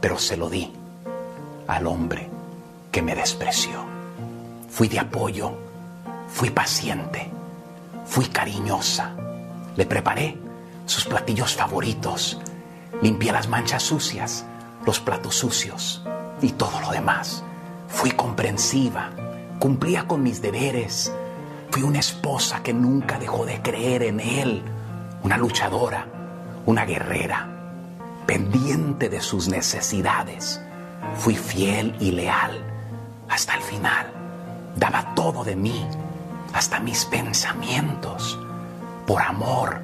pero 0.02 0.18
se 0.18 0.38
lo 0.38 0.50
di 0.50 0.72
al 1.68 1.88
hombre 1.88 2.30
que 2.92 3.02
me 3.02 3.16
despreció. 3.16 3.84
Fui 4.70 4.88
de 4.88 5.00
apoyo, 5.00 5.54
fui 6.28 6.50
paciente, 6.50 7.30
fui 8.06 8.26
cariñosa. 8.26 9.12
Le 9.76 9.86
preparé 9.86 10.38
sus 10.86 11.06
platillos 11.06 11.56
favoritos, 11.56 12.40
limpié 13.02 13.32
las 13.32 13.48
manchas 13.48 13.84
sucias, 13.84 14.46
los 14.86 15.00
platos 15.00 15.36
sucios 15.36 16.04
y 16.42 16.52
todo 16.52 16.80
lo 16.82 16.92
demás. 16.92 17.44
Fui 17.88 18.12
comprensiva, 18.12 19.12
cumplía 19.60 20.08
con 20.08 20.24
mis 20.24 20.42
deberes. 20.42 21.12
Fui 21.72 21.84
una 21.84 22.00
esposa 22.00 22.64
que 22.64 22.74
nunca 22.74 23.20
dejó 23.20 23.46
de 23.46 23.62
creer 23.62 24.04
en 24.04 24.20
él, 24.20 24.64
una 25.24 25.38
luchadora, 25.38 26.08
una 26.66 26.86
guerrera, 26.86 27.57
pendiente 28.28 29.10
de 29.10 29.22
sus 29.22 29.48
necesidades. 29.48 30.62
Fui 31.16 31.36
fiel 31.36 31.96
y 32.00 32.12
leal 32.12 32.62
hasta 33.30 33.56
el 33.56 33.62
final. 33.62 34.12
Daba 34.76 35.16
todo 35.16 35.44
de 35.44 35.56
mí, 35.56 35.88
hasta 36.54 36.80
mis 36.80 37.06
pensamientos. 37.06 38.38
Por 39.08 39.22
amor, 39.22 39.82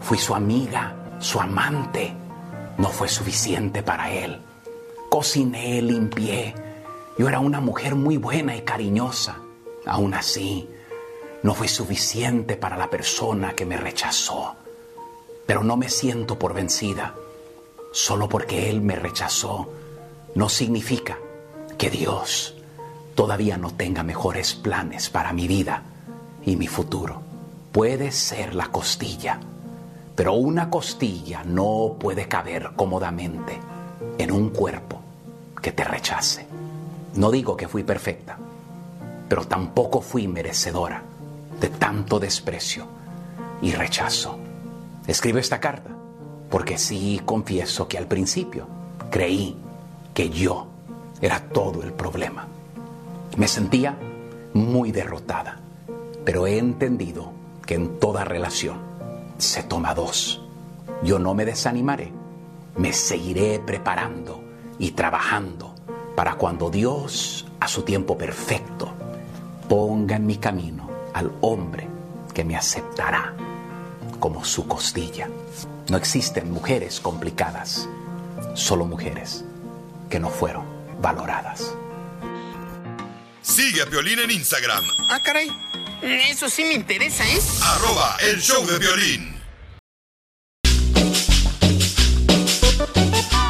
fui 0.00 0.18
su 0.18 0.34
amiga, 0.34 0.94
su 1.18 1.40
amante. 1.40 2.14
No 2.76 2.88
fue 2.90 3.08
suficiente 3.08 3.82
para 3.82 4.12
él. 4.12 4.40
Cociné, 5.08 5.82
limpié. 5.82 6.54
Yo 7.18 7.28
era 7.28 7.40
una 7.40 7.60
mujer 7.60 7.94
muy 7.96 8.18
buena 8.18 8.54
y 8.54 8.62
cariñosa. 8.62 9.38
Aún 9.86 10.14
así, 10.14 10.68
no 11.42 11.54
fue 11.54 11.66
suficiente 11.66 12.56
para 12.56 12.76
la 12.76 12.90
persona 12.90 13.54
que 13.54 13.64
me 13.64 13.78
rechazó. 13.78 14.54
Pero 15.46 15.64
no 15.64 15.76
me 15.76 15.88
siento 15.88 16.38
por 16.38 16.52
vencida. 16.52 17.14
Solo 17.92 18.28
porque 18.28 18.68
Él 18.70 18.80
me 18.80 18.96
rechazó, 18.96 19.70
no 20.34 20.48
significa 20.48 21.18
que 21.76 21.90
Dios 21.90 22.54
todavía 23.14 23.56
no 23.56 23.72
tenga 23.72 24.02
mejores 24.02 24.54
planes 24.54 25.10
para 25.10 25.32
mi 25.32 25.48
vida 25.48 25.82
y 26.44 26.56
mi 26.56 26.66
futuro. 26.66 27.22
Puede 27.72 28.12
ser 28.12 28.54
la 28.54 28.68
costilla, 28.68 29.40
pero 30.14 30.34
una 30.34 30.70
costilla 30.70 31.42
no 31.44 31.96
puede 31.98 32.28
caber 32.28 32.70
cómodamente 32.76 33.58
en 34.18 34.32
un 34.32 34.50
cuerpo 34.50 35.00
que 35.60 35.72
te 35.72 35.84
rechace. 35.84 36.46
No 37.14 37.30
digo 37.30 37.56
que 37.56 37.68
fui 37.68 37.82
perfecta, 37.82 38.38
pero 39.28 39.46
tampoco 39.46 40.00
fui 40.00 40.28
merecedora 40.28 41.02
de 41.60 41.68
tanto 41.68 42.20
desprecio 42.20 42.86
y 43.60 43.72
rechazo. 43.72 44.38
Escribo 45.06 45.38
esta 45.38 45.58
carta 45.58 45.97
porque 46.50 46.78
sí 46.78 47.20
confieso 47.24 47.88
que 47.88 47.98
al 47.98 48.06
principio 48.06 48.66
creí 49.10 49.56
que 50.14 50.30
yo 50.30 50.66
era 51.20 51.40
todo 51.40 51.82
el 51.82 51.92
problema. 51.92 52.46
Me 53.36 53.48
sentía 53.48 53.96
muy 54.54 54.92
derrotada, 54.92 55.60
pero 56.24 56.46
he 56.46 56.58
entendido 56.58 57.32
que 57.66 57.74
en 57.74 57.98
toda 57.98 58.24
relación 58.24 58.78
se 59.36 59.62
toma 59.62 59.94
dos. 59.94 60.42
Yo 61.02 61.18
no 61.18 61.34
me 61.34 61.44
desanimaré, 61.44 62.12
me 62.76 62.92
seguiré 62.92 63.60
preparando 63.60 64.40
y 64.78 64.92
trabajando 64.92 65.74
para 66.16 66.34
cuando 66.34 66.70
Dios, 66.70 67.46
a 67.60 67.68
su 67.68 67.82
tiempo 67.82 68.18
perfecto, 68.18 68.88
ponga 69.68 70.16
en 70.16 70.26
mi 70.26 70.36
camino 70.36 70.88
al 71.12 71.30
hombre 71.40 71.86
que 72.34 72.44
me 72.44 72.56
aceptará 72.56 73.34
como 74.18 74.44
su 74.44 74.66
costilla. 74.66 75.28
No 75.88 75.96
existen 75.96 76.50
mujeres 76.50 77.00
complicadas, 77.00 77.88
solo 78.54 78.84
mujeres 78.84 79.44
que 80.10 80.18
no 80.20 80.28
fueron 80.28 80.64
valoradas. 81.00 81.74
Sigue 83.42 83.82
a 83.82 83.86
Piolín 83.86 84.18
en 84.18 84.30
Instagram, 84.30 84.84
Ah, 85.10 85.20
caray. 85.24 85.48
Eso 86.02 86.48
sí 86.48 86.62
me 86.64 86.74
interesa, 86.74 87.24
¿eh? 87.24 87.40
arroba 87.62 88.16
el 88.20 88.40
show 88.40 88.64
de 88.66 88.78
violín. 88.78 89.34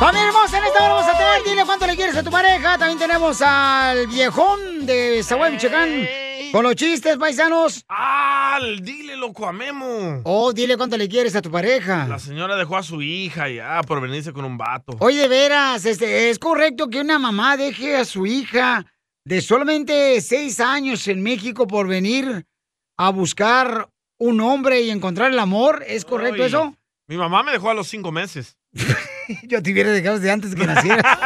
Familia 0.00 0.28
hermosa, 0.28 0.58
en 0.58 0.64
esta 0.64 0.78
hora 0.84 0.94
vamos 0.94 1.12
a 1.12 1.18
tener, 1.18 1.44
dile 1.44 1.64
cuánto 1.66 1.86
le 1.86 1.96
quieres 1.96 2.16
a 2.16 2.22
tu 2.22 2.30
pareja. 2.30 2.78
También 2.78 2.98
tenemos 2.98 3.42
al 3.42 4.06
viejón 4.06 4.86
de 4.86 5.22
Zaguay, 5.24 5.52
Michoacán, 5.52 6.08
con 6.52 6.62
los 6.62 6.74
chistes, 6.74 7.16
paisanos. 7.16 7.84
¡Ah! 7.88 8.58
Dile, 8.82 9.16
loco, 9.16 9.46
a 9.46 9.52
Memo. 9.52 10.20
Oh, 10.24 10.52
dile 10.52 10.76
cuánto 10.76 10.96
le 10.96 11.08
quieres 11.08 11.34
a 11.36 11.42
tu 11.42 11.50
pareja. 11.50 12.06
La 12.08 12.18
señora 12.18 12.56
dejó 12.56 12.76
a 12.76 12.82
su 12.82 13.02
hija 13.02 13.48
ya 13.48 13.80
por 13.82 14.00
venirse 14.00 14.32
con 14.32 14.44
un 14.44 14.58
vato. 14.58 14.96
Oye, 15.00 15.18
de 15.22 15.28
veras, 15.28 15.84
este, 15.84 16.30
¿es 16.30 16.38
correcto 16.38 16.88
que 16.88 17.00
una 17.00 17.18
mamá 17.18 17.56
deje 17.56 17.96
a 17.96 18.04
su 18.04 18.26
hija 18.26 18.84
de 19.24 19.40
solamente 19.40 20.20
seis 20.20 20.60
años 20.60 21.06
en 21.08 21.22
México 21.22 21.66
por 21.66 21.86
venir 21.86 22.46
a 22.96 23.10
buscar 23.10 23.88
un 24.18 24.40
hombre 24.40 24.80
y 24.82 24.90
encontrar 24.90 25.30
el 25.30 25.38
amor? 25.38 25.84
¿Es 25.86 26.04
correcto 26.04 26.42
Ay, 26.42 26.48
eso? 26.48 26.74
Mi 27.06 27.16
mamá 27.16 27.42
me 27.42 27.52
dejó 27.52 27.70
a 27.70 27.74
los 27.74 27.88
cinco 27.88 28.10
meses. 28.12 28.56
Yo 29.44 29.62
te 29.62 29.72
hubiera 29.72 29.90
dejado 29.90 30.16
desde 30.16 30.30
antes 30.30 30.54
que 30.54 30.66
nacieras. 30.66 31.04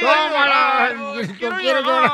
¡Tómala! 0.00 0.50
Yo 1.40 1.50
quiero 1.58 1.80
llorar. 1.80 2.10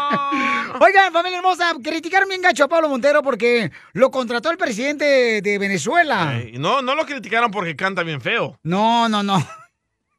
Oigan, 0.80 1.12
familia 1.12 1.38
hermosa, 1.38 1.72
criticaron 1.82 2.28
bien 2.28 2.42
gacho 2.42 2.64
a 2.64 2.68
Pablo 2.68 2.88
Montero 2.88 3.22
porque 3.22 3.70
lo 3.92 4.10
contrató 4.10 4.50
el 4.50 4.56
presidente 4.56 5.40
de 5.42 5.58
Venezuela. 5.58 6.40
No, 6.54 6.82
no 6.82 6.94
lo 6.94 7.04
criticaron 7.04 7.50
porque 7.50 7.76
canta 7.76 8.02
bien 8.02 8.20
feo. 8.20 8.58
No, 8.62 9.08
no, 9.08 9.22
no. 9.22 9.44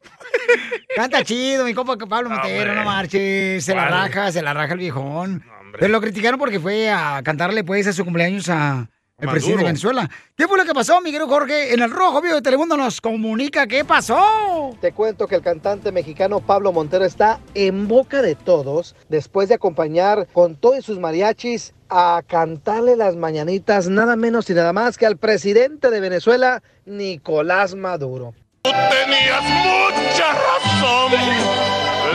Canta 0.95 1.23
chido, 1.23 1.63
mi 1.65 1.73
compa 1.73 1.97
Pablo 1.97 2.29
Montero, 2.29 2.75
no 2.75 2.83
marches. 2.83 3.63
Se 3.63 3.75
la 3.75 3.87
raja, 3.87 4.31
se 4.31 4.41
la 4.41 4.53
raja 4.53 4.73
el 4.73 4.79
viejón. 4.79 5.43
Pero 5.79 5.91
lo 5.91 6.01
criticaron 6.01 6.39
porque 6.39 6.59
fue 6.59 6.89
a 6.89 7.21
cantarle 7.23 7.63
pues 7.63 7.87
a 7.87 7.93
su 7.93 8.03
cumpleaños 8.03 8.49
a 8.49 8.89
el 9.21 9.27
Maduro. 9.27 9.31
presidente 9.31 9.63
de 9.63 9.69
Venezuela. 9.69 10.09
¿Qué 10.35 10.47
fue 10.47 10.57
lo 10.57 10.65
que 10.65 10.73
pasó, 10.73 10.99
mi 10.99 11.11
querido 11.11 11.27
Jorge? 11.27 11.73
En 11.73 11.81
el 11.81 11.91
Rojo 11.91 12.21
Vivo 12.21 12.35
de 12.35 12.41
Telemundo 12.41 12.75
nos 12.75 12.99
comunica 12.99 13.67
qué 13.67 13.85
pasó. 13.85 14.75
Te 14.81 14.91
cuento 14.91 15.27
que 15.27 15.35
el 15.35 15.41
cantante 15.41 15.91
mexicano 15.91 16.39
Pablo 16.39 16.73
Montero 16.73 17.05
está 17.05 17.39
en 17.53 17.87
boca 17.87 18.21
de 18.21 18.35
todos 18.35 18.95
después 19.09 19.47
de 19.49 19.55
acompañar 19.55 20.27
con 20.33 20.55
todos 20.55 20.83
sus 20.83 20.99
mariachis 20.99 21.73
a 21.89 22.23
cantarle 22.25 22.95
las 22.95 23.15
mañanitas 23.15 23.89
nada 23.89 24.15
menos 24.15 24.49
y 24.49 24.53
nada 24.53 24.73
más 24.73 24.97
que 24.97 25.05
al 25.05 25.17
presidente 25.17 25.89
de 25.91 25.99
Venezuela, 25.99 26.63
Nicolás 26.85 27.75
Maduro. 27.75 28.33
Tenías 28.63 29.43
mucha 29.43 30.33
razón, 30.33 31.11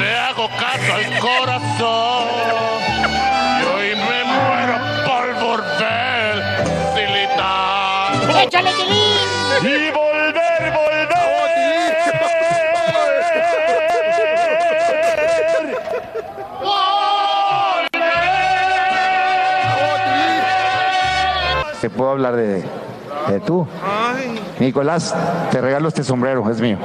le 0.01 0.15
hago 0.17 0.49
caso 0.59 0.95
al 0.95 1.19
corazón. 1.19 2.76
¡Échale, 8.57 8.73
Tilín! 8.75 9.29
Y 9.63 9.91
volver, 9.91 10.73
volver. 10.73 11.17
Te 21.81 21.91
puedo 21.91 22.11
hablar 22.11 22.35
de, 22.37 22.65
de 23.29 23.41
tú. 23.41 23.67
Nicolás, 24.59 25.15
te 25.51 25.61
regalo 25.61 25.89
este 25.89 26.03
sombrero, 26.03 26.51
es 26.51 26.61
mío. 26.61 26.79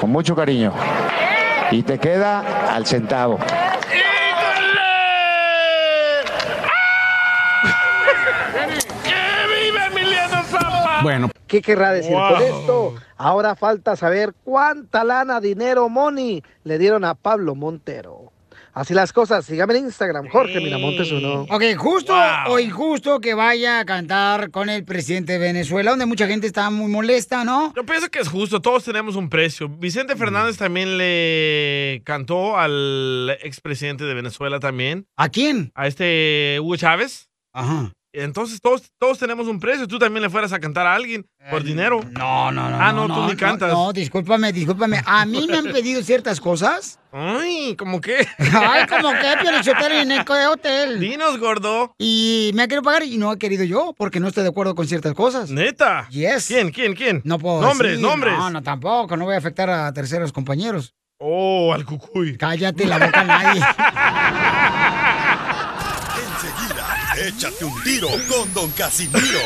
Con 0.00 0.10
mucho 0.10 0.34
cariño. 0.34 0.72
Y 1.70 1.84
te 1.84 1.98
queda 1.98 2.74
al 2.74 2.84
centavo. 2.84 3.38
Bueno. 11.02 11.30
¿Qué 11.46 11.62
querrá 11.62 11.92
decir 11.92 12.12
Wow. 12.12 12.34
con 12.34 12.42
esto? 12.42 12.94
Ahora 13.16 13.56
falta 13.56 13.96
saber 13.96 14.34
cuánta 14.44 15.04
lana, 15.04 15.40
dinero, 15.40 15.88
money 15.88 16.42
le 16.64 16.78
dieron 16.78 17.04
a 17.04 17.14
Pablo 17.14 17.54
Montero. 17.54 18.32
Así 18.72 18.94
las 18.94 19.12
cosas, 19.12 19.44
sígame 19.44 19.76
en 19.76 19.86
Instagram, 19.86 20.28
Jorge 20.28 20.60
Miramontes 20.60 21.10
uno. 21.10 21.42
Ok, 21.50 21.64
justo 21.76 22.14
o 22.46 22.58
injusto 22.60 23.20
que 23.20 23.34
vaya 23.34 23.80
a 23.80 23.84
cantar 23.84 24.52
con 24.52 24.70
el 24.70 24.84
presidente 24.84 25.32
de 25.34 25.38
Venezuela, 25.40 25.90
donde 25.90 26.06
mucha 26.06 26.28
gente 26.28 26.46
está 26.46 26.70
muy 26.70 26.88
molesta, 26.88 27.42
¿no? 27.42 27.74
Yo 27.74 27.84
pienso 27.84 28.08
que 28.10 28.20
es 28.20 28.28
justo, 28.28 28.60
todos 28.62 28.84
tenemos 28.84 29.16
un 29.16 29.28
precio. 29.28 29.68
Vicente 29.68 30.14
Fernández 30.14 30.56
también 30.56 30.98
le 30.98 32.00
cantó 32.04 32.56
al 32.58 33.36
expresidente 33.42 34.04
de 34.04 34.14
Venezuela 34.14 34.60
también. 34.60 35.04
¿A 35.16 35.28
quién? 35.30 35.72
A 35.74 35.88
este 35.88 36.58
Hugo 36.60 36.76
Chávez. 36.76 37.28
Ajá. 37.52 37.90
Entonces 38.12 38.60
todos, 38.60 38.90
todos 38.98 39.18
tenemos 39.18 39.46
un 39.46 39.60
precio. 39.60 39.86
Tú 39.86 39.98
también 39.98 40.22
le 40.22 40.30
fueras 40.30 40.52
a 40.52 40.58
cantar 40.58 40.86
a 40.86 40.94
alguien 40.94 41.24
por 41.50 41.62
dinero. 41.62 42.00
No, 42.10 42.50
no, 42.50 42.68
no. 42.68 42.76
Ah, 42.80 42.92
no, 42.92 43.06
tú 43.06 43.26
ni 43.28 43.36
cantas. 43.36 43.72
No, 43.72 43.92
discúlpame, 43.92 44.52
discúlpame. 44.52 45.00
A 45.06 45.24
mí 45.26 45.46
me 45.48 45.58
han 45.58 45.66
pedido 45.66 46.02
ciertas 46.02 46.40
cosas. 46.40 46.98
Ay, 47.12 47.74
¿cómo 47.76 48.00
qué? 48.00 48.26
Ay, 48.38 48.86
como 48.88 49.10
que 49.10 49.36
Piolichotelo 49.40 49.94
en 49.96 50.12
el 50.12 50.24
hotel. 50.48 51.00
Dinos, 51.00 51.38
gordo. 51.38 51.94
Y 51.98 52.50
me 52.54 52.62
ha 52.62 52.66
querido 52.68 52.82
pagar 52.82 53.02
y 53.04 53.16
no 53.16 53.32
he 53.32 53.38
querido 53.38 53.64
yo 53.64 53.94
porque 53.96 54.20
no 54.20 54.28
estoy 54.28 54.42
de 54.42 54.50
acuerdo 54.50 54.74
con 54.74 54.86
ciertas 54.86 55.14
cosas. 55.14 55.50
¿Neta? 55.50 56.08
Yes. 56.10 56.46
¿Quién, 56.48 56.70
quién, 56.70 56.94
quién? 56.94 57.20
No 57.24 57.38
puedo 57.38 57.60
Nombres, 57.60 57.92
decir. 57.92 58.06
nombres. 58.06 58.36
No, 58.36 58.50
no, 58.50 58.62
tampoco. 58.62 59.16
No 59.16 59.24
voy 59.24 59.34
a 59.34 59.38
afectar 59.38 59.70
a 59.70 59.92
terceros 59.92 60.32
compañeros. 60.32 60.94
Oh, 61.18 61.72
al 61.74 61.84
cucuy. 61.84 62.36
Cállate 62.38 62.86
la 62.86 62.98
boca 62.98 63.22
nadie. 63.24 63.60
Échate 67.30 67.64
un 67.64 67.82
tiro 67.84 68.08
con 68.28 68.52
Don 68.52 68.68
Casimiro. 68.72 69.18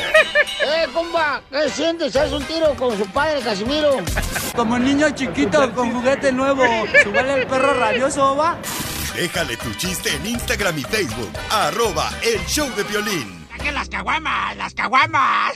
¡Eh, 0.65 0.87
compa! 0.95 1.43
¿Qué 1.51 1.69
sientes? 1.69 2.17
¿Haz 2.17 2.33
un 2.33 2.43
tiro 2.45 2.75
con 2.77 2.97
su 2.97 3.05
padre, 3.09 3.41
Casimiro? 3.43 3.99
Como 4.57 4.79
niño 4.79 5.11
chiquito 5.11 5.71
con 5.75 5.93
juguete 5.93 6.33
nuevo, 6.33 6.65
subale 7.03 7.43
el 7.43 7.47
perro 7.47 7.75
rabioso, 7.75 8.37
va. 8.37 8.57
Déjale 9.15 9.59
tu 9.59 9.71
chiste 9.75 10.09
en 10.17 10.25
Instagram 10.25 10.79
y 10.79 10.83
Facebook, 10.83 11.31
arroba 11.51 12.11
el 12.23 12.43
show 12.47 12.75
de 12.75 12.85
violín. 12.85 13.47
¡Saquen 13.51 13.75
las 13.75 13.91
caguamas! 13.91 14.57
¡Las 14.57 14.73
caguamas! 14.73 15.53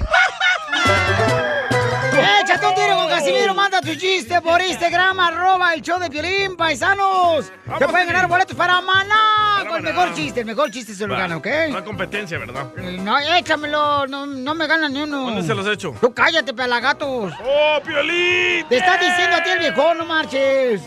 Échate 2.18 2.66
un 2.66 2.74
tiro 2.74 2.96
con 2.96 3.08
Casimiro, 3.08 3.54
manda 3.54 3.80
tu 3.80 3.94
chiste 3.94 4.40
por 4.40 4.60
Instagram, 4.60 5.20
arroba 5.20 5.74
el 5.74 5.82
show 5.82 5.98
de 5.98 6.10
Piolín, 6.10 6.56
paisanos. 6.56 7.52
Te 7.78 7.86
pueden 7.88 8.06
ganar 8.08 8.26
boletos 8.26 8.56
para 8.56 8.80
Maná 8.80 9.64
con 9.68 9.76
el 9.78 9.82
mejor 9.82 10.14
chiste, 10.14 10.40
el 10.40 10.46
mejor 10.46 10.70
chiste 10.70 10.94
se 10.94 11.06
lo 11.06 11.16
gana, 11.16 11.36
¿ok? 11.36 11.46
Una 11.70 11.84
competencia, 11.84 12.38
¿verdad? 12.38 12.72
No, 12.76 13.18
échamelo, 13.18 14.06
no, 14.06 14.26
no 14.26 14.54
me 14.54 14.66
gana 14.66 14.88
ni 14.88 15.02
uno. 15.02 15.26
¿Dónde 15.26 15.42
se 15.42 15.54
los 15.54 15.66
echo? 15.66 15.94
Tú 16.00 16.12
cállate, 16.12 16.54
pelagatos. 16.54 17.32
¡Oh, 17.44 17.80
Piolín! 17.84 18.66
Te 18.68 18.76
está 18.76 18.96
diciendo 18.96 19.36
a 19.36 19.42
ti 19.42 19.50
el 19.50 19.58
viejo, 19.58 19.94
no 19.94 20.04
marches. 20.04 20.82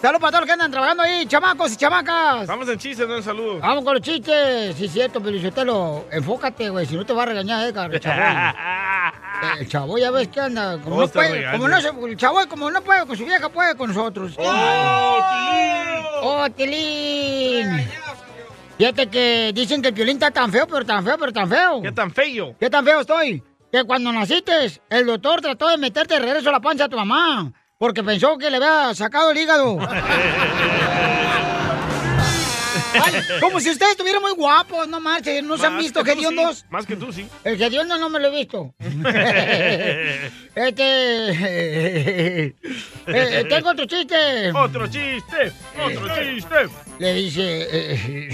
Saludos 0.00 0.20
para 0.20 0.30
todos 0.30 0.40
los 0.42 0.46
que 0.46 0.52
andan 0.52 0.70
trabajando 0.70 1.02
ahí, 1.02 1.26
chamacos 1.26 1.72
y 1.72 1.76
chamacas. 1.76 2.46
Vamos 2.46 2.68
en 2.68 2.78
chistes, 2.78 3.08
no 3.08 3.16
en 3.16 3.22
saludos. 3.22 3.60
Vamos 3.60 3.82
con 3.82 3.94
los 3.94 4.02
chistes. 4.02 4.76
Sí, 4.76 4.88
cierto, 4.88 5.20
Felicitelo. 5.20 6.06
Enfócate, 6.12 6.68
güey, 6.68 6.86
si 6.86 6.96
no 6.96 7.04
te 7.04 7.12
va 7.12 7.22
a 7.22 7.26
regañar, 7.26 7.66
Edgar, 7.66 7.92
el 7.92 8.00
chavo. 8.00 8.14
El 9.58 9.68
chavo 9.68 9.98
ya 9.98 10.10
ves 10.10 10.28
que 10.28 10.40
anda. 10.40 10.78
Como 10.82 11.00
no 11.00 11.08
puede, 11.08 11.50
como 11.52 11.68
no 11.68 11.80
se, 11.80 11.88
el 11.88 12.16
chavo 12.16 12.40
como 12.48 12.70
no 12.70 12.82
puede 12.82 13.06
con 13.06 13.16
su 13.16 13.24
vieja, 13.24 13.48
puede 13.48 13.74
con 13.76 13.88
nosotros. 13.88 14.34
¡Oh, 16.22 16.46
Tilín! 16.56 17.88
Fíjate 18.78 19.06
que 19.08 19.52
dicen 19.54 19.80
que 19.80 19.88
el 19.88 19.94
violín 19.94 20.16
está 20.16 20.30
tan 20.30 20.52
feo, 20.52 20.66
pero 20.66 20.84
tan 20.84 21.02
feo, 21.04 21.16
pero 21.18 21.32
tan 21.32 21.48
feo. 21.48 21.82
¿Qué 21.82 21.92
tan 21.92 22.10
feo? 22.10 22.54
¿Qué 22.58 22.68
tan 22.68 22.84
feo 22.84 23.00
estoy? 23.00 23.42
Que 23.72 23.84
cuando 23.84 24.12
naciste, 24.12 24.52
el 24.90 25.06
doctor 25.06 25.40
trató 25.40 25.68
de 25.68 25.78
meterte 25.78 26.14
de 26.14 26.20
regreso 26.20 26.50
a 26.50 26.52
la 26.52 26.60
panza 26.60 26.84
a 26.84 26.88
tu 26.88 26.96
mamá. 26.96 27.52
Porque 27.78 28.02
pensó 28.02 28.38
que 28.38 28.50
le 28.50 28.56
había 28.56 28.94
sacado 28.94 29.30
el 29.30 29.38
hígado. 29.38 29.78
Ay, 33.04 33.14
como 33.40 33.60
si 33.60 33.70
ustedes 33.70 33.92
estuvieran 33.92 34.22
muy 34.22 34.32
guapos, 34.32 34.88
no 34.88 35.00
marches. 35.00 35.42
¿No 35.42 35.56
se 35.58 35.66
han 35.66 35.78
visto 35.78 36.02
que 36.04 36.12
hediondos? 36.12 36.58
sí. 36.58 36.64
Más 36.70 36.86
que 36.86 36.96
tú, 36.96 37.12
sí. 37.12 37.26
El 37.44 37.60
hediondo 37.60 37.98
no 37.98 38.08
me 38.08 38.18
lo 38.20 38.28
he 38.28 38.30
visto. 38.38 38.74
este... 40.54 42.46
eh, 43.06 43.44
tengo 43.48 43.70
otro 43.70 43.86
chiste. 43.86 44.52
Otro 44.52 44.86
chiste, 44.88 45.52
otro 45.84 46.08
chiste. 46.14 46.56
Le 46.98 47.14
dice... 47.14 47.68
eh, 47.70 48.28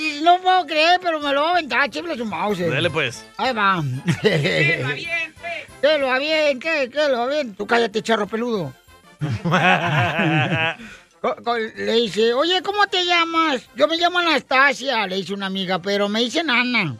no 0.22 0.40
puedo 0.40 0.66
creer, 0.66 1.00
pero 1.02 1.20
me 1.20 1.32
lo 1.32 1.42
va 1.42 1.48
a 1.48 1.52
aventar, 1.52 1.90
chifle 1.90 2.16
su 2.16 2.24
mouse. 2.24 2.58
Dale, 2.58 2.90
pues. 2.90 3.24
Ahí 3.36 3.52
va. 3.54 3.82
Que 4.22 4.78
lo 4.82 4.88
aviente. 4.88 5.40
Que 5.80 5.96
lo 5.98 6.12
aviente, 6.12 6.90
que 6.90 7.08
lo 7.08 7.22
aviente. 7.22 7.56
Tú 7.56 7.66
cállate, 7.66 8.02
charro 8.02 8.26
peludo. 8.26 8.74
Le 11.22 11.92
dice, 11.92 12.32
oye, 12.32 12.62
¿cómo 12.62 12.86
te 12.86 13.04
llamas? 13.04 13.62
Yo 13.74 13.86
me 13.86 13.98
llamo 13.98 14.20
Anastasia, 14.20 15.06
le 15.06 15.16
dice 15.16 15.34
una 15.34 15.46
amiga, 15.46 15.78
pero 15.78 16.08
me 16.08 16.20
dicen 16.20 16.48
Ana. 16.48 16.96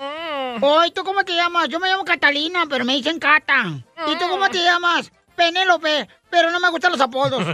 Oye, 0.60 0.90
¿tú 0.90 1.02
cómo 1.04 1.24
te 1.24 1.34
llamas? 1.34 1.68
Yo 1.68 1.80
me 1.80 1.88
llamo 1.88 2.04
Catalina, 2.04 2.64
pero 2.68 2.84
me 2.84 2.94
dicen 2.96 3.18
Cata. 3.18 3.64
¿Y 4.06 4.16
tú 4.16 4.28
cómo 4.28 4.48
te 4.50 4.62
llamas? 4.62 5.10
Penélope, 5.34 6.06
pero 6.28 6.50
no 6.50 6.60
me 6.60 6.68
gustan 6.68 6.92
los 6.92 7.00
apodos. 7.00 7.42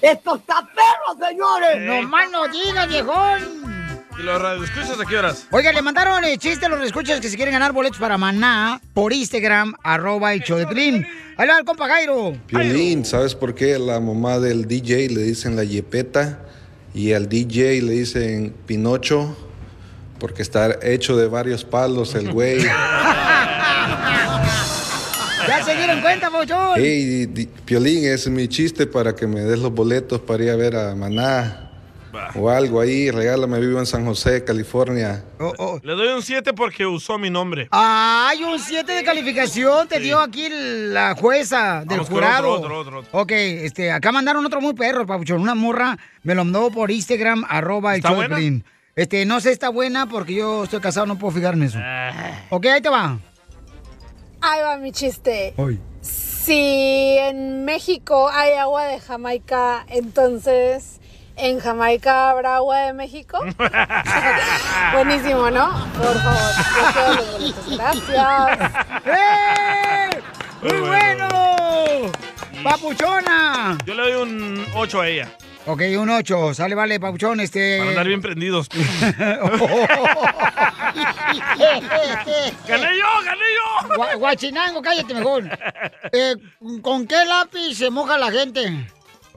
¡Esto 0.00 0.36
está 0.36 0.66
perro, 0.74 1.18
señores! 1.26 1.80
No 1.80 2.02
más 2.08 2.30
no 2.30 2.48
digas, 2.48 2.88
viejón. 2.88 3.77
¿Y 4.18 4.22
los 4.22 4.42
radioescuchas 4.42 4.98
a 4.98 5.04
qué 5.04 5.16
horas? 5.16 5.46
Oiga, 5.52 5.72
le 5.72 5.80
mandaron 5.80 6.24
el 6.24 6.38
chiste 6.38 6.66
a 6.66 6.68
los 6.68 6.84
escuchas 6.84 7.20
que 7.20 7.28
se 7.28 7.36
quieren 7.36 7.52
ganar 7.52 7.72
boletos 7.72 7.98
para 7.98 8.18
Maná 8.18 8.80
por 8.92 9.12
Instagram, 9.12 9.74
arroba 9.84 10.34
el 10.34 10.40
show 10.40 10.58
de 10.58 10.66
Piolín. 10.66 11.06
Ahí 11.36 11.46
va 11.46 11.58
el 11.58 11.64
compa 11.64 11.86
Jairo. 11.86 12.36
Piolín, 12.48 13.04
¿sabes 13.04 13.36
por 13.36 13.54
qué 13.54 13.78
la 13.78 14.00
mamá 14.00 14.40
del 14.40 14.66
DJ 14.66 15.10
le 15.10 15.22
dicen 15.22 15.54
la 15.54 15.62
yepeta 15.62 16.40
y 16.94 17.12
al 17.12 17.28
DJ 17.28 17.80
le 17.82 17.92
dicen 17.92 18.54
Pinocho? 18.66 19.36
Porque 20.18 20.42
está 20.42 20.78
hecho 20.82 21.16
de 21.16 21.28
varios 21.28 21.64
palos 21.64 22.14
el 22.14 22.32
güey. 22.32 22.66
Ya 25.46 25.64
se 25.64 25.74
dieron 25.74 26.02
cuenta, 26.02 26.30
Pochón. 26.30 26.74
Hey, 26.76 27.48
Piolín, 27.64 28.04
ese 28.04 28.14
es 28.14 28.28
mi 28.28 28.48
chiste 28.48 28.86
para 28.86 29.16
que 29.16 29.26
me 29.26 29.40
des 29.40 29.58
los 29.58 29.72
boletos 29.72 30.20
para 30.20 30.44
ir 30.44 30.50
a 30.50 30.56
ver 30.56 30.76
a 30.76 30.94
Maná. 30.94 31.67
O 32.34 32.48
algo 32.50 32.80
ahí, 32.80 33.10
regálame, 33.10 33.60
vivo 33.60 33.78
en 33.78 33.86
San 33.86 34.04
José, 34.04 34.44
California. 34.44 35.24
Le 35.82 35.92
doy 35.94 36.08
un 36.08 36.22
7 36.22 36.52
porque 36.54 36.86
usó 36.86 37.18
mi 37.18 37.30
nombre. 37.30 37.68
Hay 37.70 38.42
un 38.42 38.58
7 38.58 38.90
de 38.90 39.04
calificación, 39.04 39.88
te 39.88 40.00
dio 40.00 40.18
aquí 40.20 40.48
la 40.50 41.14
jueza 41.14 41.80
del 41.80 41.98
Vamos 41.98 42.08
jurado. 42.08 42.50
otro, 42.50 42.78
otro, 42.78 42.98
otro. 43.00 43.20
Ok, 43.20 43.32
este, 43.32 43.90
acá 43.92 44.12
mandaron 44.12 44.44
otro 44.44 44.60
muy 44.60 44.74
perro, 44.74 45.06
Papuchón. 45.06 45.40
Una 45.40 45.54
morra 45.54 45.98
me 46.22 46.34
lo 46.34 46.44
mandó 46.44 46.70
por 46.70 46.90
Instagram, 46.90 47.44
arroba 47.48 47.94
el. 47.94 48.02
Piolín. 48.02 48.64
Este, 48.96 49.24
no 49.26 49.40
sé, 49.40 49.52
está 49.52 49.68
buena 49.68 50.08
porque 50.08 50.34
yo 50.34 50.64
estoy 50.64 50.80
casado, 50.80 51.06
no 51.06 51.18
puedo 51.18 51.32
fijarme 51.32 51.66
eso. 51.66 51.78
Ok, 52.50 52.66
ahí 52.66 52.80
te 52.80 52.88
va. 52.88 53.18
Ahí 54.40 54.60
va 54.62 54.76
mi 54.76 54.92
chiste. 54.92 55.54
Hoy. 55.56 55.78
Si 56.00 57.16
en 57.18 57.64
México 57.64 58.28
hay 58.32 58.54
agua 58.54 58.86
de 58.86 58.98
Jamaica, 59.00 59.84
entonces 59.88 60.98
en 61.38 61.60
Jamaica 61.60 62.30
habrá 62.30 62.56
agua 62.56 62.78
de 62.78 62.92
México. 62.92 63.38
Buenísimo, 64.92 65.50
¿no? 65.50 65.70
Por 65.96 66.20
favor, 66.20 67.16
los 67.16 67.32
boletos. 67.32 67.76
Gracias. 67.76 68.72
¡Eh! 69.06 70.10
¡Muy 70.62 70.80
bueno! 70.80 71.28
¡Papuchona! 72.62 73.78
Yo 73.84 73.94
le 73.94 74.02
doy 74.02 74.22
un 74.22 74.66
8 74.74 75.00
a 75.00 75.08
ella. 75.08 75.28
Ok, 75.66 75.82
un 75.98 76.08
8. 76.08 76.54
Sale, 76.54 76.74
vale, 76.74 76.98
Papuchón, 76.98 77.40
este... 77.40 77.78
Para 77.78 77.90
andar 77.90 78.08
bien 78.08 78.22
prendidos. 78.22 78.68
¡Gané 82.66 82.88
yo, 82.96 83.06
gané 83.24 83.44
yo! 83.54 84.18
Guachinango, 84.18 84.82
cállate 84.82 85.14
mejor. 85.14 85.44
Eh, 86.12 86.34
¿Con 86.80 87.06
qué 87.06 87.24
lápiz 87.26 87.76
se 87.76 87.90
moja 87.90 88.16
la 88.16 88.30
gente? 88.30 88.88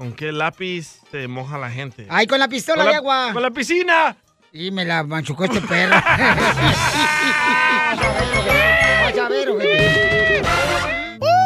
¿Con 0.01 0.13
qué 0.13 0.31
lápiz 0.31 1.01
se 1.11 1.27
moja 1.27 1.59
la 1.59 1.69
gente? 1.69 2.07
Ay, 2.09 2.25
con 2.25 2.39
la 2.39 2.47
pistola 2.47 2.81
Con 2.81 2.91
de 2.91 2.97
agua. 2.97 3.29
con 3.33 3.43
la 3.43 3.51
piscina. 3.51 4.17
Y 4.51 4.71
me 4.71 4.83
la 4.83 5.03
machucó 5.03 5.45
este 5.45 5.61
perro. 5.61 5.95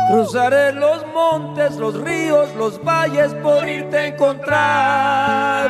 Cruzaré 0.09 0.71
los 0.71 1.05
montes, 1.07 1.75
los 1.75 2.01
ríos, 2.01 2.55
los 2.55 2.81
valles 2.81 3.33
por 3.43 3.67
irte 3.67 3.97
a 3.97 4.07
encontrar. 4.07 5.69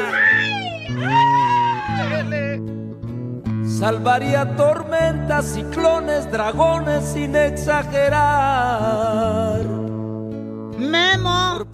Salvaría 3.80 4.56
tormentas, 4.56 5.56
ciclones, 5.56 6.32
dragones 6.32 7.04
sin 7.04 7.36
exagerar. 7.36 9.85
Memo, 10.78 11.66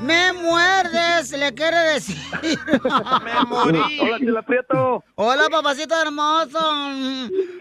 me 0.00 0.32
muerdes, 0.32 1.32
le 1.32 1.52
quiere 1.54 1.76
decir. 1.94 2.16
me 2.42 3.44
morí. 3.46 3.98
Hola, 4.00 4.18
Chela 4.18 4.42
Prieto. 4.42 5.04
Hola, 5.16 5.44
papacito 5.50 5.94
hermoso. 6.00 6.58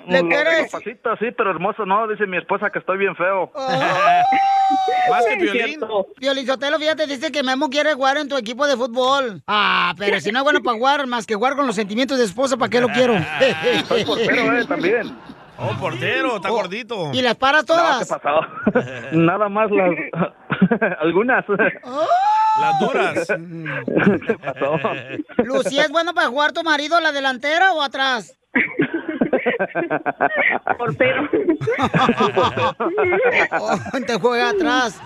Le 0.07 0.27
quiere 0.27 0.55
decir. 0.55 0.71
Papacito, 0.71 1.15
sí, 1.17 1.31
pero 1.35 1.51
hermoso 1.51 1.85
no, 1.85 2.07
dice 2.07 2.27
mi 2.27 2.37
esposa 2.37 2.69
que 2.69 2.79
estoy 2.79 2.97
bien 2.97 3.15
feo. 3.15 3.51
Más 5.09 5.25
que 5.25 5.37
Piolín. 5.37 5.79
Piolín 6.17 6.47
Sotelo, 6.47 6.79
fíjate, 6.79 7.07
dice 7.07 7.31
que 7.31 7.43
Memo 7.43 7.69
quiere 7.69 7.93
jugar 7.93 8.17
en 8.17 8.27
tu 8.29 8.37
equipo 8.37 8.65
de 8.67 8.77
fútbol. 8.77 9.41
Ah, 9.47 9.93
pero 9.97 10.19
si 10.19 10.31
no 10.31 10.39
es 10.39 10.43
bueno 10.43 10.61
para 10.61 10.77
jugar, 10.77 11.07
más 11.07 11.25
que 11.25 11.35
jugar 11.35 11.55
con 11.55 11.67
los 11.67 11.75
sentimientos 11.75 12.17
de 12.17 12.25
esposa, 12.25 12.57
¿para 12.57 12.69
qué 12.69 12.79
lo 12.79 12.87
quiero? 12.89 13.15
Soy 13.87 14.05
portero, 14.05 14.57
eh, 14.57 14.65
también. 14.65 15.15
Oh, 15.57 15.71
portero, 15.79 16.37
está 16.37 16.49
gordito. 16.49 17.11
¿Y 17.13 17.21
las 17.21 17.35
paras 17.35 17.65
todas? 17.65 18.09
No, 18.09 18.17
¿qué 18.17 18.21
pasó? 18.21 19.11
Nada 19.11 19.49
más 19.49 19.69
las... 19.71 19.91
Algunas. 21.01 21.45
Las 22.59 22.79
duras. 22.79 23.27
¿Qué 24.27 24.37
pasó? 24.39 24.79
¿Lucía 25.43 25.83
es 25.83 25.91
bueno 25.91 26.13
para 26.13 26.27
jugar 26.27 26.53
tu 26.53 26.63
marido 26.63 26.97
a 26.97 27.01
la 27.01 27.11
delantera 27.11 27.73
o 27.73 27.81
atrás? 27.81 28.37
Portero. 30.77 31.29
Oh, 33.59 33.77
te 34.05 34.19
juega 34.19 34.49
atrás. 34.49 34.99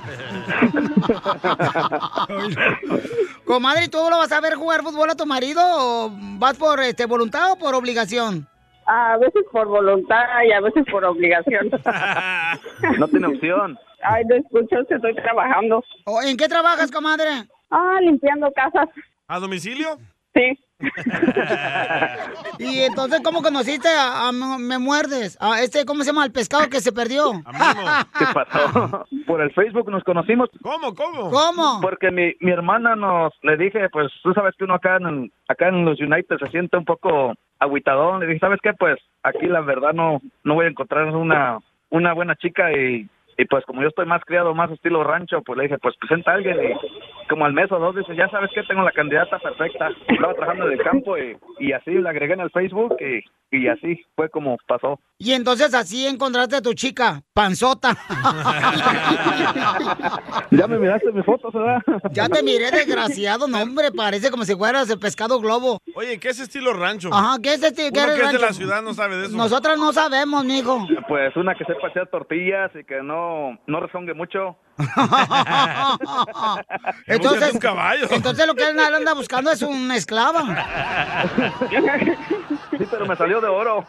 Comadre, 3.46 3.88
¿tú 3.88 3.98
lo 4.10 4.18
vas 4.18 4.32
a 4.32 4.42
ver 4.42 4.56
jugar 4.56 4.82
fútbol 4.84 5.10
a 5.10 5.16
tu 5.16 5.26
marido 5.26 5.62
o 5.64 6.12
vas 6.38 6.58
por 6.58 6.80
este 6.82 7.06
voluntad 7.06 7.52
o 7.54 7.58
por 7.58 7.74
obligación? 7.76 8.48
A 8.88 9.18
veces 9.18 9.44
por 9.52 9.68
voluntad 9.68 10.24
y 10.48 10.52
a 10.54 10.62
veces 10.62 10.86
por 10.90 11.04
obligación. 11.06 11.70
No 13.00 13.08
tiene 13.08 13.28
opción. 13.28 13.78
Ay, 14.04 14.24
no 14.26 14.36
escucho, 14.36 14.80
estoy 14.88 15.16
trabajando. 15.16 15.84
¿O 16.06 16.22
¿En 16.22 16.38
qué 16.38 16.48
trabajas, 16.48 16.92
comadre? 16.92 17.48
Ah, 17.70 17.98
limpiando 18.02 18.52
casas. 18.52 18.88
¿A 19.28 19.40
domicilio? 19.40 19.98
Sí. 20.34 20.58
Y 22.60 22.80
entonces, 22.82 23.22
¿cómo 23.24 23.42
conociste 23.42 23.88
a, 23.88 24.28
a 24.28 24.32
Me 24.32 24.58
Me 24.60 24.80
Muerdes? 24.80 25.38
A 25.40 25.62
este, 25.62 25.86
¿cómo 25.86 26.04
se 26.04 26.08
llama? 26.12 26.26
El 26.26 26.32
pescado 26.32 26.68
que 26.70 26.80
se 26.82 26.92
perdió. 26.92 27.32
¿Qué 28.20 28.26
pasó? 28.34 29.06
Por 29.26 29.42
el 29.42 29.52
Facebook 29.54 29.90
nos 29.92 30.04
conocimos. 30.04 30.50
¿Cómo, 30.62 30.94
cómo? 30.96 31.30
¿Cómo? 31.30 31.82
Porque 31.82 32.12
mi, 32.12 32.34
mi 32.40 32.52
hermana 32.52 32.96
nos, 32.96 33.34
le 33.44 33.58
dije, 33.58 33.90
pues 33.90 34.12
tú 34.24 34.34
sabes 34.34 34.56
que 34.58 34.64
uno 34.64 34.76
acá 34.76 34.98
en, 34.98 35.32
acá 35.48 35.68
en 35.68 35.86
los 35.86 36.00
United 36.00 36.38
se 36.40 36.50
siente 36.50 36.78
un 36.78 36.86
poco 36.86 37.34
aguitadón. 37.60 38.20
Le 38.20 38.28
dije, 38.28 38.40
¿sabes 38.40 38.60
qué? 38.62 38.74
Pues 38.74 39.00
aquí 39.24 39.46
la 39.48 39.62
verdad 39.62 39.94
no, 39.94 40.22
no 40.44 40.56
voy 40.56 40.66
a 40.66 40.70
encontrar 40.70 41.06
una, 41.16 41.60
una 41.90 42.14
buena 42.14 42.36
chica 42.36 42.72
y, 42.72 43.08
y 43.38 43.46
pues 43.46 43.64
como 43.66 43.82
yo 43.84 43.90
estoy 43.90 44.08
más 44.08 44.24
criado, 44.26 44.56
más 44.56 44.72
estilo 44.72 45.04
rancho, 45.04 45.42
pues 45.44 45.58
le 45.58 45.64
dije, 45.66 45.78
pues 45.78 45.96
presenta 45.98 46.32
a 46.32 46.36
alguien 46.36 46.58
y 46.60 47.28
como 47.28 47.46
al 47.46 47.54
mes 47.54 47.72
o 47.72 47.78
dos 47.78 47.96
dice, 47.96 48.16
ya 48.16 48.28
sabes 48.30 48.50
que 48.54 48.64
tengo 48.64 48.82
la 48.82 48.92
candidata 48.92 49.38
perfecta. 49.38 49.90
Estaba 50.08 50.34
trabajando 50.34 50.68
en 50.68 50.74
el 50.74 50.84
campo 50.84 51.18
y, 51.18 51.38
y 51.60 51.72
así 51.72 51.92
la 51.94 52.10
agregué 52.10 52.34
en 52.34 52.40
el 52.40 52.50
Facebook 52.50 52.98
y, 53.00 53.24
y 53.52 53.68
así 53.68 54.04
fue 54.16 54.30
como 54.30 54.58
pasó. 54.68 55.00
Y 55.20 55.34
entonces 55.34 55.74
así 55.74 56.06
encontraste 56.06 56.58
a 56.58 56.62
tu 56.62 56.74
chica, 56.74 57.24
panzota. 57.34 57.98
Ya 60.52 60.68
me 60.68 60.78
miraste 60.80 61.12
mis 61.12 61.26
fotos, 61.26 61.54
¿verdad? 61.54 61.82
Ya 62.12 62.30
te 62.30 62.42
miré, 62.42 62.72
desgraciado. 62.72 63.48
No, 63.48 63.62
hombre, 63.62 63.92
parece 63.92 64.32
como 64.32 64.46
si 64.46 64.56
fueras 64.56 64.90
el 64.90 64.98
pescado 65.00 65.40
globo. 65.40 65.80
Oye, 65.96 66.20
¿qué 66.20 66.30
es 66.30 66.40
estilo 66.40 66.74
rancho? 66.74 67.10
Ajá, 67.14 67.38
¿qué 67.42 67.54
es 67.54 67.64
este? 67.64 67.92
¿Qué 67.92 68.00
Uno 68.00 68.16
que 68.16 68.22
es 68.22 68.32
de 68.32 68.40
la 68.40 68.54
ciudad 68.54 68.82
no 68.82 68.94
sabe 68.94 69.18
de 69.18 69.26
eso. 69.28 69.36
Nosotras 69.36 69.78
no 69.78 69.92
sabemos, 69.94 70.46
mijo. 70.46 70.88
Pues 71.08 71.36
una 71.36 71.54
que 71.56 71.66
sepa 71.66 71.88
hacer 71.88 72.08
tortillas 72.08 72.72
y 72.80 72.84
que 72.86 73.02
no, 73.04 73.60
no 73.68 73.80
rezongue 73.80 74.14
mucho. 74.14 74.58
Entonces, 77.08 77.54
un 77.54 77.60
caballo. 77.60 78.06
entonces 78.12 78.46
lo 78.46 78.54
que 78.54 78.70
él 78.70 78.78
anda 78.80 79.16
buscando 79.16 79.50
es 79.52 79.64
una 79.64 79.96
esclava. 79.96 80.44
Sí, 82.78 82.86
pero 82.90 83.06
me 83.06 83.16
salió 83.16 83.42
de 83.42 83.48
oro. 83.48 83.86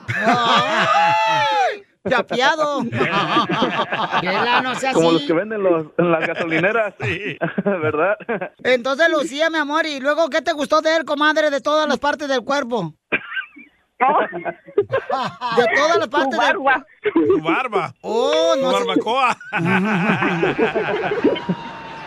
¡Chapeado! 2.09 2.85
Chela, 4.21 4.61
no 4.63 4.75
sea 4.77 4.93
Como 4.95 5.09
así. 5.09 5.19
los 5.19 5.27
que 5.27 5.33
venden 5.35 5.63
los, 5.63 5.87
en 5.99 6.11
las 6.11 6.27
gasolineras. 6.27 6.95
¿Verdad? 7.65 8.17
Entonces, 8.63 9.09
Lucía, 9.11 9.51
mi 9.51 9.59
amor, 9.59 9.85
¿y 9.87 10.01
luego 10.01 10.31
qué 10.31 10.41
te 10.41 10.53
gustó 10.53 10.81
de 10.81 10.97
él, 10.97 11.05
comadre, 11.05 11.51
de 11.51 11.61
todas 11.61 11.87
las 11.89 11.99
partes 11.99 12.29
del 12.29 12.43
cuerpo? 12.45 12.95
De 13.99 15.67
todas 15.75 15.99
las 15.99 16.07
partes 16.07 16.31
del 16.31 16.39
barba. 16.39 16.87
Tu 17.13 17.43
barba. 17.43 17.93
Oh, 18.01 18.53
Tu 18.55 18.61
no 18.63 18.71
sé. 18.71 18.77
barbacoa. 18.85 19.37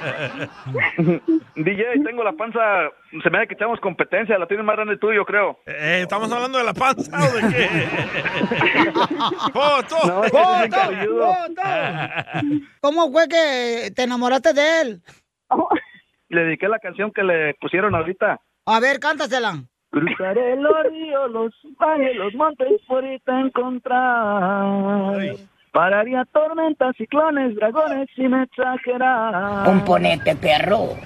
DJ, 1.55 2.03
tengo 2.03 2.23
la 2.23 2.33
panza, 2.33 2.59
se 3.23 3.29
me 3.29 3.39
da 3.39 3.45
que 3.45 3.53
echamos 3.53 3.79
competencia, 3.79 4.37
la 4.37 4.47
tienes 4.47 4.65
más 4.65 4.75
grande 4.75 4.97
tú, 4.97 5.11
yo 5.13 5.25
creo. 5.25 5.59
Eh, 5.65 6.01
¿Estamos 6.03 6.31
hablando 6.31 6.57
de 6.57 6.63
la 6.63 6.73
panza. 6.73 7.11
¿Cómo 12.81 13.11
fue 13.11 13.27
que 13.27 13.91
te 13.95 14.03
enamoraste 14.03 14.53
de 14.53 14.81
él? 14.81 15.01
Le 16.29 16.43
dediqué 16.45 16.67
la 16.67 16.79
canción 16.79 17.11
que 17.11 17.23
le 17.23 17.53
pusieron 17.55 17.93
ahorita. 17.95 18.39
A 18.65 18.79
ver, 18.79 18.99
cántasela. 18.99 19.63
Cruzaré 19.89 20.55
los 20.55 20.83
ríos, 20.89 21.31
los 21.31 21.53
valles, 21.77 22.15
los 22.15 22.33
montes 22.33 22.81
por 22.87 23.03
irte 23.03 23.29
a 23.31 23.41
encontrar. 23.41 25.17
Pararía 25.71 26.25
tormentas, 26.25 26.95
ciclones, 26.97 27.55
dragones 27.55 28.09
sin 28.15 28.33
exagerar. 28.33 29.63
Componente, 29.65 30.35
perro. 30.35 30.97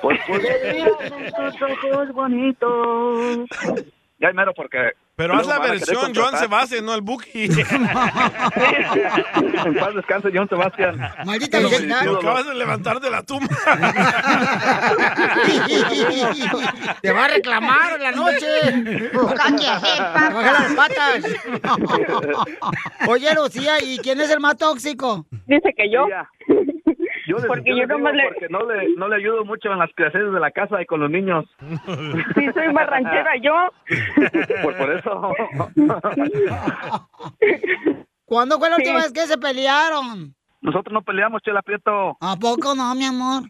Por 0.00 0.16
poder 0.26 0.76
en 0.76 1.32
tus 1.32 1.62
ojos 1.62 2.12
bonitos. 2.12 3.48
Ya 4.18 4.32
mero 4.32 4.52
porque... 4.54 4.92
Pero 5.20 5.36
haz 5.36 5.46
la 5.46 5.58
versión 5.58 6.14
Joan. 6.14 6.38
Sebastián, 6.38 6.86
no 6.86 6.94
el 6.94 7.02
Buki. 7.02 7.44
en 7.44 7.50
paz 9.74 9.94
descanse, 9.94 10.30
John 10.32 10.48
Sebastián. 10.48 10.98
Maldita 11.26 11.58
Te 11.58 12.04
lo 12.06 12.16
acabas 12.16 12.46
de 12.46 12.54
levantar 12.54 13.00
de 13.00 13.10
la 13.10 13.22
tumba. 13.22 13.46
Te 17.02 17.12
va 17.12 17.26
a 17.26 17.28
reclamar 17.28 17.96
en 17.96 18.02
la 18.02 18.12
noche. 18.12 18.46
Te 18.72 19.18
va 19.18 19.32
a 19.34 20.30
jalar 20.30 20.62
las 20.62 20.72
patas. 20.72 21.22
Oye, 23.06 23.34
Lucía, 23.34 23.74
¿y 23.82 23.98
quién 23.98 24.22
es 24.22 24.30
el 24.30 24.40
más 24.40 24.56
tóxico? 24.56 25.26
Dice 25.46 25.74
que 25.76 25.90
yo. 25.90 26.06
Yo 27.30 27.36
les- 27.38 27.46
Porque 27.46 27.70
yo 27.70 27.76
yo 27.76 27.82
les 27.82 27.88
digo 27.88 27.98
nomás 27.98 28.14
le- 28.14 28.24
porque 28.28 28.48
no 28.50 28.64
le, 28.66 28.94
no 28.96 29.08
le 29.08 29.16
ayudo 29.16 29.44
mucho 29.44 29.72
en 29.72 29.78
las 29.78 29.90
clases 29.94 30.32
de 30.32 30.40
la 30.40 30.50
casa 30.50 30.80
y 30.82 30.86
con 30.86 31.00
los 31.00 31.10
niños. 31.10 31.44
Sí, 32.34 32.46
soy 32.54 32.72
barranquera 32.72 33.36
yo. 33.42 33.54
Por, 34.62 34.76
por 34.76 34.90
eso. 34.92 35.32
¿Cuándo 38.24 38.58
fue 38.58 38.70
la 38.70 38.76
Sí. 38.76 38.82
última 38.82 38.98
vez 39.02 39.12
que 39.12 39.26
se 39.26 39.38
pelearon? 39.38 40.34
Nosotros 40.62 40.92
no 40.92 41.02
peleamos, 41.02 41.40
Chela 41.42 41.62
Prieto. 41.62 42.16
¿A 42.20 42.36
poco 42.36 42.74
no, 42.74 42.94
mi 42.94 43.04
amor? 43.06 43.44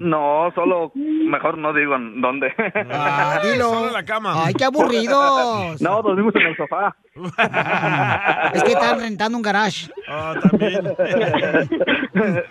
No, 0.00 0.50
solo 0.54 0.92
mejor 0.94 1.58
no 1.58 1.74
digo 1.74 1.94
en 1.94 2.22
dónde. 2.22 2.54
Ah, 2.90 3.38
dilo. 3.44 3.68
Solo 3.68 3.86
en 3.88 3.92
la 3.92 4.02
cama. 4.02 4.46
Ay, 4.46 4.54
qué 4.54 4.64
aburridos. 4.64 5.78
No, 5.82 6.00
dormimos 6.00 6.34
en 6.36 6.42
el 6.42 6.56
sofá. 6.56 6.96
Es 8.54 8.64
que 8.64 8.72
están 8.72 8.98
rentando 8.98 9.36
un 9.36 9.42
garage. 9.42 9.90
Ah, 10.08 10.34
también. 10.42 10.86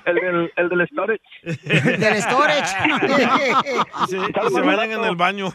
el, 0.06 0.16
del, 0.16 0.52
el 0.56 0.70
del 0.70 0.88
storage. 0.88 1.22
Del 1.44 2.22
storage. 2.22 2.76
Sí, 4.10 4.18
se 4.54 4.62
bañan 4.62 4.92
en 4.92 5.04
el 5.06 5.16
baño 5.16 5.52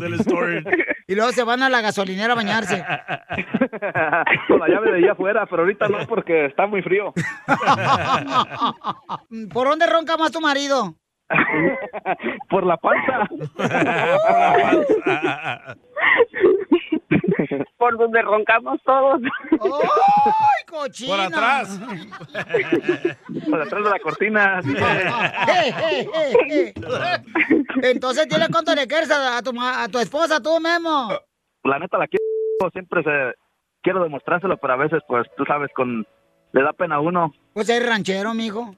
del 0.00 0.18
storage. 0.18 0.64
Y 1.10 1.14
luego 1.14 1.32
se 1.32 1.42
van 1.42 1.62
a 1.62 1.70
la 1.70 1.80
gasolinera 1.80 2.34
a 2.34 2.36
bañarse. 2.36 2.84
Con 4.46 4.58
la 4.58 4.68
llave 4.68 4.92
de 4.92 4.98
allá 4.98 5.12
afuera, 5.12 5.46
pero 5.46 5.62
ahorita 5.62 5.88
no 5.88 6.06
porque 6.06 6.44
está 6.44 6.66
muy 6.66 6.82
frío. 6.82 7.14
¿Por 9.52 9.68
dónde 9.68 9.86
ronca 9.86 10.18
más 10.18 10.32
tu 10.32 10.40
marido? 10.42 10.96
Por 12.50 12.66
la 12.66 12.76
panza. 12.76 13.28
Por 17.76 17.96
donde 17.96 18.22
roncamos 18.22 18.80
todos. 18.84 19.20
¡Ay, 19.52 20.64
cochina! 20.68 21.10
Por 21.16 21.20
atrás. 21.20 21.80
Por 23.50 23.62
atrás 23.62 23.84
de 23.84 23.90
la 23.90 23.98
cortina. 24.00 24.60
Eh, 24.60 25.72
eh, 25.92 26.08
eh, 26.14 26.72
eh. 26.76 27.12
Entonces, 27.82 28.28
dile 28.28 28.46
cuánto 28.50 28.74
le 28.74 28.86
quieres 28.86 29.10
a, 29.10 29.38
a 29.38 29.42
tu, 29.42 29.52
ma- 29.52 29.82
a 29.84 29.88
tu 29.88 29.98
esposa, 29.98 30.40
tú, 30.42 30.58
Memo. 30.60 31.10
La 31.64 31.78
neta 31.78 31.98
la 31.98 32.06
quiero. 32.08 32.24
Siempre 32.72 33.02
se 33.04 33.34
quiero 33.82 34.02
demostrárselo, 34.02 34.56
pero 34.56 34.72
a 34.72 34.76
veces, 34.76 35.00
pues, 35.06 35.26
tú 35.36 35.44
sabes, 35.44 35.70
con 35.74 36.04
le 36.52 36.62
da 36.62 36.72
pena 36.72 36.96
a 36.96 37.00
uno. 37.00 37.32
Pues 37.52 37.68
eres 37.68 37.88
ranchero, 37.88 38.34
mijo. 38.34 38.74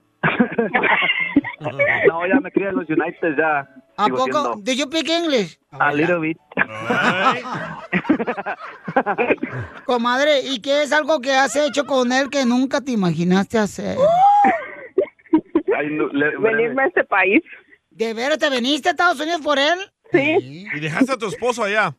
No, 2.09 2.27
ya 2.27 2.41
me 2.41 2.51
crié 2.51 2.69
en 2.71 2.77
los 2.77 2.89
United, 2.89 3.37
ya. 3.37 3.69
¿A 3.97 4.05
sigo 4.07 4.17
poco? 4.17 4.31
siendo 4.31 4.55
¿Do 4.57 4.73
you 4.73 4.85
speak 4.87 5.09
English? 5.11 5.59
A 5.73 5.93
little 5.93 6.19
bit. 6.21 6.39
Comadre, 9.85 10.41
¿y 10.43 10.61
qué 10.61 10.83
es 10.83 10.93
algo 10.93 11.21
que 11.21 11.33
has 11.33 11.55
hecho 11.57 11.85
con 11.85 12.13
él 12.13 12.31
que 12.31 12.45
nunca 12.47 12.81
te 12.81 12.93
imaginaste 12.93 13.59
hacer? 13.59 13.97
Ay, 15.77 15.89
no, 15.91 16.09
le- 16.09 16.37
Venirme 16.39 16.83
a 16.83 16.87
este 16.87 17.05
país. 17.05 17.43
¿De 17.91 18.15
veras 18.15 18.39
te 18.39 18.51
viniste 18.51 18.89
a 18.89 18.93
Estados 18.93 19.21
Unidos 19.21 19.41
por 19.43 19.59
él? 19.59 19.79
Sí. 20.13 20.67
Y 20.75 20.81
dejaste 20.81 21.13
a 21.13 21.17
tu 21.17 21.27
esposo 21.29 21.65
allá. 21.65 21.95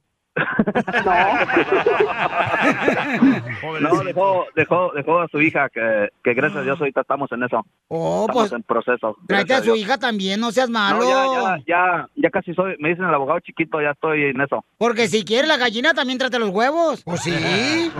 No, 3.81 4.03
dejó, 4.03 4.45
dejó, 4.55 4.91
dejó 4.93 5.19
a 5.19 5.27
su 5.27 5.41
hija, 5.41 5.67
que, 5.69 6.09
que 6.23 6.33
gracias 6.33 6.61
a 6.61 6.63
Dios 6.63 6.79
ahorita 6.79 7.01
estamos 7.01 7.29
en 7.31 7.43
eso. 7.43 7.65
Oh, 7.89 8.21
estamos 8.21 8.49
pues, 8.49 8.51
en 8.53 8.63
proceso. 8.63 9.17
Tráete 9.27 9.55
a 9.55 9.61
su 9.61 9.75
hija 9.75 9.97
también, 9.97 10.39
no 10.39 10.51
seas 10.51 10.69
malo. 10.69 10.99
No, 10.99 11.35
ya, 11.35 11.57
ya, 11.57 11.63
ya, 11.67 12.07
ya 12.15 12.29
casi 12.29 12.53
soy, 12.53 12.75
me 12.79 12.89
dicen 12.89 13.05
el 13.05 13.13
abogado 13.13 13.39
chiquito, 13.41 13.81
ya 13.81 13.91
estoy 13.91 14.25
en 14.25 14.39
eso. 14.39 14.63
Porque 14.77 15.07
si 15.07 15.25
quieres 15.25 15.47
la 15.47 15.57
gallina, 15.57 15.93
también 15.93 16.19
trate 16.19 16.39
los 16.39 16.49
huevos. 16.49 17.01
¿O 17.05 17.17
sí? 17.17 17.31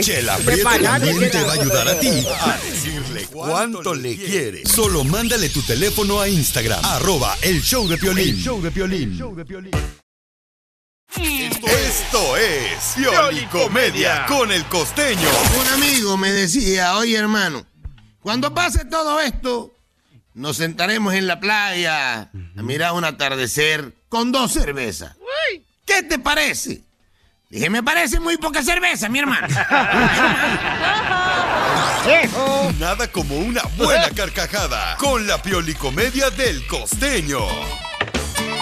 Chela 0.00 0.36
Prieto 0.38 0.68
también 0.82 1.30
te 1.30 1.42
va 1.42 1.50
a 1.50 1.54
ayudar 1.54 1.88
a 1.88 2.00
ti 2.00 2.08
a 2.08 2.58
decirle 2.64 3.26
cuánto 3.30 3.94
le 3.94 4.16
quiere. 4.16 4.66
Solo 4.66 5.04
mándale 5.04 5.48
tu 5.48 5.62
teléfono 5.62 6.20
a 6.20 6.28
Instagram, 6.28 6.84
arroba 6.84 7.36
el 7.42 7.62
show 7.62 7.86
de 7.86 7.96
Piolín. 7.98 8.34
El 8.36 8.42
show 8.42 8.60
de 8.60 8.70
Piolín. 8.70 9.14
Esto 11.16 12.36
es 12.36 12.94
Piolicomedia 12.96 14.26
con 14.26 14.50
el 14.52 14.64
costeño. 14.66 15.28
Un 15.60 15.66
amigo 15.68 16.16
me 16.16 16.30
decía, 16.32 16.96
oye 16.96 17.16
hermano, 17.16 17.64
cuando 18.20 18.52
pase 18.52 18.84
todo 18.84 19.20
esto, 19.20 19.72
nos 20.34 20.56
sentaremos 20.56 21.14
en 21.14 21.26
la 21.26 21.40
playa 21.40 22.22
a 22.22 22.62
mirar 22.62 22.92
un 22.92 23.04
atardecer 23.04 23.94
con 24.08 24.32
dos 24.32 24.52
cervezas. 24.52 25.16
¿Qué 25.84 26.02
te 26.02 26.18
parece? 26.18 26.87
Dije, 27.50 27.70
me 27.70 27.82
parece 27.82 28.20
muy 28.20 28.36
poca 28.36 28.62
cerveza, 28.62 29.08
mi 29.08 29.20
hermano. 29.20 29.48
Nada 32.78 33.10
como 33.10 33.36
una 33.38 33.62
buena 33.78 34.10
carcajada 34.10 34.96
con 34.98 35.26
la 35.26 35.40
Piolicomedia 35.40 36.28
del 36.28 36.66
costeño. 36.66 37.38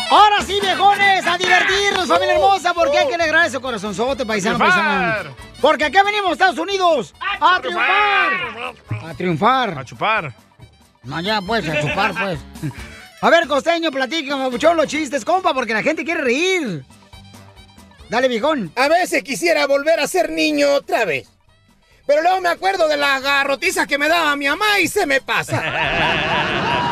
Ahora 0.08 0.40
sí, 0.46 0.60
viejones, 0.62 1.26
a 1.26 1.36
divertirnos, 1.36 2.06
familia 2.06 2.34
hermosa, 2.34 2.72
porque 2.74 2.98
hay 2.98 3.08
que 3.08 3.16
alegrar 3.16 3.46
ese 3.46 3.58
corazonzote, 3.58 4.24
paisano, 4.24 4.56
paisano. 4.56 5.34
Porque 5.60 5.84
acá 5.84 6.04
venimos, 6.04 6.30
Estados 6.30 6.58
Unidos, 6.58 7.12
a 7.40 7.60
triunfar. 7.60 8.32
A 9.04 9.14
triunfar. 9.14 9.78
A 9.78 9.84
chupar. 9.84 10.32
No, 11.02 11.20
ya, 11.20 11.42
pues, 11.42 11.68
a 11.68 11.80
chupar, 11.80 12.14
pues. 12.14 12.38
A 13.20 13.30
ver, 13.30 13.48
costeño, 13.48 13.90
platícame, 13.90 14.48
muchón, 14.48 14.76
los 14.76 14.86
chistes, 14.86 15.24
compa, 15.24 15.52
porque 15.52 15.74
la 15.74 15.82
gente 15.82 16.04
quiere 16.04 16.20
reír. 16.20 16.84
Dale, 18.08 18.28
viejón. 18.28 18.72
A 18.76 18.88
veces 18.88 19.22
quisiera 19.22 19.66
volver 19.66 20.00
a 20.00 20.06
ser 20.06 20.30
niño 20.30 20.72
otra 20.74 21.04
vez. 21.04 21.28
Pero 22.06 22.22
luego 22.22 22.40
me 22.40 22.48
acuerdo 22.48 22.86
de 22.86 22.96
las 22.96 23.20
garrotizas 23.20 23.86
que 23.86 23.98
me 23.98 24.08
daba 24.08 24.36
mi 24.36 24.46
mamá 24.46 24.78
y 24.80 24.86
se 24.86 25.06
me 25.06 25.20
pasa. 25.20 25.62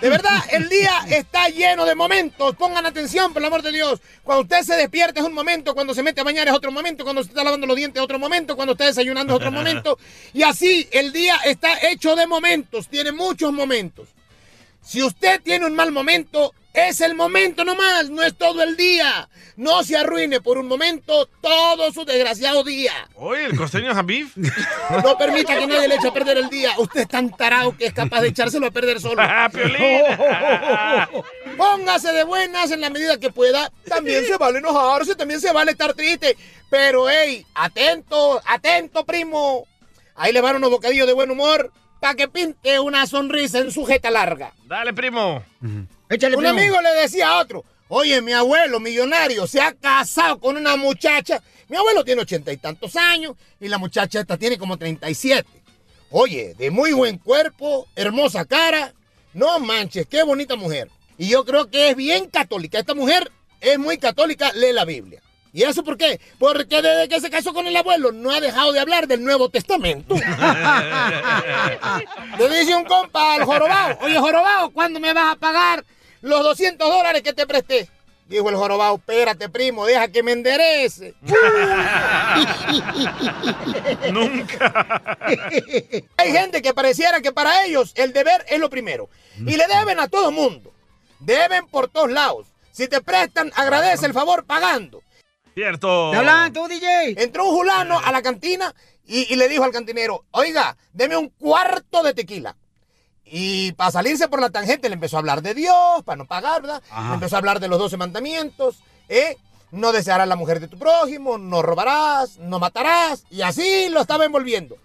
De 0.00 0.08
verdad, 0.08 0.42
el 0.50 0.68
día 0.68 0.92
está 1.10 1.48
lleno 1.48 1.84
de 1.84 1.94
momentos. 1.94 2.56
Pongan 2.56 2.86
atención, 2.86 3.32
por 3.32 3.42
el 3.42 3.46
amor 3.46 3.62
de 3.62 3.72
Dios. 3.72 4.00
Cuando 4.24 4.42
usted 4.42 4.62
se 4.62 4.74
despierta 4.74 5.20
es 5.20 5.26
un 5.26 5.32
momento, 5.32 5.74
cuando 5.74 5.94
se 5.94 6.02
mete 6.02 6.20
a 6.20 6.24
bañar 6.24 6.48
es 6.48 6.54
otro 6.54 6.72
momento, 6.72 7.04
cuando 7.04 7.22
se 7.22 7.28
está 7.28 7.44
lavando 7.44 7.66
los 7.66 7.76
dientes 7.76 8.00
es 8.00 8.04
otro 8.04 8.18
momento, 8.18 8.56
cuando 8.56 8.72
está 8.72 8.86
desayunando 8.86 9.34
es 9.34 9.36
otro 9.36 9.52
momento. 9.52 9.98
Y 10.32 10.42
así, 10.42 10.88
el 10.90 11.12
día 11.12 11.36
está 11.44 11.88
hecho 11.88 12.16
de 12.16 12.26
momentos, 12.26 12.88
tiene 12.88 13.12
muchos 13.12 13.52
momentos. 13.52 14.08
Si 14.82 15.02
usted 15.02 15.40
tiene 15.42 15.66
un 15.66 15.74
mal 15.74 15.92
momento, 15.92 16.54
es 16.72 17.00
el 17.00 17.14
momento 17.14 17.64
nomás, 17.64 18.10
no 18.10 18.22
es 18.22 18.36
todo 18.36 18.62
el 18.62 18.76
día. 18.76 19.28
No 19.56 19.82
se 19.82 19.96
arruine 19.96 20.40
por 20.40 20.56
un 20.56 20.68
momento 20.68 21.26
todo 21.40 21.92
su 21.92 22.04
desgraciado 22.04 22.62
día. 22.64 22.92
Oye, 23.16 23.44
el 23.44 23.56
costeño 23.56 23.90
Habib. 23.90 24.28
No 25.04 25.16
permita 25.16 25.56
que 25.56 25.66
nadie 25.66 25.88
le 25.88 25.96
eche 25.96 26.08
a 26.08 26.12
perder 26.12 26.38
el 26.38 26.48
día. 26.48 26.72
Usted 26.78 27.02
es 27.02 27.08
tan 27.08 27.30
tarado 27.30 27.76
que 27.76 27.86
es 27.86 27.92
capaz 27.92 28.20
de 28.22 28.28
echárselo 28.28 28.66
a 28.66 28.70
perder 28.70 29.00
solo. 29.00 29.22
Ah, 29.22 29.48
Piolín. 29.52 29.78
Póngase 31.56 32.12
de 32.12 32.24
buenas 32.24 32.70
en 32.70 32.80
la 32.80 32.90
medida 32.90 33.18
que 33.18 33.30
pueda. 33.30 33.70
También 33.86 34.24
se 34.26 34.36
vale 34.36 34.58
enojarse, 34.58 35.14
también 35.14 35.40
se 35.40 35.52
vale 35.52 35.72
estar 35.72 35.94
triste. 35.94 36.36
Pero, 36.70 37.08
hey, 37.08 37.46
atento, 37.54 38.40
atento, 38.46 39.04
primo. 39.04 39.66
Ahí 40.16 40.32
le 40.32 40.40
van 40.40 40.56
unos 40.56 40.70
bocadillos 40.70 41.06
de 41.06 41.12
buen 41.12 41.30
humor 41.30 41.72
para 42.00 42.14
que 42.14 42.28
pinte 42.28 42.80
una 42.80 43.06
sonrisa 43.06 43.58
en 43.58 43.70
su 43.70 43.84
jeta 43.86 44.10
larga. 44.10 44.52
Dale, 44.64 44.92
primo. 44.92 45.44
Échale, 46.10 46.36
Un 46.36 46.42
primo. 46.42 46.58
amigo 46.58 46.80
le 46.82 46.90
decía 47.00 47.28
a 47.30 47.38
otro, 47.38 47.64
oye, 47.88 48.20
mi 48.20 48.32
abuelo 48.32 48.80
millonario 48.80 49.46
se 49.46 49.60
ha 49.60 49.72
casado 49.72 50.40
con 50.40 50.56
una 50.56 50.76
muchacha 50.76 51.40
Mi 51.68 51.76
abuelo 51.76 52.04
tiene 52.04 52.22
ochenta 52.22 52.52
y 52.52 52.56
tantos 52.56 52.96
años 52.96 53.36
y 53.60 53.68
la 53.68 53.78
muchacha 53.78 54.18
esta 54.20 54.36
tiene 54.36 54.58
como 54.58 54.76
37. 54.76 55.48
Oye, 56.10 56.54
de 56.58 56.70
muy 56.72 56.92
buen 56.92 57.18
cuerpo, 57.18 57.86
hermosa 57.94 58.44
cara. 58.44 58.92
No 59.32 59.60
manches, 59.60 60.06
qué 60.08 60.24
bonita 60.24 60.56
mujer. 60.56 60.90
Y 61.16 61.28
yo 61.28 61.44
creo 61.44 61.70
que 61.70 61.90
es 61.90 61.96
bien 61.96 62.28
católica. 62.28 62.80
Esta 62.80 62.94
mujer 62.94 63.30
es 63.60 63.78
muy 63.78 63.98
católica, 63.98 64.50
lee 64.54 64.72
la 64.72 64.84
Biblia. 64.84 65.22
¿Y 65.52 65.62
eso 65.62 65.84
por 65.84 65.96
qué? 65.96 66.20
Porque 66.38 66.82
desde 66.82 67.08
que 67.08 67.20
se 67.20 67.30
casó 67.30 67.52
con 67.52 67.68
el 67.68 67.76
abuelo 67.76 68.10
no 68.10 68.32
ha 68.32 68.40
dejado 68.40 68.72
de 68.72 68.80
hablar 68.80 69.06
del 69.06 69.22
Nuevo 69.22 69.48
Testamento. 69.48 70.14
Le 72.38 72.48
dice 72.58 72.74
un 72.74 72.84
compa 72.84 73.34
al 73.34 73.44
jorobado, 73.44 73.98
oye 74.02 74.18
jorobado, 74.18 74.70
¿cuándo 74.70 75.00
me 75.00 75.12
vas 75.12 75.34
a 75.34 75.38
pagar 75.38 75.84
los 76.22 76.42
200 76.42 76.88
dólares 76.88 77.22
que 77.22 77.32
te 77.32 77.46
presté? 77.46 77.88
Dijo 78.26 78.48
el 78.48 78.54
jorobado, 78.54 78.94
espérate 78.94 79.48
primo, 79.48 79.86
deja 79.86 80.06
que 80.06 80.22
me 80.22 80.30
enderece. 80.30 81.14
Nunca. 84.12 85.16
Hay 86.16 86.32
gente 86.32 86.62
que 86.62 86.72
pareciera 86.72 87.20
que 87.20 87.32
para 87.32 87.64
ellos 87.64 87.92
el 87.96 88.12
deber 88.12 88.44
es 88.48 88.60
lo 88.60 88.70
primero. 88.70 89.08
Y 89.36 89.56
le 89.56 89.66
deben 89.66 89.98
a 89.98 90.06
todo 90.06 90.30
mundo. 90.30 90.72
Deben 91.18 91.66
por 91.66 91.88
todos 91.88 92.10
lados. 92.10 92.46
Si 92.70 92.86
te 92.86 93.00
prestan, 93.00 93.50
agradece 93.56 94.06
el 94.06 94.12
favor 94.12 94.44
pagando. 94.44 95.02
Cierto. 95.54 96.12
¿Te 96.12 96.18
hablan 96.18 96.52
tú, 96.52 96.68
DJ? 96.68 97.20
Entró 97.22 97.48
un 97.48 97.58
fulano 97.58 97.98
a 97.98 98.12
la 98.12 98.22
cantina 98.22 98.72
y, 99.04 99.32
y 99.32 99.36
le 99.36 99.48
dijo 99.48 99.64
al 99.64 99.72
cantinero, 99.72 100.24
oiga, 100.30 100.76
deme 100.92 101.16
un 101.16 101.30
cuarto 101.30 102.04
de 102.04 102.14
tequila. 102.14 102.56
Y 103.32 103.72
para 103.72 103.92
salirse 103.92 104.28
por 104.28 104.40
la 104.40 104.50
tangente 104.50 104.88
le 104.88 104.94
empezó 104.94 105.16
a 105.16 105.20
hablar 105.20 105.40
de 105.40 105.54
Dios, 105.54 106.02
para 106.04 106.16
no 106.16 106.26
pagar, 106.26 106.62
¿verdad? 106.62 106.82
Le 107.08 107.14
empezó 107.14 107.36
a 107.36 107.38
hablar 107.38 107.60
de 107.60 107.68
los 107.68 107.78
doce 107.78 107.96
mandamientos, 107.96 108.80
¿eh? 109.08 109.36
No 109.70 109.92
desearás 109.92 110.26
la 110.26 110.34
mujer 110.34 110.58
de 110.58 110.66
tu 110.66 110.76
prójimo, 110.76 111.38
no 111.38 111.62
robarás, 111.62 112.38
no 112.38 112.58
matarás. 112.58 113.24
Y 113.30 113.42
así 113.42 113.88
lo 113.88 114.00
estaba 114.00 114.24
envolviendo. 114.24 114.76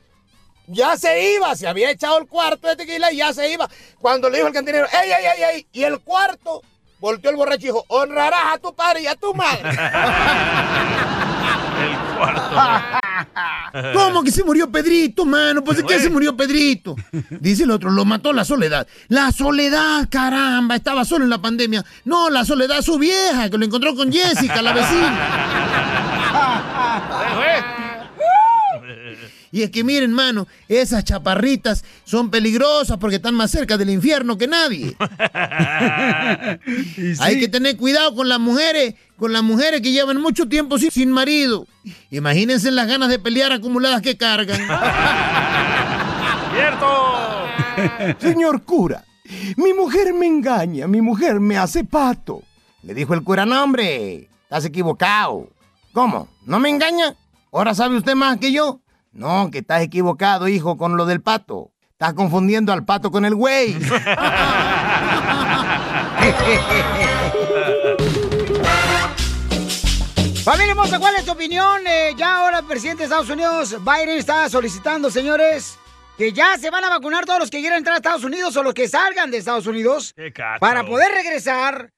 Ya 0.68 0.96
se 0.96 1.34
iba, 1.34 1.56
se 1.56 1.68
había 1.68 1.90
echado 1.90 2.20
el 2.20 2.28
cuarto 2.28 2.68
de 2.68 2.76
tequila 2.76 3.12
y 3.12 3.18
ya 3.18 3.34
se 3.34 3.52
iba. 3.52 3.68
Cuando 4.00 4.30
le 4.30 4.38
dijo 4.38 4.48
al 4.48 4.54
cantinero, 4.54 4.86
¡ey, 4.88 5.12
ey, 5.12 5.26
ey, 5.26 5.44
ey! 5.56 5.68
Y 5.72 5.84
el 5.84 6.00
cuarto, 6.02 6.62
volteó 7.00 7.32
el 7.32 7.38
borracho 7.38 7.64
y 7.64 7.70
dijo, 7.70 7.86
honrarás 7.88 8.54
a 8.54 8.58
tu 8.60 8.76
padre 8.76 9.02
y 9.02 9.08
a 9.08 9.16
tu 9.16 9.34
madre. 9.34 9.64
Cuarto. 12.18 12.42
¿Cómo 13.94 14.24
que 14.24 14.32
se 14.32 14.44
murió 14.44 14.72
Pedrito, 14.72 15.26
mano? 15.26 15.64
Pues 15.64 15.78
de 15.78 15.84
qué 15.84 16.00
se 16.00 16.10
murió 16.10 16.36
Pedrito. 16.36 16.96
Dice 17.30 17.64
el 17.64 17.72
otro, 17.72 17.92
lo 17.92 18.06
mató 18.06 18.32
la 18.34 18.46
soledad. 18.46 18.88
La 19.08 19.32
soledad, 19.32 20.08
caramba, 20.10 20.76
estaba 20.76 21.06
solo 21.06 21.26
en 21.26 21.30
la 21.30 21.40
pandemia. 21.40 21.84
No, 22.06 22.30
la 22.30 22.46
soledad 22.46 22.82
su 22.82 22.98
vieja, 22.98 23.50
que 23.50 23.58
lo 23.58 23.66
encontró 23.66 23.96
con 23.96 24.12
Jessica, 24.12 24.62
la 24.62 24.74
vecina. 24.74 25.92
Y 29.56 29.64
es 29.64 29.72
que 29.72 29.86
miren, 29.86 30.12
mano, 30.12 30.48
esas 30.68 31.06
chaparritas 31.06 31.86
son 32.04 32.30
peligrosas 32.30 32.98
porque 32.98 33.16
están 33.16 33.36
más 33.36 33.52
cerca 33.52 33.78
del 33.78 33.90
infierno 33.90 34.38
que 34.38 34.50
nadie. 34.50 34.98
Hay 37.22 37.40
que 37.40 37.48
tener 37.48 37.78
cuidado 37.78 38.14
con 38.14 38.28
las 38.28 38.38
mujeres, 38.38 38.96
con 39.18 39.32
las 39.32 39.44
mujeres 39.44 39.80
que 39.80 39.94
llevan 39.94 40.22
mucho 40.22 40.50
tiempo 40.50 40.78
sin, 40.78 40.92
sin 40.92 41.10
marido. 41.10 41.68
Imagínense 42.12 42.70
las 42.70 42.86
ganas 42.86 43.08
de 43.08 43.18
pelear 43.18 43.54
acumuladas 43.54 44.02
que 44.02 44.18
cargan. 44.18 44.60
¡Cierto! 46.54 48.18
Señor 48.20 48.64
cura, 48.64 49.06
mi 49.56 49.72
mujer 49.72 50.14
me 50.14 50.28
engaña, 50.28 50.86
mi 50.86 51.00
mujer 51.00 51.40
me 51.40 51.58
hace 51.58 51.86
pato. 51.86 52.44
Le 52.84 52.94
dijo 52.94 53.14
el 53.14 53.24
cura, 53.24 53.46
no 53.46 53.64
hombre, 53.64 54.28
estás 54.44 54.66
equivocado. 54.66 55.48
¿Cómo? 55.94 56.28
¿No 56.46 56.60
me 56.60 56.68
engaña? 56.68 57.16
¿Ahora 57.54 57.74
sabe 57.74 57.96
usted 57.96 58.16
más 58.16 58.38
que 58.38 58.52
yo? 58.52 58.82
No, 59.16 59.50
que 59.50 59.60
estás 59.60 59.82
equivocado, 59.82 60.50
hijo, 60.50 60.76
con 60.76 60.98
lo 60.98 61.06
del 61.06 61.22
pato. 61.22 61.72
Estás 61.92 62.14
confundiendo 62.14 62.74
al 62.74 62.84
pato 62.84 63.12
con 63.12 63.24
el 63.24 63.34
güey. 63.34 63.74
Familia 70.44 70.72
hermosa, 70.72 71.00
¿cuál 71.00 71.16
es 71.16 71.24
tu 71.24 71.32
opinión? 71.32 71.88
Eh, 71.88 72.14
ya 72.18 72.40
ahora 72.40 72.60
el 72.60 72.66
presidente 72.66 73.00
de 73.00 73.06
Estados 73.06 73.30
Unidos, 73.30 73.78
Biden, 73.86 74.18
está 74.18 74.50
solicitando, 74.50 75.10
señores, 75.10 75.80
que 76.18 76.34
ya 76.34 76.58
se 76.58 76.70
van 76.70 76.84
a 76.84 76.90
vacunar 76.90 77.26
todos 77.26 77.40
los 77.40 77.50
que 77.50 77.62
quieran 77.62 77.78
entrar 77.78 77.94
a 77.94 77.98
Estados 78.00 78.26
Unidos 78.26 78.58
o 78.58 78.64
los 78.64 78.74
que 78.74 78.90
salgan 78.90 79.32
de 79.32 79.38
Estados 79.38 79.66
Unidos. 79.66 80.14
Para 80.60 80.86
poder 80.86 81.14
regresar, 81.14 81.94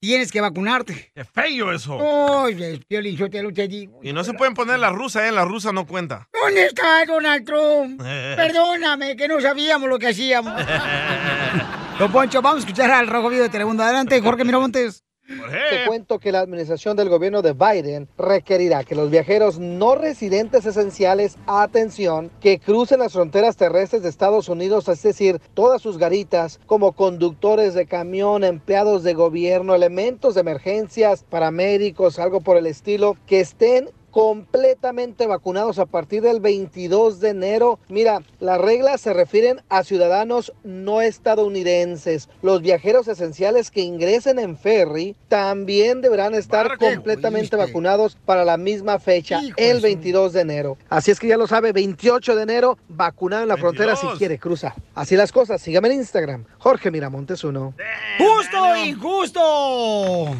tienes 0.00 0.32
que 0.32 0.40
vacunarte. 0.40 1.10
Qué 1.14 1.24
feo 1.24 1.72
eso. 1.72 1.96
Oye, 1.96 2.80
Piolín, 2.86 3.16
yo 3.16 3.28
te 3.28 3.42
lo 3.42 3.52
te 3.52 3.68
digo. 3.68 4.00
Y 4.02 4.12
no 4.12 4.24
se 4.24 4.34
pueden 4.34 4.54
poner 4.54 4.78
la 4.78 4.90
rusa, 4.90 5.26
¿eh? 5.26 5.32
La 5.32 5.44
rusa 5.44 5.72
no 5.72 5.86
cuenta. 5.86 6.28
¿Dónde 6.32 6.66
está 6.66 7.04
Donald 7.06 7.44
Trump? 7.44 8.00
Perdóname, 8.36 9.16
que 9.16 9.28
no 9.28 9.40
sabíamos 9.40 9.88
lo 9.88 9.98
que 9.98 10.08
hacíamos. 10.08 10.52
Don 11.98 12.12
Poncho, 12.12 12.40
vamos 12.40 12.58
a 12.58 12.66
escuchar 12.66 12.90
al 12.90 13.08
Rojo 13.08 13.28
Vivo 13.28 13.42
de 13.42 13.48
Telemundo. 13.48 13.82
Adelante, 13.82 14.20
Jorge 14.20 14.44
Miramontes. 14.44 15.04
Te 15.28 15.84
cuento 15.86 16.18
que 16.18 16.32
la 16.32 16.40
administración 16.40 16.96
del 16.96 17.10
gobierno 17.10 17.42
de 17.42 17.52
Biden 17.52 18.08
requerirá 18.16 18.82
que 18.82 18.94
los 18.94 19.10
viajeros 19.10 19.58
no 19.58 19.94
residentes 19.94 20.64
esenciales, 20.64 21.36
atención, 21.46 22.30
que 22.40 22.58
crucen 22.58 23.00
las 23.00 23.12
fronteras 23.12 23.58
terrestres 23.58 24.02
de 24.02 24.08
Estados 24.08 24.48
Unidos, 24.48 24.88
es 24.88 25.02
decir, 25.02 25.38
todas 25.52 25.82
sus 25.82 25.98
garitas, 25.98 26.58
como 26.64 26.92
conductores 26.92 27.74
de 27.74 27.84
camión, 27.84 28.42
empleados 28.42 29.02
de 29.02 29.12
gobierno, 29.12 29.74
elementos 29.74 30.34
de 30.34 30.40
emergencias, 30.40 31.24
paramédicos, 31.28 32.18
algo 32.18 32.40
por 32.40 32.56
el 32.56 32.66
estilo, 32.66 33.18
que 33.26 33.40
estén 33.40 33.90
completamente 34.18 35.28
vacunados 35.28 35.78
a 35.78 35.86
partir 35.86 36.22
del 36.22 36.40
22 36.40 37.20
de 37.20 37.28
enero. 37.28 37.78
Mira, 37.88 38.20
las 38.40 38.60
reglas 38.60 39.00
se 39.00 39.12
refieren 39.12 39.62
a 39.68 39.84
ciudadanos 39.84 40.52
no 40.64 41.00
estadounidenses. 41.02 42.28
Los 42.42 42.60
viajeros 42.60 43.06
esenciales 43.06 43.70
que 43.70 43.82
ingresen 43.82 44.40
en 44.40 44.58
ferry 44.58 45.14
también 45.28 46.00
deberán 46.00 46.34
estar 46.34 46.78
completamente 46.78 47.54
vacunados 47.54 48.16
para 48.24 48.44
la 48.44 48.56
misma 48.56 48.98
fecha, 48.98 49.40
el 49.56 49.80
22 49.80 50.32
de 50.32 50.40
enero. 50.40 50.78
Así 50.88 51.12
es 51.12 51.20
que 51.20 51.28
ya 51.28 51.36
lo 51.36 51.46
sabe, 51.46 51.70
28 51.70 52.34
de 52.34 52.42
enero, 52.42 52.76
vacunado 52.88 53.44
en 53.44 53.48
la 53.50 53.56
frontera 53.56 53.94
si 53.94 54.08
quiere 54.18 54.36
cruzar. 54.36 54.74
Así 54.96 55.14
las 55.14 55.30
cosas, 55.30 55.62
sígame 55.62 55.90
en 55.90 55.94
Instagram, 55.94 56.44
Jorge 56.58 56.90
Miramontes 56.90 57.44
uno. 57.44 57.72
¡Justo, 58.18 58.76
injusto! 58.84 60.34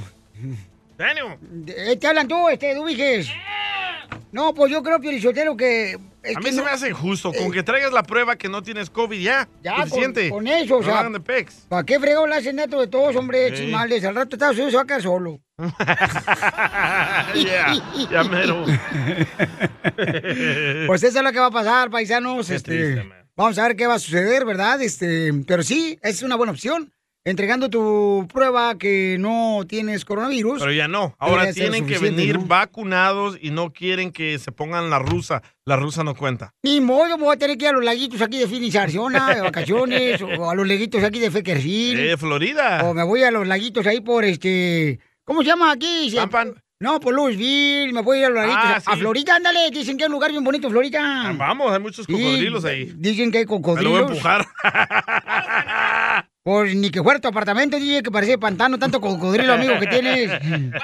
Daniel. 0.99 1.39
Eh, 1.69 1.97
Te 1.97 2.07
hablan 2.07 2.29
tú, 2.29 2.49
este, 2.49 2.75
Dubiges. 2.75 3.31
No, 4.33 4.53
pues 4.53 4.71
yo 4.71 4.83
creo, 4.83 5.01
Piolichotero, 5.01 5.57
que... 5.57 5.93
es 6.23 6.37
a 6.37 6.41
que 6.41 6.45
mí 6.49 6.51
se 6.51 6.57
no- 6.57 6.65
me 6.65 6.71
hace 6.71 6.91
injusto. 6.91 7.33
Con 7.33 7.51
que 7.51 7.63
traigas 7.63 7.93
la 7.93 8.03
prueba 8.03 8.37
que 8.37 8.49
no 8.51 8.63
tienes 8.63 8.91
COVID 8.91 9.19
ya. 9.19 9.49
Ya, 9.63 9.77
con, 9.77 9.85
suficiente. 9.89 10.29
con 10.29 10.47
eso, 10.47 10.77
o 10.77 10.83
No 10.83 10.87
sea... 10.87 11.09
de 11.09 11.21
pex. 11.21 11.65
¿Para 11.69 11.85
qué 11.85 11.99
fregado 11.99 12.27
le 12.27 12.35
hacen 12.37 12.57
neto 12.57 12.79
de 12.81 12.89
todos, 12.89 13.17
hombre, 13.17 13.49
Sí. 13.57 13.65
chimales? 13.65 14.05
Al 14.05 14.15
rato 14.15 14.37
Estados 14.37 14.57
Unidos 14.57 14.73
se 14.73 14.77
va 14.77 14.83
a 14.83 14.87
quedar 14.87 15.03
solo. 15.03 15.41
ya, 17.35 17.75
ya 18.11 18.25
mero. 18.25 18.65
Pues 20.87 21.03
eso 21.03 21.19
es 21.19 21.25
lo 21.25 21.33
que 21.33 21.39
va 21.41 21.47
a 21.47 21.51
pasar, 21.51 21.91
paisanos. 21.91 22.47
Qué 22.49 22.55
este, 22.55 22.71
triste, 22.95 23.09
vamos 23.37 23.59
a 23.59 23.63
ver 23.67 23.77
qué 23.77 23.87
va 23.87 23.95
a 23.95 23.99
suceder, 23.99 24.45
¿verdad? 24.45 24.81
Este, 24.83 25.33
pero 25.47 25.63
sí, 25.63 25.99
es 26.03 26.23
una 26.23 26.37
buena 26.37 26.53
opción. 26.53 26.93
Entregando 27.29 27.69
tu 27.69 28.27
prueba 28.33 28.79
que 28.79 29.17
no 29.21 29.61
tienes 29.69 30.05
coronavirus. 30.07 30.61
Pero 30.61 30.73
ya 30.73 30.89
no. 30.89 31.15
Ahora 31.19 31.53
tienen 31.53 31.87
que 31.87 31.99
venir 31.99 32.39
¿no? 32.39 32.47
vacunados 32.47 33.37
y 33.41 33.51
no 33.51 33.71
quieren 33.71 34.13
que 34.13 34.39
se 34.39 34.51
pongan 34.51 34.89
la 34.89 34.99
rusa. 34.99 35.43
La 35.67 35.77
rusa 35.77 36.03
no 36.05 36.15
cuenta. 36.15 36.55
Ni 36.63 36.81
modo, 36.81 37.19
voy 37.19 37.35
a 37.35 37.39
tener 37.39 37.59
que 37.59 37.65
ir 37.67 37.69
a 37.69 37.73
los 37.73 37.85
laguitos 37.85 38.23
aquí 38.23 38.39
de 38.39 38.47
Phoenix, 38.47 38.77
Arizona, 38.77 39.35
de 39.35 39.43
vacaciones, 39.43 40.23
o 40.39 40.49
a 40.51 40.55
los 40.55 40.67
laguitos 40.67 41.05
aquí 41.05 41.19
de 41.19 41.31
Feckerville. 41.31 42.13
Eh, 42.13 42.17
Florida. 42.17 42.81
O 42.85 42.95
me 42.95 43.03
voy 43.05 43.23
a 43.25 43.31
los 43.31 43.47
laguitos 43.47 43.87
ahí 43.87 44.01
por 44.01 44.25
este. 44.25 44.99
¿Cómo 45.25 45.43
se 45.43 45.49
llama 45.49 45.71
aquí? 45.73 46.09
Se- 46.11 46.17
No, 46.81 47.01
por 47.01 47.13
Louisville, 47.13 47.93
me 47.93 48.01
voy 48.03 48.19
a 48.19 48.21
ir 48.21 48.27
a 48.27 48.29
los 48.31 48.39
laguitos. 48.39 48.65
Ah, 48.87 48.93
A 48.93 48.95
sí. 48.95 49.01
Florida, 49.01 49.35
ándale, 49.37 49.71
dicen 49.71 49.97
que 49.99 50.05
es 50.05 50.09
un 50.09 50.13
lugar 50.15 50.31
bien 50.31 50.45
bonito, 50.45 50.71
Florida. 50.71 51.35
Vamos, 51.37 51.71
hay 51.73 51.81
muchos 51.81 52.07
Sí, 52.07 52.13
cocodrilos 52.13 52.65
ahí. 52.65 52.93
Dicen 52.97 53.31
que 53.31 53.39
hay 53.39 53.45
Me 53.45 53.51
lo 53.51 53.57
cocodrilos. 53.61 53.93
voy 53.93 54.01
a 54.01 54.07
empujar. 54.07 54.47
Pues 56.43 56.75
ni 56.75 56.91
que 56.91 57.03
fuera 57.03 57.21
tu 57.21 57.29
apartamento, 57.29 57.77
dije 57.79 58.03
que 58.03 58.11
parecía 58.11 58.39
pantano, 58.39 58.79
tanto 58.79 59.01
cocodrilo, 59.01 59.53
amigo, 59.53 59.79
que 59.79 59.87
tienes. 59.87 60.31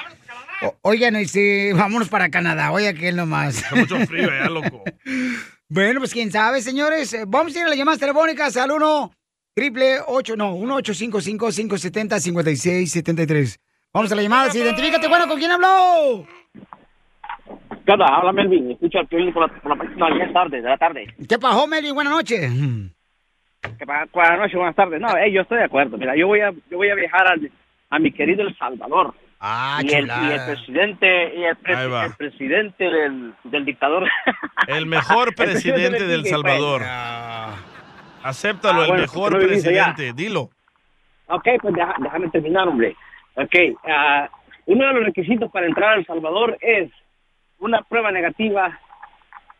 O- 0.61 0.73
oigan, 0.83 1.17
este, 1.17 1.73
vámonos 1.73 2.07
para 2.07 2.29
Canadá, 2.29 2.71
oiga 2.71 2.93
que 2.93 3.11
nomás. 3.11 3.57
Hace 3.65 3.75
mucho 3.75 3.99
frío 4.07 4.31
allá, 4.31 4.49
loco. 4.49 4.83
Bueno, 5.67 5.99
pues 5.99 6.13
quién 6.13 6.31
sabe, 6.31 6.61
señores. 6.61 7.11
Eh, 7.13 7.23
Vamos 7.27 7.53
a 7.55 7.59
ir 7.59 7.65
a 7.65 7.67
las 7.69 7.77
llamadas 7.77 7.99
telefónicas 7.99 8.55
al 8.55 8.71
1 8.71 9.11
triple 9.53 9.97
8, 10.07 10.35
no, 10.37 10.53
1 10.55 10.75
855 10.75 11.47
570 11.49 12.19
5673 12.21 13.59
Vamos 13.91 14.11
a 14.11 14.15
las 14.15 14.23
llamadas. 14.23 14.55
Identifícate, 14.55 15.07
bueno, 15.09 15.27
¿con 15.27 15.37
quién 15.39 15.51
habló? 15.51 16.25
¿Qué 17.85 17.91
onda? 17.91 18.05
Habla 18.15 18.31
Melvin, 18.31 18.71
escucha 18.71 18.99
el 19.09 19.33
por 19.33 19.49
la, 19.51 19.61
por 19.61 19.77
la 19.77 19.83
no, 19.97 20.17
ya 20.17 20.23
es 20.25 20.33
tarde, 20.33 20.61
de 20.61 20.69
la 20.69 20.77
tarde. 20.77 21.13
¿Qué 21.27 21.37
pasó, 21.37 21.67
Meli? 21.67 21.91
Buenas 21.91 22.13
noches. 22.13 22.49
¿Qué 23.77 23.85
pasa? 23.85 24.07
Buenas 24.13 24.39
noches, 24.39 24.55
buenas 24.55 24.75
tardes. 24.75 25.01
No, 25.01 25.17
eh, 25.17 25.31
yo 25.31 25.41
estoy 25.41 25.57
de 25.59 25.63
acuerdo. 25.65 25.97
Mira, 25.97 26.15
yo 26.15 26.27
voy 26.27 26.41
a, 26.41 26.51
yo 26.69 26.77
voy 26.77 26.89
a 26.89 26.95
viajar 26.95 27.27
al- 27.27 27.51
a 27.89 27.99
mi 27.99 28.11
querido 28.11 28.41
El 28.43 28.55
Salvador. 28.57 29.13
Ah, 29.39 29.79
y, 29.83 29.93
el, 29.93 30.07
y 30.07 30.31
el 30.31 30.45
presidente, 30.45 31.35
y 31.35 31.43
el, 31.43 31.55
pre- 31.57 31.73
el 31.83 32.13
presidente 32.17 32.83
del, 32.89 33.33
del 33.43 33.65
dictador. 33.65 34.09
El 34.67 34.85
mejor 34.85 35.29
El 35.29 35.35
presidente 35.35 35.89
presidente 35.89 36.03
de 36.03 36.07
del 36.09 36.21
México, 36.23 36.41
Salvador. 36.41 36.81
Acéptalo, 38.23 38.79
Ah, 38.79 38.83
el 38.83 38.87
bueno, 38.89 39.01
mejor 39.03 39.31
no 39.33 39.37
me 39.39 39.45
dice 39.47 39.73
ya. 39.73 39.93
presidente. 39.93 40.21
Dilo. 40.23 40.49
Ok, 41.27 41.47
pues 41.61 41.73
deja- 41.75 41.95
déjame 41.99 42.29
terminar, 42.29 42.67
hombre. 42.67 42.95
Ok, 43.35 43.55
ah, 43.87 44.29
uno 44.67 44.87
de 44.87 44.93
los 44.93 45.05
requisitos 45.05 45.51
para 45.51 45.67
entrar 45.67 45.93
a 45.93 45.95
El 45.95 46.05
Salvador 46.05 46.57
es 46.61 46.89
una 47.59 47.81
prueba 47.83 48.11
negativa 48.11 48.79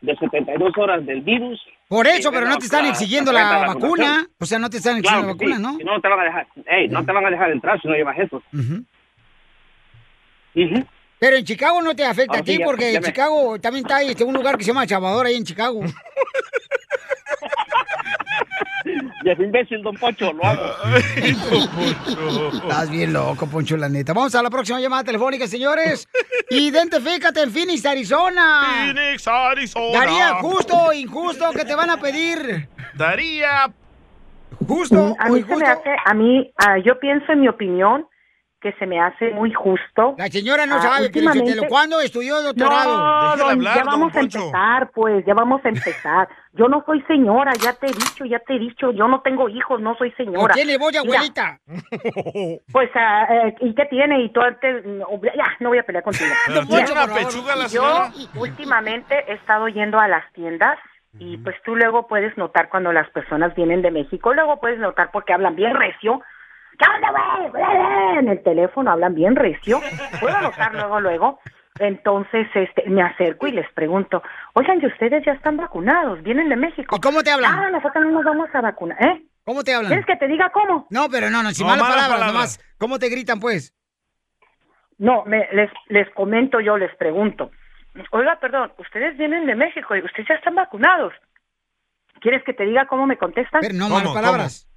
de 0.00 0.16
72 0.16 0.72
horas 0.78 1.04
del 1.06 1.20
virus. 1.20 1.60
Por 1.88 2.06
eso, 2.08 2.32
pero 2.32 2.46
no 2.48 2.58
te 2.58 2.64
están 2.64 2.84
exigiendo 2.86 3.32
la 3.32 3.66
vacuna. 3.68 4.26
O 4.40 4.44
sea, 4.46 4.58
no 4.58 4.68
te 4.68 4.78
están 4.78 5.00
Claro 5.00 5.30
exigiendo 5.30 5.44
la 5.44 5.54
vacuna, 5.56 5.78
sí, 5.78 5.84
¿no? 5.84 5.92
no, 5.94 6.00
te 6.00 6.08
van 6.08 6.20
a 6.20 6.24
dejar, 6.24 6.46
ey, 6.66 6.88
no 6.88 7.04
te 7.04 7.12
van 7.12 7.26
a 7.26 7.30
dejar 7.30 7.50
entrar 7.52 7.80
si 7.80 7.86
no 7.88 7.94
llevas 7.94 8.18
eso. 8.18 8.42
Pero 11.18 11.36
en 11.36 11.44
Chicago 11.44 11.80
no 11.82 11.94
te 11.94 12.04
afecta 12.04 12.32
Ahora 12.34 12.40
a 12.40 12.44
ti 12.44 12.56
sí, 12.56 12.62
porque 12.64 12.92
ya 12.92 12.98
en 12.98 13.02
me- 13.02 13.08
Chicago 13.08 13.58
también 13.60 13.86
está 13.86 14.02
este, 14.02 14.24
un 14.24 14.34
lugar 14.34 14.56
que 14.58 14.64
se 14.64 14.68
llama 14.68 14.82
El 14.82 14.88
Salvador 14.88 15.26
ahí 15.26 15.36
en 15.36 15.44
Chicago. 15.44 15.80
Y 19.24 19.30
es 19.30 19.38
imbécil, 19.40 19.82
don 19.82 19.96
Pocho, 19.96 20.32
lo 20.32 20.44
hago. 20.44 20.62
Estás 22.52 22.90
bien 22.90 23.12
loco, 23.12 23.46
Poncho, 23.46 23.76
la 23.76 23.88
neta. 23.88 24.12
Vamos 24.12 24.34
a 24.34 24.42
la 24.42 24.50
próxima 24.50 24.80
llamada 24.80 25.04
telefónica, 25.04 25.46
señores. 25.46 26.08
Identifícate 26.50 27.42
en 27.42 27.50
Phoenix, 27.50 27.84
Arizona. 27.84 28.92
Phoenix, 28.94 29.26
Arizona. 29.26 29.98
Daría 29.98 30.34
justo 30.34 30.76
o 30.76 30.92
injusto 30.92 31.50
que 31.52 31.64
te 31.64 31.74
van 31.74 31.90
a 31.90 31.96
pedir. 31.96 32.68
Daría 32.94 33.72
justo 34.66 35.14
a 35.18 35.28
mí 35.28 35.42
se 35.42 35.56
me 35.56 35.66
hace, 35.66 35.90
a 36.04 36.14
mí, 36.14 36.50
ah, 36.56 36.78
yo 36.78 36.98
pienso 36.98 37.32
en 37.32 37.40
mi 37.40 37.48
opinión 37.48 38.06
que 38.66 38.72
se 38.80 38.86
me 38.86 39.00
hace 39.00 39.30
muy 39.30 39.52
justo. 39.52 40.16
La 40.18 40.26
señora 40.26 40.66
no 40.66 40.76
Ah, 40.76 40.80
sabe, 40.80 41.06
últimamente- 41.06 41.68
¿cuándo 41.68 42.00
estudió 42.00 42.42
doctorado? 42.42 42.98
No, 42.98 43.36
don, 43.36 43.60
ya 43.62 43.84
vamos 43.84 44.12
a 44.16 44.20
empezar, 44.20 44.90
pues, 44.92 45.24
ya 45.24 45.34
vamos 45.34 45.64
a 45.64 45.68
empezar. 45.68 46.28
Yo 46.52 46.66
no 46.68 46.82
soy 46.84 47.00
señora, 47.02 47.52
ya 47.60 47.74
te 47.74 47.86
he 47.86 47.92
dicho, 47.92 48.24
ya 48.24 48.40
te 48.40 48.56
he 48.56 48.58
dicho, 48.58 48.90
yo 48.90 49.06
no 49.06 49.20
tengo 49.20 49.48
hijos, 49.48 49.80
no 49.80 49.94
soy 49.96 50.10
señora. 50.12 50.40
¿O 50.42 50.48
tiene 50.48 50.76
voz 50.78 50.92
de 50.92 51.00
Mira, 51.02 51.14
abuelita? 51.14 51.60
Pues, 52.72 52.90
ah, 52.96 53.26
eh, 53.30 53.54
¿y 53.60 53.74
qué 53.74 53.84
tiene? 53.86 54.22
Y 54.24 54.32
tú 54.32 54.40
antes, 54.40 54.84
no, 54.84 55.06
ya, 55.22 55.46
no 55.60 55.68
voy 55.68 55.78
a 55.78 55.84
pelear 55.84 56.02
contigo. 56.02 56.30
Pero 56.48 56.62
Mira, 56.64 56.92
una 56.92 57.14
pechuga 57.14 57.54
la 57.54 57.66
yo 57.68 57.84
últimamente 58.34 59.14
he 59.28 59.34
estado 59.34 59.68
yendo 59.68 59.98
a 60.00 60.08
las 60.08 60.24
tiendas 60.32 60.76
y 61.18 61.36
pues 61.38 61.54
tú 61.64 61.76
luego 61.76 62.06
puedes 62.08 62.36
notar 62.36 62.68
cuando 62.68 62.92
las 62.92 63.08
personas 63.10 63.54
vienen 63.54 63.80
de 63.82 63.90
México, 63.90 64.34
luego 64.34 64.58
puedes 64.60 64.78
notar 64.78 65.10
porque 65.12 65.32
hablan 65.32 65.54
bien 65.54 65.74
recio. 65.74 66.20
¿Qué 66.78 66.84
onda, 66.94 67.10
güey? 67.50 68.18
En 68.18 68.28
el 68.28 68.42
teléfono 68.42 68.90
hablan 68.90 69.14
bien 69.14 69.36
recio. 69.36 69.80
Puedo 70.20 70.40
notar 70.40 70.74
luego, 70.74 71.00
luego. 71.00 71.40
Entonces, 71.78 72.46
este, 72.54 72.88
me 72.88 73.02
acerco 73.02 73.46
y 73.46 73.52
les 73.52 73.70
pregunto, 73.72 74.22
oigan, 74.54 74.80
¿y 74.82 74.86
ustedes 74.86 75.22
ya 75.26 75.32
están 75.32 75.56
vacunados? 75.58 76.22
¿Vienen 76.22 76.48
de 76.48 76.56
México? 76.56 76.96
¿Y 76.96 77.00
cómo 77.00 77.22
te 77.22 77.30
hablan? 77.30 77.52
Ah, 77.52 77.70
nosotros 77.70 78.04
no 78.04 78.10
nos 78.12 78.24
vamos 78.24 78.48
a 78.54 78.60
vacunar, 78.62 79.02
¿eh? 79.04 79.22
¿Cómo 79.44 79.62
te 79.62 79.74
hablan? 79.74 79.90
¿Quieres 79.90 80.06
que 80.06 80.16
te 80.16 80.26
diga 80.26 80.50
cómo? 80.50 80.86
No, 80.90 81.08
pero 81.10 81.28
no, 81.30 81.42
no, 81.42 81.50
sin 81.50 81.66
No, 81.66 81.72
malas 81.72 81.88
malas 81.88 81.96
palabras, 81.96 82.18
palabras. 82.32 82.58
nomás. 82.58 82.76
¿Cómo 82.78 82.98
te 82.98 83.08
gritan, 83.10 83.40
pues? 83.40 83.74
No, 84.98 85.24
me, 85.26 85.46
les, 85.52 85.70
les 85.88 86.08
comento 86.14 86.60
yo, 86.60 86.78
les 86.78 86.94
pregunto. 86.96 87.50
Oiga, 88.10 88.38
perdón, 88.40 88.72
ustedes 88.78 89.16
vienen 89.18 89.46
de 89.46 89.54
México 89.54 89.94
y 89.94 90.00
ustedes 90.02 90.28
ya 90.28 90.34
están 90.36 90.54
vacunados. 90.54 91.12
¿Quieres 92.20 92.42
que 92.44 92.54
te 92.54 92.64
diga 92.64 92.86
cómo 92.86 93.06
me 93.06 93.18
contestan? 93.18 93.60
Pero 93.60 93.74
no 93.74 93.88
malas 93.90 94.12
palabras. 94.14 94.68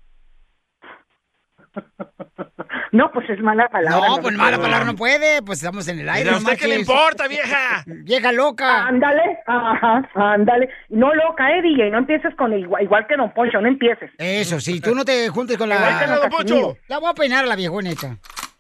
No, 2.92 3.12
pues 3.12 3.30
es 3.30 3.40
mala 3.40 3.68
palabra. 3.70 4.08
No, 4.08 4.20
pues 4.20 4.36
mala 4.36 4.58
palabra 4.58 4.86
no 4.86 4.96
puede, 4.96 5.44
pues 5.44 5.60
estamos 5.60 5.88
en 5.88 6.00
el 6.00 6.10
aire. 6.10 6.30
¿a 6.30 6.34
no 6.34 6.40
usted 6.40 6.58
qué 6.58 6.68
le 6.68 6.80
importa, 6.80 7.28
vieja? 7.28 7.84
Vieja 7.86 8.32
loca. 8.32 8.88
Ándale, 8.88 9.38
ajá, 9.46 10.10
ándale. 10.16 10.70
No 10.90 11.14
loca, 11.14 11.52
eh, 11.52 11.62
DJ, 11.62 11.92
no 11.92 12.00
empieces 12.00 12.34
con 12.36 12.52
el 12.54 12.62
igual, 12.62 12.84
igual 12.84 13.06
que 13.08 13.16
Don 13.16 13.32
Poncho, 13.32 13.62
no 13.62 13.68
empieces. 13.68 14.10
Eso, 14.18 14.60
sí, 14.60 14.82
tú 14.82 14.96
no 14.96 15.06
te 15.06 15.30
juntes 15.30 15.58
con 15.58 15.72
Igual 15.72 16.00
que 16.00 16.08
la... 16.08 16.16
Don 16.18 16.30
Casimiro. 16.30 16.78
La 16.88 16.98
voy 16.98 17.12
a 17.12 17.14
peinar 17.14 17.44
a 17.44 17.48
la 17.48 17.56
viejona 17.56 17.92
esta. 17.92 18.18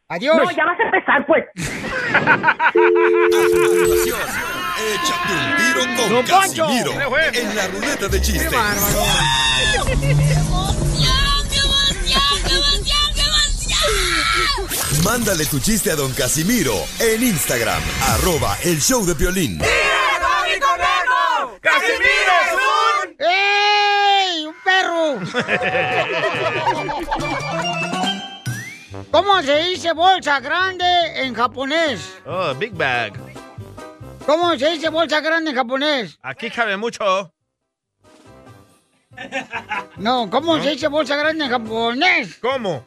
Adiós. 0.09 0.37
No, 0.37 0.51
ya 0.51 0.65
vas 0.65 0.79
a 0.79 0.83
empezar, 0.83 1.25
pues. 1.25 1.45
Échate 4.93 5.33
un 5.33 5.55
tiro 5.57 5.81
con 5.97 6.09
Don 6.09 6.25
Poncho. 6.25 6.65
Casimiro 6.67 6.91
en 7.33 7.55
la 7.55 7.67
ruleta 7.67 8.07
de 8.07 8.21
chistes. 8.21 8.53
Mándale 15.03 15.45
tu 15.45 15.59
chiste 15.59 15.91
a 15.91 15.95
don 15.95 16.11
Casimiro 16.13 16.73
en 16.99 17.23
Instagram, 17.23 17.81
arroba 18.13 18.57
el 18.63 18.81
show 18.81 19.05
de 19.05 19.13
violín. 19.13 19.59
¡Casimiro 21.61 22.33
es 22.45 22.53
un... 22.53 23.15
¡Ey! 23.19 24.45
¡Un 24.45 24.55
perro! 24.63 25.19
¿Cómo 29.11 29.41
se 29.41 29.63
dice 29.63 29.93
bolsa 29.93 30.39
grande 30.39 30.85
en 31.23 31.33
japonés? 31.33 32.01
Oh, 32.25 32.53
big 32.55 32.73
bag. 32.73 33.13
¿Cómo 34.25 34.57
se 34.57 34.69
dice 34.71 34.89
bolsa 34.89 35.21
grande 35.21 35.51
en 35.51 35.55
japonés? 35.55 36.19
Aquí 36.21 36.49
cabe 36.49 36.75
mucho. 36.77 37.31
No, 39.97 40.29
¿cómo 40.29 40.57
¿No? 40.57 40.63
se 40.63 40.71
dice 40.71 40.87
bolsa 40.87 41.15
grande 41.15 41.45
en 41.45 41.51
japonés? 41.51 42.35
¿Cómo? 42.41 42.85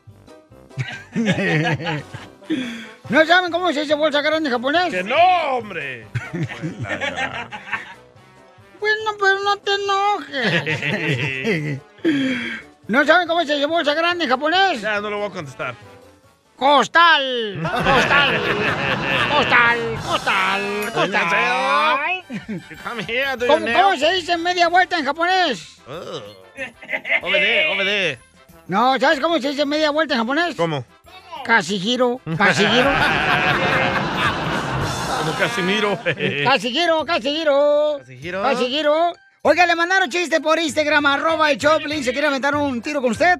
¿No 3.08 3.24
saben 3.26 3.50
cómo 3.52 3.72
se 3.72 3.80
dice 3.80 3.94
bolsa 3.94 4.20
grande 4.22 4.48
en 4.48 4.54
japonés? 4.54 4.90
¡Que 4.92 5.02
no, 5.04 5.16
hombre! 5.52 6.06
Bueno, 8.80 9.12
pero 9.16 9.38
no 9.44 9.56
te 9.58 9.70
enojes. 9.74 11.78
¿No 12.88 13.04
saben 13.06 13.28
cómo 13.28 13.44
se 13.44 13.54
dice 13.54 13.66
bolsa 13.66 13.94
grande 13.94 14.24
en 14.24 14.30
japonés? 14.30 14.80
Ya, 14.80 15.00
no 15.00 15.08
lo 15.08 15.18
voy 15.18 15.28
a 15.28 15.30
contestar. 15.30 15.76
Costal. 16.56 17.60
Costal. 17.62 18.40
Costal. 19.30 19.78
Costal. 20.04 20.90
Costal. 20.92 22.24
Come 22.82 23.04
here, 23.06 23.36
do 23.36 23.46
your 23.46 23.54
¿Cómo, 23.54 23.66
nails. 23.66 23.80
cómo 23.82 23.96
se 23.96 24.12
dice 24.14 24.36
media 24.36 24.66
vuelta 24.66 24.98
en 24.98 25.04
japonés? 25.04 25.76
Oh. 25.88 26.22
Obede, 27.22 27.68
obede. 27.68 28.18
No, 28.66 28.98
¿sabes 28.98 29.20
cómo 29.20 29.38
se 29.38 29.50
dice 29.50 29.64
media 29.64 29.90
vuelta 29.90 30.14
en 30.14 30.20
japonés? 30.20 30.56
¿Cómo? 30.56 30.84
Casi 31.44 31.78
giro, 31.78 32.20
casi 32.38 32.64
giro. 32.66 32.90
Como 35.18 35.32
Casimiro. 35.38 35.98
Casi 36.44 36.70
giro, 36.72 37.04
casi 37.04 37.30
giro. 37.30 38.00
giro. 38.20 38.42
Casi 38.42 38.66
giro. 38.66 39.12
Oiga, 39.42 39.66
le 39.66 39.74
mandaron 39.76 40.08
chiste 40.08 40.40
por 40.40 40.58
Instagram, 40.58 41.04
arroba 41.06 41.50
el 41.50 41.58
Choplin. 41.58 42.02
¿Se 42.04 42.12
quiere 42.12 42.26
aventar 42.28 42.54
un 42.56 42.80
tiro 42.80 43.00
con 43.02 43.10
usted? 43.12 43.38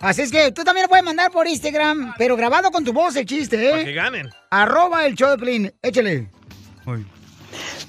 Así 0.00 0.22
es 0.22 0.30
que 0.30 0.52
tú 0.52 0.62
también 0.64 0.84
lo 0.84 0.88
puedes 0.88 1.04
mandar 1.04 1.30
por 1.30 1.46
Instagram, 1.46 2.14
pero 2.18 2.36
grabado 2.36 2.70
con 2.70 2.84
tu 2.84 2.92
voz 2.92 3.16
el 3.16 3.24
chiste, 3.26 3.70
Para 3.70 3.84
que 3.84 3.90
¿eh? 3.90 3.94
ganen. 3.94 4.28
Arroba 4.50 5.06
el 5.06 5.14
Choplin. 5.16 5.72
Échale. 5.82 6.30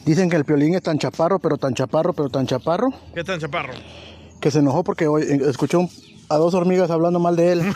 Dicen 0.05 0.29
que 0.29 0.37
el 0.37 0.45
piolín 0.45 0.75
es 0.75 0.81
tan 0.83 0.97
chaparro, 0.97 1.39
pero 1.39 1.57
tan 1.57 1.73
chaparro, 1.73 2.13
pero 2.13 2.29
tan 2.29 2.47
chaparro, 2.47 2.87
¿Qué 3.13 3.23
tan 3.25 3.39
chaparro? 3.39 3.73
que 4.39 4.51
se 4.51 4.59
enojó 4.59 4.83
porque 4.85 5.07
hoy 5.07 5.23
eh, 5.23 5.39
escuchó 5.49 5.81
a 6.29 6.35
dos 6.37 6.53
hormigas 6.53 6.89
hablando 6.91 7.19
mal 7.19 7.35
de 7.35 7.51
él. 7.53 7.61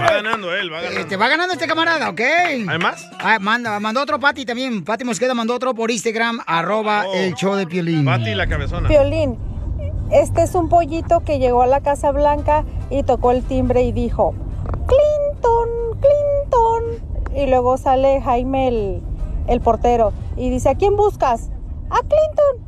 Va 0.00 0.12
ganando 0.12 0.54
él, 0.54 0.72
va 0.72 0.80
ganando. 0.80 1.06
Te 1.06 1.16
va 1.16 1.28
ganando 1.28 1.52
este 1.54 1.66
camarada, 1.66 2.08
¿ok? 2.10 2.20
¿Hay 2.68 2.78
más? 2.78 3.08
Ah, 3.18 3.38
manda, 3.40 3.78
mandó 3.80 4.00
otro 4.02 4.18
Pati 4.18 4.44
también. 4.44 4.84
Pati 4.84 5.04
Mosqueda 5.04 5.34
mandó 5.34 5.54
otro 5.54 5.74
por 5.74 5.90
Instagram, 5.90 6.40
arroba 6.46 7.04
el 7.14 7.34
show 7.34 7.54
de 7.54 7.66
Piolín. 7.66 8.04
Pati 8.04 8.34
la 8.34 8.46
cabezona. 8.46 8.88
Piolín, 8.88 9.38
este 10.10 10.42
es 10.42 10.54
un 10.54 10.68
pollito 10.68 11.20
que 11.20 11.38
llegó 11.38 11.62
a 11.62 11.66
la 11.66 11.80
Casa 11.80 12.10
Blanca 12.12 12.64
y 12.90 13.02
tocó 13.02 13.30
el 13.30 13.42
timbre 13.44 13.82
y 13.82 13.92
dijo, 13.92 14.34
Clinton, 14.86 15.68
Clinton. 16.00 17.10
Y 17.36 17.46
luego 17.48 17.76
sale 17.76 18.20
Jaime 18.20 18.68
el, 18.68 19.02
el 19.46 19.60
portero 19.60 20.12
y 20.36 20.50
dice, 20.50 20.68
¿a 20.70 20.74
quién 20.74 20.96
buscas? 20.96 21.50
A 21.90 22.00
Clinton. 22.00 22.66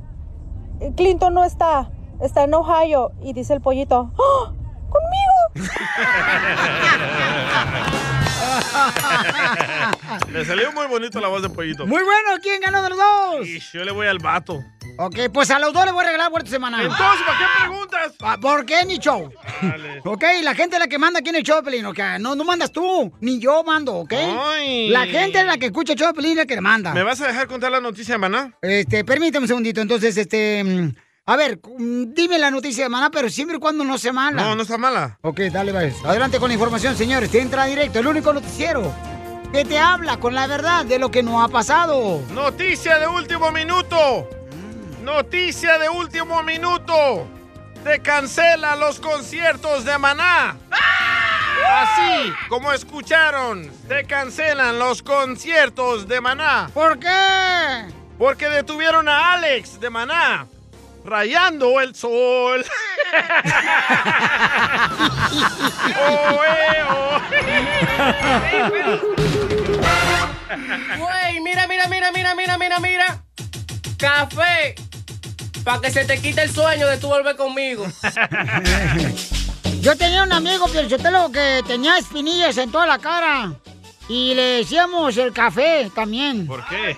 "Eh, 0.80 0.92
Clinton 0.96 1.34
no 1.34 1.44
está, 1.44 1.90
está 2.20 2.44
en 2.44 2.54
Ohio. 2.54 3.12
Y 3.22 3.32
dice 3.32 3.54
el 3.54 3.60
pollito, 3.60 4.12
¡Ah! 4.14 4.52
¡Conmigo! 4.88 5.31
Le 10.32 10.44
salió 10.44 10.72
muy 10.72 10.86
bonito 10.86 11.20
la 11.20 11.28
voz 11.28 11.42
de 11.42 11.50
pollito. 11.50 11.86
Muy 11.86 12.02
bueno, 12.02 12.30
¿quién 12.42 12.60
ganó 12.60 12.82
de 12.82 12.90
los 12.90 12.98
dos? 12.98 13.46
Yo 13.72 13.84
le 13.84 13.92
voy 13.92 14.06
al 14.06 14.18
vato. 14.18 14.62
Ok, 14.98 15.16
pues 15.32 15.50
a 15.50 15.58
los 15.58 15.72
dos 15.72 15.84
les 15.84 15.94
voy 15.94 16.04
a 16.04 16.06
regalar 16.06 16.30
vuelta 16.30 16.50
semanal. 16.50 16.82
Entonces, 16.82 17.26
¿para 17.26 17.38
qué 17.38 17.44
preguntas? 17.60 18.12
Ah, 18.20 18.38
¿Por 18.40 18.66
qué 18.66 18.84
ni 18.86 18.98
show? 18.98 19.30
Ok, 20.04 20.24
la 20.42 20.54
gente 20.54 20.76
es 20.76 20.80
la 20.80 20.86
que 20.86 20.98
manda 20.98 21.20
aquí 21.20 21.30
en 21.30 21.36
el 21.36 21.42
show 21.42 21.56
de 21.56 21.62
Pelín, 21.62 21.86
ok. 21.86 21.98
No, 22.20 22.34
no 22.34 22.44
mandas 22.44 22.72
tú, 22.72 23.12
ni 23.20 23.38
yo 23.38 23.64
mando, 23.64 23.94
¿ok? 23.94 24.12
Ay. 24.12 24.88
La 24.90 25.06
gente 25.06 25.38
es 25.38 25.46
la 25.46 25.56
que 25.56 25.66
escucha 25.66 25.94
el 25.94 25.98
show 25.98 26.08
de 26.08 26.14
Pelín, 26.14 26.32
es 26.32 26.36
la 26.38 26.46
que 26.46 26.54
le 26.56 26.60
manda. 26.60 26.92
¿Me 26.92 27.02
vas 27.02 27.20
a 27.20 27.28
dejar 27.28 27.46
contar 27.46 27.72
la 27.72 27.80
noticia 27.80 28.18
Maná? 28.18 28.54
Este, 28.60 29.04
permíteme 29.04 29.44
un 29.44 29.48
segundito. 29.48 29.80
Entonces, 29.80 30.16
este, 30.16 30.62
mm, 30.62 30.94
A 31.24 31.36
ver, 31.36 31.60
mm, 31.78 32.14
dime 32.14 32.36
la 32.36 32.50
noticia 32.50 32.84
de 32.84 32.88
Maná, 32.88 33.08
pero 33.10 33.30
siempre 33.30 33.56
y 33.56 33.60
cuando 33.60 33.84
no 33.84 33.96
sea 33.96 34.12
mala. 34.12 34.42
No, 34.42 34.56
no 34.56 34.62
está 34.62 34.76
mala. 34.76 35.18
Ok, 35.22 35.38
dale, 35.52 35.72
pues. 35.72 35.94
Adelante 36.04 36.40
con 36.40 36.48
la 36.48 36.54
información, 36.54 36.96
señores. 36.96 37.30
Te 37.30 37.40
entra 37.40 37.66
directo, 37.66 38.00
el 38.00 38.08
único 38.08 38.32
noticiero 38.32 38.92
que 39.52 39.64
te 39.64 39.78
habla 39.78 40.18
con 40.18 40.34
la 40.34 40.48
verdad 40.48 40.84
de 40.84 40.98
lo 40.98 41.12
que 41.12 41.22
no 41.22 41.40
ha 41.40 41.48
pasado. 41.48 42.20
Noticia 42.32 42.98
de 42.98 43.06
último 43.06 43.52
minuto. 43.52 44.28
Noticia 45.04 45.78
de 45.78 45.88
último 45.88 46.42
minuto. 46.42 47.28
Te 47.84 48.00
cancelan 48.00 48.80
los 48.80 48.98
conciertos 48.98 49.84
de 49.84 49.98
Maná. 49.98 50.56
Así 51.70 52.32
como 52.48 52.72
escucharon, 52.72 53.70
te 53.86 54.04
cancelan 54.06 54.78
los 54.80 55.02
conciertos 55.04 56.08
de 56.08 56.20
Maná. 56.20 56.68
¿Por 56.74 56.98
qué? 56.98 57.86
Porque 58.18 58.48
detuvieron 58.48 59.08
a 59.08 59.34
Alex 59.34 59.78
de 59.78 59.88
Maná. 59.88 60.46
Rayando 61.04 61.80
el 61.80 61.94
sol. 61.94 62.64
Oh, 66.00 66.40
eh, 66.44 66.82
oh. 66.88 67.20
Güey, 70.98 71.40
mira, 71.40 71.66
mira, 71.66 71.88
mira, 71.88 72.12
mira, 72.12 72.34
mira, 72.34 72.58
mira, 72.58 72.80
mira. 72.80 73.24
Café. 73.98 74.74
Para 75.64 75.80
que 75.80 75.90
se 75.90 76.04
te 76.04 76.20
quite 76.20 76.42
el 76.42 76.50
sueño 76.50 76.86
de 76.88 76.98
tú 76.98 77.08
volver 77.08 77.36
conmigo. 77.36 77.86
Yo 79.80 79.96
tenía 79.96 80.22
un 80.22 80.32
amigo, 80.32 80.68
Pielchotelo, 80.68 81.30
que 81.30 81.62
tenía 81.66 81.98
espinillas 81.98 82.56
en 82.58 82.70
toda 82.70 82.86
la 82.86 82.98
cara. 82.98 83.52
Y 84.08 84.34
le 84.34 84.42
decíamos 84.58 85.16
el 85.16 85.32
café 85.32 85.90
también. 85.94 86.46
¿Por 86.46 86.64
qué? 86.66 86.96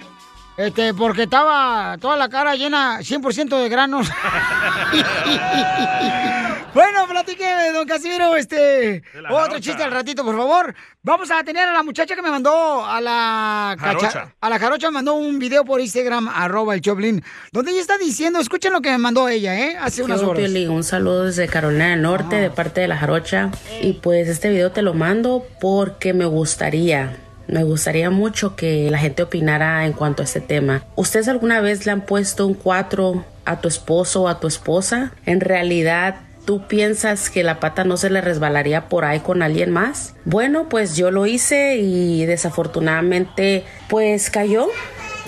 Este, 0.57 0.95
porque 0.95 1.25
estaba 1.25 1.97
toda 2.01 2.17
la 2.17 2.29
cara 2.29 2.55
llena 2.55 3.01
100% 3.01 3.61
de 3.61 3.69
granos. 3.69 4.09
bueno, 6.75 7.07
platíqueme, 7.09 7.73
don 7.73 7.87
Casimiro, 7.89 8.37
este, 8.37 9.03
otro 9.19 9.37
jarocha. 9.37 9.61
chiste 9.61 9.83
al 9.83 9.91
ratito, 9.91 10.25
por 10.25 10.37
favor. 10.37 10.73
Vamos 11.03 11.31
a 11.33 11.43
tener 11.43 11.69
a 11.69 11.73
la 11.73 11.83
muchacha 11.83 12.15
que 12.15 12.23
me 12.23 12.31
mandó 12.31 12.87
a 12.87 13.01
la 13.01 13.75
cacha- 13.79 14.09
Jarocha. 14.11 14.35
a 14.41 14.49
la 14.51 14.59
jarocha, 14.61 14.87
me 14.89 14.95
mandó 14.95 15.15
un 15.15 15.41
video 15.41 15.65
por 15.65 15.81
Instagram, 15.81 16.29
arroba 16.29 16.75
el 16.75 16.81
Choplin, 16.81 17.23
donde 17.51 17.73
ella 17.73 17.81
está 17.81 17.99
diciendo, 17.99 18.39
escuchen 18.39 18.73
lo 18.73 18.81
que 18.81 18.91
me 18.91 18.99
mandó 18.99 19.29
ella, 19.29 19.59
¿eh? 19.59 19.77
Hace 19.81 20.05
unas 20.05 20.21
Yo, 20.21 20.31
horas. 20.31 20.49
Un 20.69 20.85
saludo 20.85 21.25
desde 21.25 21.49
Carolina 21.49 21.89
del 21.91 22.03
Norte, 22.03 22.37
de 22.37 22.51
parte 22.51 22.81
de 22.81 22.89
la 22.89 22.97
Jarocha. 22.97 23.51
Y 23.83 23.95
pues 23.95 24.29
este 24.29 24.51
video 24.51 24.71
te 24.71 24.83
lo 24.83 24.95
mando 24.95 25.45
porque 25.61 26.15
me 26.15 26.27
gustaría, 26.27 27.17
me 27.47 27.65
gustaría 27.65 28.11
mucho 28.11 28.57
que 28.57 28.91
la 28.91 28.99
gente 28.99 29.23
opinara 29.23 29.85
en 29.87 29.93
cuanto 29.93 30.23
a 30.23 30.25
este 30.25 30.41
tema. 30.41 30.85
¿Ustedes 30.97 31.29
alguna 31.29 31.61
vez 31.61 31.87
le 31.87 31.93
han 31.93 32.03
puesto 32.03 32.47
un 32.47 32.55
4 32.55 33.25
a 33.45 33.61
tu 33.61 33.69
esposo 33.69 34.23
o 34.23 34.29
a 34.29 34.41
tu 34.41 34.47
esposa? 34.47 35.13
En 35.27 35.41
realidad, 35.41 36.17
¿Tú 36.45 36.67
piensas 36.69 37.31
que 37.31 37.43
la 37.43 37.59
pata 37.59 37.85
no 37.85 37.97
se 37.97 38.11
le 38.11 38.21
resbalaría 38.21 38.91
por 38.91 39.07
ahí 39.07 39.21
con 39.21 39.43
alguien 39.43 39.71
más? 39.71 40.15
Bueno, 40.27 40.69
pues 40.69 40.95
yo 40.95 41.11
lo 41.11 41.25
hice 41.25 41.79
y 41.79 42.27
desafortunadamente 42.27 43.65
pues 43.89 44.29
cayó, 44.29 44.69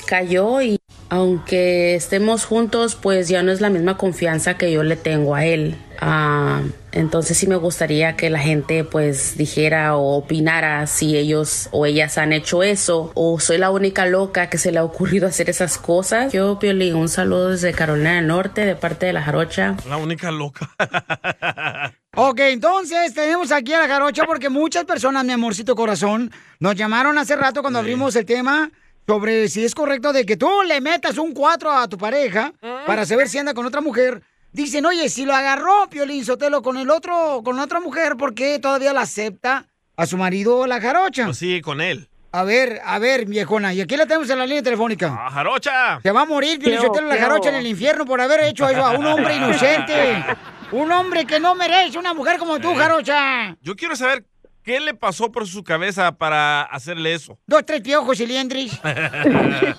cayó 0.07 0.61
y 0.61 0.79
aunque 1.09 1.95
estemos 1.95 2.45
juntos 2.45 2.97
pues 2.97 3.29
ya 3.29 3.43
no 3.43 3.51
es 3.51 3.63
la 3.63 3.71
misma 3.71 3.97
confianza 3.97 4.59
que 4.59 4.71
yo 4.71 4.83
le 4.83 4.97
tengo 4.97 5.35
a 5.35 5.47
él. 5.47 5.77
Ah, 6.03 6.61
entonces 6.97 7.37
sí 7.37 7.47
me 7.47 7.57
gustaría 7.57 8.17
que 8.17 8.31
la 8.31 8.39
gente 8.39 8.83
pues 8.83 9.37
dijera 9.37 9.97
o 9.97 10.17
opinara 10.17 10.87
si 10.87 11.17
ellos 11.17 11.69
o 11.71 11.85
ellas 11.85 12.17
han 12.17 12.33
hecho 12.33 12.63
eso 12.63 13.13
o 13.15 13.39
soy 13.39 13.59
la 13.59 13.71
única 13.71 14.07
loca 14.07 14.49
que 14.49 14.57
se 14.57 14.73
le 14.73 14.79
ha 14.79 14.85
ocurrido 14.85 15.29
hacer 15.29 15.51
esas 15.51 15.77
cosas. 15.77 16.33
Yo, 16.33 16.59
Piolín, 16.59 16.95
un 16.95 17.11
saludo 17.11 17.51
desde 17.51 17.75
Carolina 17.75 18.15
del 18.15 18.27
Norte 18.27 18.65
de 18.65 18.77
parte 18.77 19.05
de 19.05 19.13
la 19.13 19.23
Jarocha. 19.23 19.77
La 19.89 19.99
única 19.99 20.31
loca. 20.31 20.71
Ok, 22.19 22.41
entonces 22.41 23.13
tenemos 23.13 23.53
aquí 23.53 23.75
a 23.75 23.79
la 23.79 23.89
jarocha 23.89 24.25
porque 24.25 24.49
muchas 24.49 24.87
personas, 24.87 25.23
mi 25.23 25.33
amorcito 25.33 25.77
corazón, 25.77 26.33
nos 26.61 26.75
llamaron 26.75 27.19
hace 27.19 27.37
rato 27.37 27.61
cuando 27.61 27.79
abrimos 27.79 28.17
el 28.17 28.25
tema 28.25 28.71
sobre 29.07 29.51
si 29.51 29.67
es 29.67 29.75
correcto 29.75 30.15
de 30.15 30.25
que 30.25 30.39
tú 30.39 30.49
le 30.67 30.81
metas 30.81 31.19
un 31.19 31.35
4 31.35 31.71
a 31.71 31.89
tu 31.89 31.99
pareja 31.99 32.55
para 32.87 33.05
saber 33.05 33.29
si 33.29 33.37
anda 33.37 33.53
con 33.53 33.67
otra 33.67 33.83
mujer. 33.83 34.23
Dicen, 34.53 34.87
oye, 34.87 35.09
si 35.09 35.27
lo 35.27 35.35
agarró 35.35 35.89
Piolín 35.91 36.25
Sotelo 36.25 36.63
con 36.63 36.77
el 36.79 36.91
otro, 36.91 37.43
con 37.45 37.59
otra 37.59 37.81
mujer, 37.81 38.17
¿por 38.17 38.35
qué 38.35 38.59
todavía 38.59 38.93
la 38.93 39.03
acepta 39.03 39.67
a 39.97 40.07
su 40.07 40.17
marido 40.17 40.67
la 40.67 40.81
jarocha? 40.81 41.27
Pues 41.27 41.39
sí, 41.39 41.61
con 41.61 41.81
él. 41.81 42.09
A 42.33 42.45
ver, 42.45 42.81
a 42.85 42.99
ver, 42.99 43.27
viejona, 43.27 43.73
y 43.73 43.81
aquí 43.81 43.97
la 43.97 44.07
tenemos 44.07 44.29
en 44.31 44.39
la 44.39 44.47
línea 44.47 44.63
telefónica. 44.63 45.15
¡Ah, 45.19 45.31
jarocha! 45.31 46.01
Se 46.03 46.11
va 46.11 46.23
a 46.23 46.27
morir 46.27 46.59
Piolín 46.59 46.81
Sotelo 46.81 47.09
la 47.09 47.17
jarocha 47.17 47.51
en 47.51 47.57
el 47.57 47.67
infierno 47.67 48.05
por 48.05 48.21
haber 48.21 48.41
hecho 48.45 48.69
eso 48.69 48.85
a 48.85 48.99
un 48.99 49.07
hombre 49.07 49.37
inocente. 49.37 50.25
Un 50.73 50.91
hombre 50.91 51.27
que 51.27 51.39
no 51.39 51.55
merece 51.55 51.97
una 51.97 52.13
mujer 52.13 52.39
como 52.39 52.59
tú, 52.59 52.75
jarocha. 52.75 53.57
Yo 53.63 53.77
quiero 53.77 53.95
saber 53.95 54.25
qué 54.65 54.81
le 54.81 54.95
pasó 54.95 55.31
por 55.31 55.47
su 55.47 55.63
cabeza 55.63 56.11
para 56.11 56.63
hacerle 56.63 57.15
eso. 57.15 57.39
Dos, 57.47 57.65
tres 57.65 57.83
piojos 57.83 58.19
y 58.19 58.27
liendris. 58.27 58.77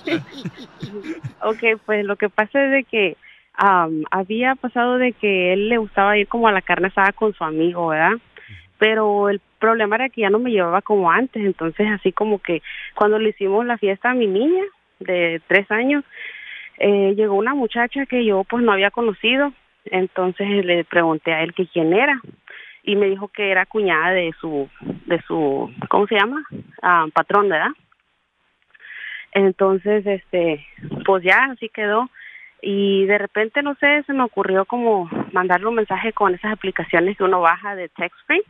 Ok, 1.42 1.80
pues 1.86 2.04
lo 2.04 2.16
que 2.16 2.28
pasa 2.28 2.64
es 2.64 2.70
de 2.70 2.84
que 2.84 3.16
am, 3.58 4.04
había 4.10 4.54
pasado 4.54 4.96
de 4.96 5.12
que 5.12 5.52
él 5.52 5.68
le 5.68 5.78
gustaba 5.78 6.16
ir 6.16 6.28
como 6.28 6.48
a 6.48 6.52
la 6.52 6.62
carne 6.62 6.88
asada 6.88 7.12
con 7.12 7.34
su 7.34 7.44
amigo, 7.44 7.88
¿verdad? 7.88 8.16
Pero 8.78 9.28
el 9.28 9.40
problema 9.58 9.96
era 9.96 10.08
que 10.08 10.22
ya 10.22 10.30
no 10.30 10.38
me 10.38 10.50
llevaba 10.50 10.80
como 10.80 11.10
antes, 11.10 11.44
entonces 11.44 11.88
así 11.90 12.12
como 12.12 12.38
que 12.40 12.62
cuando 12.94 13.18
le 13.18 13.30
hicimos 13.30 13.66
la 13.66 13.76
fiesta 13.76 14.10
a 14.10 14.14
mi 14.14 14.26
niña 14.26 14.64
de 15.00 15.42
tres 15.48 15.70
años, 15.70 16.04
eh, 16.78 17.14
llegó 17.16 17.34
una 17.34 17.54
muchacha 17.54 18.06
que 18.06 18.24
yo 18.24 18.44
pues 18.44 18.64
no 18.64 18.72
había 18.72 18.92
conocido, 18.92 19.52
entonces 19.84 20.64
le 20.64 20.84
pregunté 20.84 21.34
a 21.34 21.42
él 21.42 21.52
que 21.52 21.66
quién 21.66 21.92
era 21.92 22.20
y 22.84 22.96
me 22.96 23.06
dijo 23.06 23.28
que 23.28 23.50
era 23.50 23.66
cuñada 23.66 24.12
de 24.12 24.32
su, 24.40 24.68
de 25.06 25.20
su, 25.22 25.70
¿cómo 25.88 26.06
se 26.06 26.14
llama? 26.14 26.42
Ah, 26.80 27.06
patrón, 27.12 27.48
¿verdad? 27.48 27.72
Entonces, 29.32 30.06
este, 30.06 30.64
pues 31.04 31.22
ya 31.22 31.48
así 31.52 31.68
quedó. 31.68 32.08
Y 32.60 33.06
de 33.06 33.18
repente, 33.18 33.62
no 33.62 33.74
sé, 33.76 34.02
se 34.04 34.12
me 34.12 34.24
ocurrió 34.24 34.64
como 34.64 35.08
mandarle 35.32 35.68
un 35.68 35.76
mensaje 35.76 36.12
con 36.12 36.34
esas 36.34 36.52
aplicaciones 36.52 37.16
que 37.16 37.24
uno 37.24 37.40
baja 37.40 37.76
de 37.76 37.88
text 37.88 38.18
free. 38.26 38.42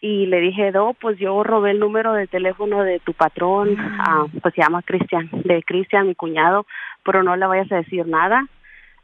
Y 0.00 0.26
le 0.26 0.40
dije, 0.40 0.72
no, 0.72 0.94
pues 0.94 1.18
yo 1.18 1.44
robé 1.44 1.70
el 1.72 1.78
número 1.78 2.12
de 2.14 2.26
teléfono 2.26 2.82
de 2.82 2.98
tu 3.00 3.12
patrón, 3.12 3.76
ah, 3.78 4.26
pues 4.40 4.54
se 4.54 4.62
llama 4.62 4.82
Cristian, 4.82 5.30
de 5.32 5.62
Cristian, 5.62 6.08
mi 6.08 6.16
cuñado, 6.16 6.66
pero 7.04 7.22
no 7.22 7.36
le 7.36 7.46
vayas 7.46 7.70
a 7.70 7.76
decir 7.76 8.06
nada. 8.06 8.48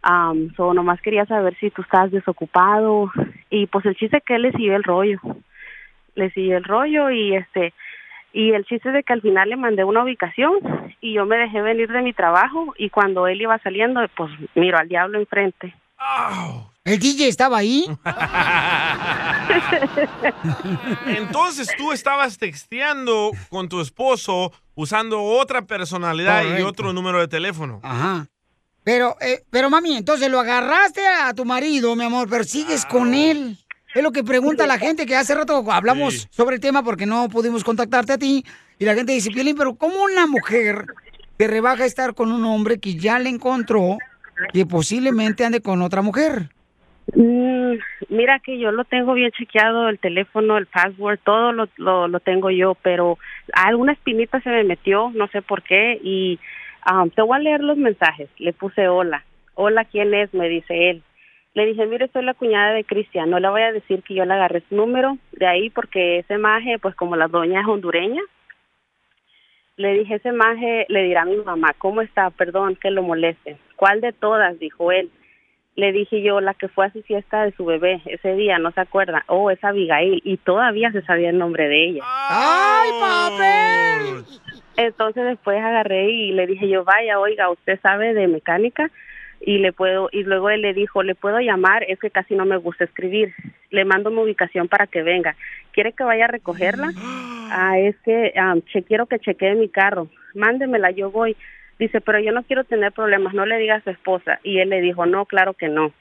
Um, 0.08 0.52
so 0.54 0.72
nomás 0.74 1.00
quería 1.00 1.26
saber 1.26 1.56
si 1.58 1.70
tú 1.70 1.82
estás 1.82 2.10
desocupado. 2.10 3.10
Y 3.50 3.66
pues 3.66 3.84
el 3.86 3.96
chiste 3.96 4.18
es 4.18 4.24
que 4.24 4.36
él 4.36 4.42
le 4.42 4.52
siguió 4.52 4.76
el 4.76 4.84
rollo. 4.84 5.20
Le 6.14 6.30
siguió 6.30 6.56
el 6.56 6.64
rollo 6.64 7.10
y 7.10 7.34
este, 7.34 7.72
y 8.32 8.52
el 8.52 8.64
chiste 8.64 8.88
es 8.88 8.94
de 8.94 9.02
que 9.02 9.12
al 9.12 9.22
final 9.22 9.48
le 9.48 9.56
mandé 9.56 9.84
una 9.84 10.02
ubicación 10.02 10.54
y 11.00 11.14
yo 11.14 11.26
me 11.26 11.36
dejé 11.36 11.62
venir 11.62 11.90
de 11.90 12.02
mi 12.02 12.12
trabajo 12.12 12.74
y 12.76 12.90
cuando 12.90 13.26
él 13.26 13.40
iba 13.40 13.58
saliendo, 13.60 14.00
pues 14.16 14.30
miro 14.54 14.78
al 14.78 14.88
diablo 14.88 15.18
enfrente. 15.18 15.74
¿El 16.84 16.98
DJ 16.98 17.28
estaba 17.28 17.58
ahí? 17.58 17.86
Entonces 21.06 21.68
tú 21.76 21.92
estabas 21.92 22.38
texteando 22.38 23.32
con 23.50 23.68
tu 23.68 23.80
esposo 23.80 24.52
usando 24.74 25.22
otra 25.22 25.62
personalidad 25.62 26.58
y 26.58 26.62
otro 26.62 26.92
número 26.92 27.20
de 27.20 27.28
teléfono. 27.28 27.80
Ajá. 27.82 28.26
Pero, 28.84 29.16
eh, 29.20 29.42
pero 29.50 29.68
mami, 29.68 29.96
entonces 29.96 30.30
lo 30.30 30.40
agarraste 30.40 31.06
a 31.06 31.34
tu 31.34 31.44
marido, 31.44 31.94
mi 31.94 32.04
amor, 32.04 32.28
pero 32.30 32.44
sigues 32.44 32.86
con 32.86 33.12
él. 33.12 33.58
Es 33.98 34.04
lo 34.04 34.12
que 34.12 34.22
pregunta 34.22 34.64
la 34.68 34.78
gente, 34.78 35.06
que 35.06 35.16
hace 35.16 35.34
rato 35.34 35.64
hablamos 35.72 36.28
sobre 36.30 36.54
el 36.54 36.60
tema 36.60 36.84
porque 36.84 37.04
no 37.04 37.28
pudimos 37.28 37.64
contactarte 37.64 38.12
a 38.12 38.16
ti. 38.16 38.44
Y 38.78 38.84
la 38.84 38.94
gente 38.94 39.12
dice, 39.12 39.32
Piolín, 39.32 39.56
pero 39.56 39.74
¿cómo 39.74 40.04
una 40.04 40.28
mujer 40.28 40.84
te 41.36 41.48
rebaja 41.48 41.84
estar 41.84 42.14
con 42.14 42.30
un 42.30 42.44
hombre 42.44 42.78
que 42.78 42.94
ya 42.94 43.18
le 43.18 43.28
encontró 43.28 43.98
que 44.52 44.64
posiblemente 44.66 45.44
ande 45.44 45.60
con 45.60 45.82
otra 45.82 46.00
mujer? 46.00 46.50
Mm, 47.12 47.72
mira 48.08 48.38
que 48.38 48.60
yo 48.60 48.70
lo 48.70 48.84
tengo 48.84 49.14
bien 49.14 49.32
chequeado, 49.32 49.88
el 49.88 49.98
teléfono, 49.98 50.58
el 50.58 50.66
password, 50.66 51.18
todo 51.24 51.50
lo, 51.50 51.68
lo, 51.76 52.06
lo 52.06 52.20
tengo 52.20 52.50
yo, 52.50 52.76
pero 52.80 53.18
alguna 53.52 53.94
espinita 53.94 54.40
se 54.42 54.50
me 54.50 54.62
metió, 54.62 55.10
no 55.10 55.26
sé 55.26 55.42
por 55.42 55.64
qué, 55.64 55.98
y 56.04 56.38
um, 56.88 57.10
te 57.10 57.22
voy 57.22 57.34
a 57.34 57.40
leer 57.40 57.62
los 57.62 57.76
mensajes. 57.76 58.28
Le 58.38 58.52
puse 58.52 58.86
hola. 58.86 59.24
Hola, 59.56 59.84
¿quién 59.86 60.14
es? 60.14 60.32
Me 60.32 60.48
dice 60.48 60.90
él. 60.90 61.02
Le 61.54 61.66
dije, 61.66 61.86
mire, 61.86 62.08
soy 62.12 62.24
la 62.24 62.34
cuñada 62.34 62.72
de 62.72 62.84
Cristian, 62.84 63.30
no 63.30 63.40
le 63.40 63.48
voy 63.48 63.62
a 63.62 63.72
decir 63.72 64.02
que 64.02 64.14
yo 64.14 64.24
le 64.24 64.34
agarré 64.34 64.62
su 64.68 64.76
número 64.76 65.18
de 65.32 65.46
ahí 65.46 65.70
porque 65.70 66.18
ese 66.18 66.38
maje, 66.38 66.78
pues 66.78 66.94
como 66.94 67.16
la 67.16 67.26
doña 67.26 67.60
es 67.60 67.66
hondureña, 67.66 68.22
le 69.78 69.92
dije, 69.94 70.16
ese 70.16 70.32
maje 70.32 70.86
le 70.88 71.04
dirá 71.04 71.22
a 71.22 71.24
mi 71.24 71.36
mamá, 71.36 71.72
¿cómo 71.78 72.02
está? 72.02 72.30
Perdón 72.30 72.74
que 72.74 72.90
lo 72.90 73.04
moleste. 73.04 73.58
¿Cuál 73.76 74.00
de 74.00 74.12
todas? 74.12 74.58
Dijo 74.58 74.90
él. 74.90 75.08
Le 75.76 75.92
dije 75.92 76.20
yo, 76.20 76.40
la 76.40 76.54
que 76.54 76.66
fue 76.66 76.86
a 76.86 76.92
su 76.92 77.00
fiesta 77.04 77.44
de 77.44 77.52
su 77.52 77.64
bebé 77.64 78.02
ese 78.06 78.34
día, 78.34 78.58
¿no 78.58 78.72
se 78.72 78.80
acuerda? 78.80 79.22
Oh, 79.28 79.52
es 79.52 79.62
Abigail. 79.62 80.20
Y 80.24 80.36
todavía 80.38 80.90
se 80.90 81.02
sabía 81.02 81.30
el 81.30 81.38
nombre 81.38 81.68
de 81.68 81.90
ella. 81.90 82.02
¡Ay, 82.04 82.90
papel! 83.00 84.24
Entonces 84.76 85.24
después 85.24 85.58
agarré 85.58 86.10
y 86.10 86.32
le 86.32 86.48
dije 86.48 86.68
yo, 86.68 86.82
vaya, 86.82 87.20
oiga, 87.20 87.48
¿usted 87.48 87.78
sabe 87.80 88.14
de 88.14 88.26
mecánica? 88.26 88.90
Y 89.40 89.58
le 89.58 89.72
puedo 89.72 90.08
y 90.12 90.24
luego 90.24 90.50
él 90.50 90.62
le 90.62 90.74
dijo 90.74 91.02
le 91.02 91.14
puedo 91.14 91.38
llamar 91.40 91.84
es 91.88 91.98
que 91.98 92.10
casi 92.10 92.34
no 92.34 92.44
me 92.44 92.56
gusta 92.56 92.84
escribir 92.84 93.32
le 93.70 93.84
mando 93.84 94.10
mi 94.10 94.18
ubicación 94.18 94.68
para 94.68 94.86
que 94.86 95.02
venga 95.02 95.36
quiere 95.72 95.92
que 95.92 96.04
vaya 96.04 96.24
a 96.24 96.28
recogerla 96.28 96.90
ah 97.50 97.78
es 97.78 97.96
que 98.04 98.32
che, 98.72 98.82
quiero 98.82 99.06
que 99.06 99.18
chequee 99.18 99.54
mi 99.54 99.68
carro 99.68 100.08
mándemela 100.34 100.90
yo 100.90 101.10
voy 101.10 101.36
dice 101.78 102.00
pero 102.00 102.18
yo 102.18 102.32
no 102.32 102.42
quiero 102.42 102.64
tener 102.64 102.92
problemas 102.92 103.34
no 103.34 103.46
le 103.46 103.58
diga 103.58 103.76
a 103.76 103.82
su 103.82 103.90
esposa 103.90 104.40
y 104.42 104.58
él 104.58 104.70
le 104.70 104.80
dijo 104.80 105.06
no 105.06 105.24
claro 105.26 105.54
que 105.54 105.68
no 105.68 105.92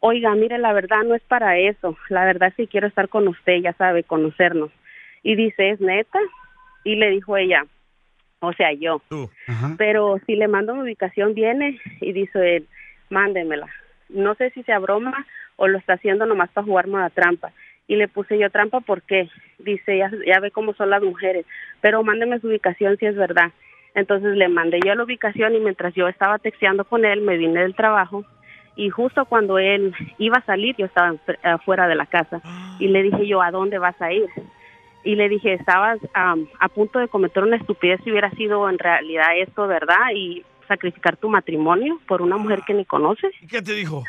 oiga 0.00 0.34
mire 0.34 0.58
la 0.58 0.72
verdad 0.72 1.02
no 1.04 1.14
es 1.14 1.22
para 1.22 1.58
eso 1.58 1.96
la 2.08 2.24
verdad 2.24 2.52
que 2.56 2.66
quiero 2.66 2.88
estar 2.88 3.08
con 3.08 3.28
usted 3.28 3.60
ya 3.62 3.72
sabe 3.74 4.02
conocernos 4.02 4.70
y 5.22 5.36
dice 5.36 5.70
es 5.70 5.80
neta 5.80 6.18
y 6.84 6.96
le 6.96 7.10
dijo 7.10 7.36
ella 7.36 7.64
o 8.40 8.52
sea 8.52 8.72
yo 8.72 9.00
pero 9.78 10.18
si 10.26 10.36
le 10.36 10.48
mando 10.48 10.74
mi 10.74 10.82
ubicación 10.82 11.34
viene 11.34 11.78
y 12.00 12.12
dice 12.12 12.56
él, 12.56 12.66
mándemela. 13.10 13.68
No 14.08 14.34
sé 14.34 14.50
si 14.50 14.62
sea 14.62 14.78
broma 14.78 15.26
o 15.56 15.68
lo 15.68 15.78
está 15.78 15.94
haciendo 15.94 16.26
nomás 16.26 16.50
para 16.50 16.66
jugarme 16.66 16.98
a 16.98 17.02
la 17.02 17.10
trampa. 17.10 17.52
Y 17.88 17.96
le 17.96 18.08
puse 18.08 18.38
yo 18.38 18.50
trampa 18.50 18.80
porque 18.80 19.28
dice, 19.58 19.98
ya, 19.98 20.10
ya 20.26 20.40
ve 20.40 20.50
cómo 20.50 20.74
son 20.74 20.90
las 20.90 21.02
mujeres, 21.02 21.46
pero 21.80 22.02
mándeme 22.02 22.40
su 22.40 22.48
ubicación 22.48 22.96
si 22.98 23.06
es 23.06 23.16
verdad. 23.16 23.52
Entonces 23.94 24.36
le 24.36 24.48
mandé 24.48 24.80
yo 24.84 24.94
la 24.94 25.04
ubicación 25.04 25.54
y 25.54 25.60
mientras 25.60 25.94
yo 25.94 26.08
estaba 26.08 26.38
texteando 26.38 26.84
con 26.84 27.04
él, 27.04 27.22
me 27.22 27.36
vine 27.36 27.60
del 27.60 27.74
trabajo 27.74 28.24
y 28.76 28.90
justo 28.90 29.24
cuando 29.24 29.58
él 29.58 29.94
iba 30.18 30.36
a 30.36 30.44
salir, 30.44 30.76
yo 30.76 30.84
estaba 30.84 31.16
afuera 31.42 31.88
de 31.88 31.94
la 31.94 32.04
casa 32.04 32.42
y 32.78 32.88
le 32.88 33.02
dije 33.02 33.26
yo, 33.26 33.40
¿a 33.40 33.50
dónde 33.50 33.78
vas 33.78 34.00
a 34.02 34.12
ir? 34.12 34.28
Y 35.06 35.14
le 35.16 35.28
dije, 35.28 35.54
estabas 35.54 35.98
am, 36.14 36.46
a 36.60 36.68
punto 36.68 36.98
de 36.98 37.08
cometer 37.08 37.42
una 37.42 37.56
estupidez 37.56 38.00
si 38.04 38.10
hubiera 38.10 38.30
sido 38.32 38.68
en 38.68 38.78
realidad 38.78 39.28
esto, 39.36 39.66
¿verdad? 39.66 40.10
Y 40.14 40.44
sacrificar 40.68 41.16
tu 41.16 41.28
matrimonio 41.28 41.98
por 42.08 42.22
una 42.22 42.36
mujer 42.36 42.62
que 42.66 42.74
ni 42.74 42.84
conoces. 42.84 43.32
¿Y 43.40 43.46
qué 43.46 43.62
te 43.62 43.72
dijo? 43.72 44.02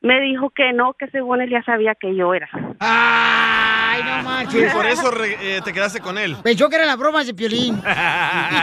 Me 0.00 0.20
dijo 0.20 0.50
que 0.50 0.72
no, 0.72 0.92
que 0.94 1.08
según 1.08 1.40
él 1.40 1.50
ya 1.50 1.62
sabía 1.62 1.94
que 1.94 2.14
yo 2.14 2.32
era. 2.34 2.48
Ay, 2.80 4.02
no 4.04 4.20
Y 4.20 4.24
manches. 4.24 4.72
por 4.72 4.86
eso 4.86 5.10
re- 5.10 5.56
eh, 5.56 5.60
te 5.64 5.72
quedaste 5.72 6.00
con 6.00 6.18
él. 6.18 6.36
Pensó 6.42 6.68
que 6.68 6.76
eran 6.76 6.86
las 6.88 6.98
bromas 6.98 7.26
de 7.26 7.34
Piolín. 7.34 7.76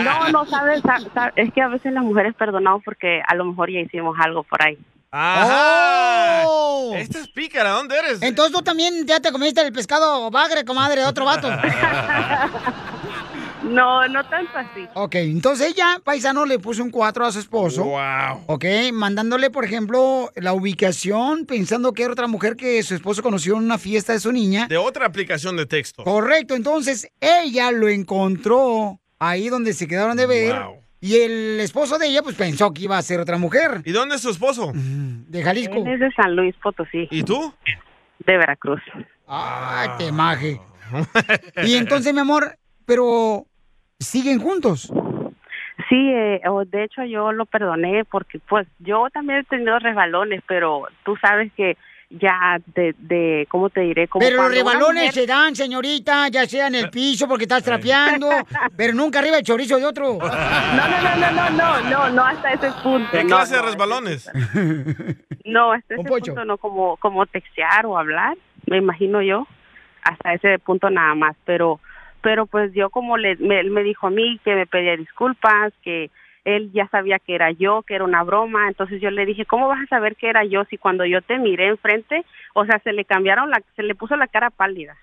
No, 0.03 0.29
no, 0.31 0.45
sabes, 0.45 0.81
sa- 0.81 0.99
sa- 1.13 1.33
es 1.35 1.51
que 1.53 1.61
a 1.61 1.67
veces 1.67 1.91
las 1.93 2.03
mujeres 2.03 2.33
perdonamos 2.35 2.83
porque 2.85 3.21
a 3.27 3.35
lo 3.35 3.45
mejor 3.45 3.69
ya 3.71 3.79
hicimos 3.79 4.15
algo 4.19 4.43
por 4.43 4.61
ahí. 4.63 4.77
Ajá. 5.17 6.43
Oh. 6.45 6.93
Esta 6.95 7.19
es 7.19 7.29
pícara, 7.29 7.69
¿dónde 7.69 7.97
eres? 7.97 8.21
Entonces 8.21 8.53
tú 8.53 8.61
también 8.61 9.05
ya 9.07 9.19
te 9.21 9.31
comiste 9.31 9.61
el 9.61 9.71
pescado 9.71 10.29
bagre, 10.29 10.65
comadre, 10.65 11.01
de 11.01 11.07
otro 11.07 11.25
vato. 11.25 11.49
No, 13.65 14.07
no 14.07 14.23
tanto 14.29 14.51
así. 14.55 14.87
Ok, 14.93 15.15
entonces 15.15 15.73
ella, 15.73 15.99
paisano, 16.03 16.45
le 16.45 16.59
puso 16.59 16.83
un 16.83 16.91
4 16.91 17.25
a 17.25 17.31
su 17.31 17.39
esposo. 17.39 17.83
Wow. 17.83 18.43
Ok, 18.45 18.65
mandándole, 18.93 19.49
por 19.49 19.65
ejemplo, 19.65 20.31
la 20.35 20.53
ubicación, 20.53 21.47
pensando 21.47 21.91
que 21.91 22.03
era 22.03 22.11
otra 22.11 22.27
mujer 22.27 22.55
que 22.55 22.83
su 22.83 22.93
esposo 22.93 23.23
conoció 23.23 23.57
en 23.57 23.63
una 23.63 23.79
fiesta 23.79 24.13
de 24.13 24.19
su 24.19 24.31
niña. 24.31 24.67
De 24.67 24.77
otra 24.77 25.07
aplicación 25.07 25.57
de 25.57 25.65
texto. 25.65 26.03
Correcto, 26.03 26.53
entonces 26.53 27.09
ella 27.19 27.71
lo 27.71 27.87
encontró 27.87 28.99
ahí 29.17 29.49
donde 29.49 29.73
se 29.73 29.87
quedaron 29.87 30.15
de 30.15 30.27
ver. 30.27 30.59
Wow. 30.59 30.84
Y 31.01 31.17
el 31.17 31.59
esposo 31.59 31.97
de 31.97 32.07
ella, 32.07 32.21
pues 32.23 32.35
pensó 32.35 32.73
que 32.73 32.83
iba 32.83 32.97
a 32.97 33.01
ser 33.01 33.19
otra 33.19 33.37
mujer. 33.37 33.81
¿Y 33.85 33.91
dónde 33.91 34.15
es 34.15 34.21
su 34.21 34.29
esposo? 34.29 34.71
De 34.73 35.43
Jalisco. 35.43 35.75
Él 35.77 35.87
es 35.87 35.99
de 35.99 36.11
San 36.13 36.35
Luis 36.35 36.55
Potosí. 36.61 37.07
¿Y 37.11 37.23
tú? 37.23 37.53
De 38.25 38.37
Veracruz. 38.37 38.81
Ay, 39.27 39.89
te 39.97 40.11
maje. 40.11 40.59
Y 41.63 41.75
entonces, 41.75 42.13
mi 42.13 42.19
amor, 42.21 42.57
pero 42.85 43.45
siguen 43.99 44.39
juntos. 44.39 44.91
Sí, 45.89 46.09
eh, 46.11 46.41
o 46.47 46.65
de 46.65 46.85
hecho 46.85 47.03
yo 47.03 47.31
lo 47.31 47.45
perdoné 47.45 48.05
porque 48.05 48.39
pues 48.39 48.67
yo 48.79 49.07
también 49.13 49.39
he 49.39 49.43
tenido 49.43 49.77
resbalones, 49.77 50.41
pero 50.47 50.87
tú 51.03 51.15
sabes 51.17 51.51
que 51.53 51.77
ya 52.09 52.59
de, 52.75 52.93
de 52.99 53.47
¿cómo 53.49 53.69
te 53.69 53.81
diré? 53.81 54.07
Como 54.07 54.25
Pero 54.25 54.43
los 54.43 54.51
rebalones 54.51 55.05
mujer- 55.07 55.13
se 55.13 55.25
dan, 55.27 55.55
señorita, 55.55 56.27
ya 56.29 56.45
sea 56.45 56.67
en 56.67 56.75
el 56.75 56.89
piso 56.89 57.27
porque 57.27 57.43
estás 57.45 57.63
trapeando, 57.63 58.29
pero 58.77 58.93
nunca 58.93 59.19
arriba 59.19 59.37
el 59.37 59.43
chorizo 59.43 59.77
de 59.77 59.85
otro. 59.85 60.17
No, 60.75 60.87
no, 60.87 61.01
no, 61.01 61.15
no, 61.15 61.31
no, 61.31 61.49
no, 61.49 61.89
no, 61.89 62.09
no 62.09 62.25
hasta 62.25 62.51
ese 62.53 62.71
punto. 62.83 63.07
¿Qué 63.11 63.23
no, 63.23 63.29
clase 63.37 63.55
de 63.55 63.61
resbalones? 63.61 64.29
No, 65.45 65.71
hasta 65.71 65.93
ese 65.95 66.01
Un 66.01 66.07
pocho. 66.07 66.25
punto 66.33 66.45
no 66.45 66.57
como 66.57 66.97
como 66.97 67.25
textear 67.25 67.85
o 67.85 67.97
hablar, 67.97 68.35
me 68.67 68.77
imagino 68.77 69.21
yo, 69.21 69.47
hasta 70.03 70.33
ese 70.33 70.59
punto 70.59 70.89
nada 70.89 71.15
más, 71.15 71.35
pero 71.45 71.79
pero 72.21 72.45
pues 72.45 72.73
yo 72.73 72.89
como 72.89 73.17
le 73.17 73.35
me, 73.37 73.59
él 73.59 73.69
me 73.71 73.83
dijo 73.83 74.07
a 74.07 74.09
mí 74.09 74.39
que 74.43 74.55
me 74.55 74.65
pedía 74.65 74.97
disculpas, 74.97 75.71
que 75.83 76.09
él 76.45 76.71
ya 76.73 76.87
sabía 76.89 77.19
que 77.19 77.35
era 77.35 77.51
yo, 77.51 77.81
que 77.81 77.95
era 77.95 78.03
una 78.03 78.23
broma, 78.23 78.67
entonces 78.67 79.01
yo 79.01 79.11
le 79.11 79.25
dije, 79.25 79.45
¿cómo 79.45 79.67
vas 79.67 79.83
a 79.83 79.87
saber 79.87 80.15
que 80.15 80.29
era 80.29 80.45
yo 80.45 80.63
si 80.69 80.77
cuando 80.77 81.05
yo 81.05 81.21
te 81.21 81.37
miré 81.37 81.67
enfrente, 81.67 82.23
o 82.53 82.65
sea, 82.65 82.79
se 82.83 82.93
le 82.93 83.03
cambiaron 83.03 83.49
la 83.49 83.61
se 83.75 83.83
le 83.83 83.95
puso 83.95 84.15
la 84.15 84.27
cara 84.27 84.51
pálida? 84.51 84.95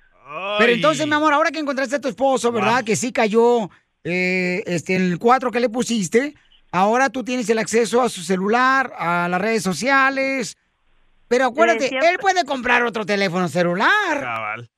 Pero 0.58 0.72
entonces, 0.72 1.06
mi 1.06 1.14
amor, 1.14 1.34
ahora 1.34 1.50
que 1.50 1.58
encontraste 1.58 1.96
a 1.96 2.00
tu 2.00 2.08
esposo, 2.08 2.52
¿verdad? 2.52 2.84
Que 2.84 2.96
sí 2.96 3.12
cayó 3.12 3.68
eh, 4.04 4.62
este, 4.66 4.96
el 4.96 5.18
4 5.18 5.50
que 5.50 5.60
le 5.60 5.68
pusiste, 5.68 6.34
ahora 6.70 7.10
tú 7.10 7.22
tienes 7.22 7.50
el 7.50 7.58
acceso 7.58 8.00
a 8.00 8.08
su 8.08 8.22
celular, 8.22 8.92
a 8.96 9.28
las 9.28 9.40
redes 9.40 9.62
sociales. 9.62 10.56
Pero 11.32 11.46
acuérdate, 11.46 11.86
Eh, 11.86 11.88
siempre- 11.88 12.10
él 12.10 12.18
puede 12.20 12.44
comprar 12.44 12.82
otro 12.82 13.06
teléfono 13.06 13.48
celular 13.48 13.88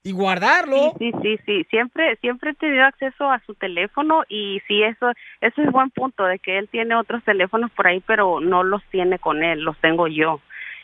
y 0.04 0.12
guardarlo. 0.12 0.94
Sí, 1.00 1.10
sí, 1.10 1.12
sí, 1.20 1.38
sí. 1.44 1.66
Siempre, 1.68 2.14
siempre 2.20 2.50
he 2.50 2.54
tenido 2.54 2.84
acceso 2.84 3.28
a 3.28 3.42
su 3.44 3.54
teléfono 3.54 4.22
y 4.28 4.60
sí, 4.68 4.80
eso, 4.84 5.10
eso 5.40 5.62
es 5.62 5.72
buen 5.72 5.90
punto 5.90 6.22
de 6.22 6.38
que 6.38 6.56
él 6.58 6.68
tiene 6.70 6.94
otros 6.94 7.24
teléfonos 7.24 7.72
por 7.72 7.88
ahí, 7.88 7.98
pero 8.06 8.38
no 8.38 8.62
los 8.62 8.84
tiene 8.92 9.18
con 9.18 9.42
él, 9.42 9.62
los 9.62 9.76
tengo 9.80 10.06
yo. 10.06 10.40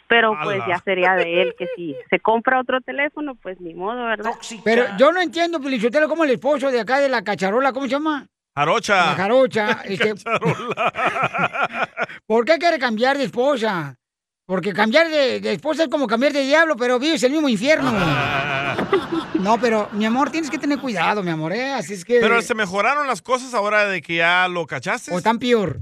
Pero 0.09 0.37
pues 0.43 0.61
ya 0.67 0.79
sería 0.79 1.15
de 1.15 1.41
él 1.43 1.55
que 1.57 1.69
si 1.77 1.95
se 2.11 2.19
compra 2.19 2.59
otro 2.59 2.81
teléfono, 2.81 3.37
pues 3.37 3.61
ni 3.61 3.73
modo, 3.73 4.07
¿verdad? 4.07 4.33
Pero 4.65 4.87
yo 4.99 5.13
no 5.13 5.21
entiendo, 5.21 5.61
Pelichotelo, 5.61 6.09
como 6.09 6.25
el 6.25 6.31
esposo 6.31 6.73
de 6.73 6.81
acá 6.81 6.99
de 6.99 7.09
la 7.09 7.23
cacharola, 7.23 7.73
¿cómo 7.73 7.87
se 7.87 7.93
llama? 7.93 8.27
Jarocha. 8.57 8.97
La 8.97 9.15
jarocha. 9.15 9.83
este, 9.85 10.15
¿Por 12.27 12.45
qué 12.45 12.59
quiere 12.59 12.81
cambiar 12.81 13.17
de 13.17 13.23
esposa? 13.25 13.95
Porque 14.51 14.73
cambiar 14.73 15.09
de, 15.09 15.39
de 15.39 15.53
esposa 15.53 15.85
es 15.85 15.89
como 15.89 16.09
cambiar 16.09 16.33
de 16.33 16.43
diablo, 16.43 16.75
pero 16.75 16.99
vives 16.99 17.23
el 17.23 17.31
mismo 17.31 17.49
infierno. 17.49 17.93
No, 19.41 19.59
pero 19.59 19.89
mi 19.93 20.05
amor, 20.05 20.31
tienes 20.31 20.51
que 20.51 20.59
tener 20.59 20.79
cuidado, 20.79 21.23
mi 21.23 21.31
amor, 21.31 21.55
¿eh? 21.55 21.73
Así 21.73 21.95
es 21.95 22.05
que... 22.05 22.21
Pero 22.21 22.43
se 22.43 22.55
mejoraron 22.55 23.07
las 23.07 23.23
cosas 23.23 23.55
ahora 23.55 23.87
de 23.87 24.03
que 24.03 24.17
ya 24.17 24.47
lo 24.49 24.67
cachaste. 24.67 25.15
¿O 25.15 25.17
están 25.17 25.39
peor? 25.39 25.81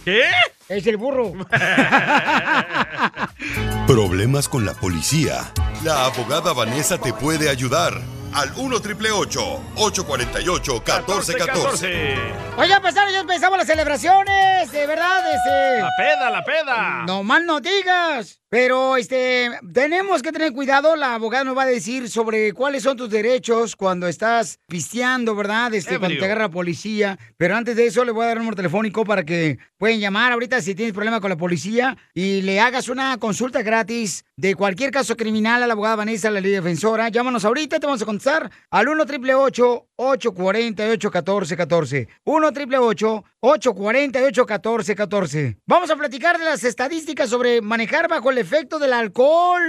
¿Qué? 0.04 0.22
Es 0.68 0.86
el 0.86 0.96
burro. 0.96 1.32
Problemas 3.86 4.48
con 4.48 4.64
la 4.64 4.74
policía. 4.74 5.52
La 5.84 6.06
abogada 6.06 6.52
Vanessa 6.52 6.98
te 6.98 7.12
puede 7.12 7.48
ayudar. 7.48 8.00
Al 8.36 8.52
1 8.54 8.80
triple 8.80 9.10
848 9.10 10.82
1414. 10.84 12.16
Oigan, 12.58 12.82
paisanos, 12.82 13.12
ya 13.14 13.20
empezamos 13.20 13.56
las 13.56 13.66
celebraciones, 13.66 14.70
de 14.70 14.86
verdad, 14.86 15.22
este... 15.34 15.80
La 15.80 15.90
peda, 15.96 16.30
la 16.30 16.44
peda. 16.44 17.04
No 17.06 17.22
mal 17.22 17.46
no 17.46 17.60
digas. 17.60 18.42
Pero 18.48 18.96
este 18.96 19.50
tenemos 19.72 20.22
que 20.22 20.30
tener 20.30 20.52
cuidado, 20.52 20.94
la 20.94 21.14
abogada 21.14 21.42
nos 21.42 21.56
va 21.56 21.64
a 21.64 21.66
decir 21.66 22.08
sobre 22.08 22.52
cuáles 22.52 22.84
son 22.84 22.96
tus 22.96 23.10
derechos 23.10 23.74
cuando 23.74 24.06
estás 24.06 24.60
pisteando, 24.68 25.34
¿verdad? 25.34 25.74
Este, 25.74 25.98
cuando 25.98 26.16
te 26.16 26.24
agarra 26.24 26.42
la 26.42 26.50
policía. 26.50 27.18
Pero 27.36 27.56
antes 27.56 27.74
de 27.74 27.86
eso 27.86 28.04
le 28.04 28.12
voy 28.12 28.24
a 28.24 28.28
dar 28.28 28.36
un 28.36 28.44
número 28.44 28.56
telefónico 28.56 29.04
para 29.04 29.24
que 29.24 29.58
pueden 29.78 29.98
llamar 29.98 30.30
ahorita 30.30 30.62
si 30.62 30.76
tienes 30.76 30.94
problema 30.94 31.20
con 31.20 31.30
la 31.30 31.36
policía 31.36 31.96
y 32.14 32.42
le 32.42 32.60
hagas 32.60 32.88
una 32.88 33.18
consulta 33.18 33.62
gratis 33.62 34.24
de 34.36 34.54
cualquier 34.54 34.92
caso 34.92 35.16
criminal 35.16 35.62
a 35.64 35.66
la 35.66 35.72
abogada 35.72 35.96
Vanessa, 35.96 36.30
la 36.30 36.40
ley 36.40 36.52
defensora. 36.52 37.08
Llámanos 37.08 37.44
ahorita, 37.44 37.80
te 37.80 37.86
vamos 37.86 38.02
a 38.02 38.06
contestar 38.06 38.25
al 38.26 38.88
1 38.88 39.02
888 39.02 39.86
848 39.98 41.08
1414 41.10 42.08
1 42.24 42.46
888 42.48 43.24
848 43.40 44.42
1414 44.46 45.56
Vamos 45.66 45.90
a 45.90 45.96
platicar 45.96 46.38
de 46.38 46.44
las 46.44 46.64
estadísticas 46.64 47.28
sobre 47.30 47.60
manejar 47.62 48.08
bajo 48.08 48.30
el 48.30 48.38
efecto 48.38 48.78
del 48.78 48.92
alcohol. 48.92 49.62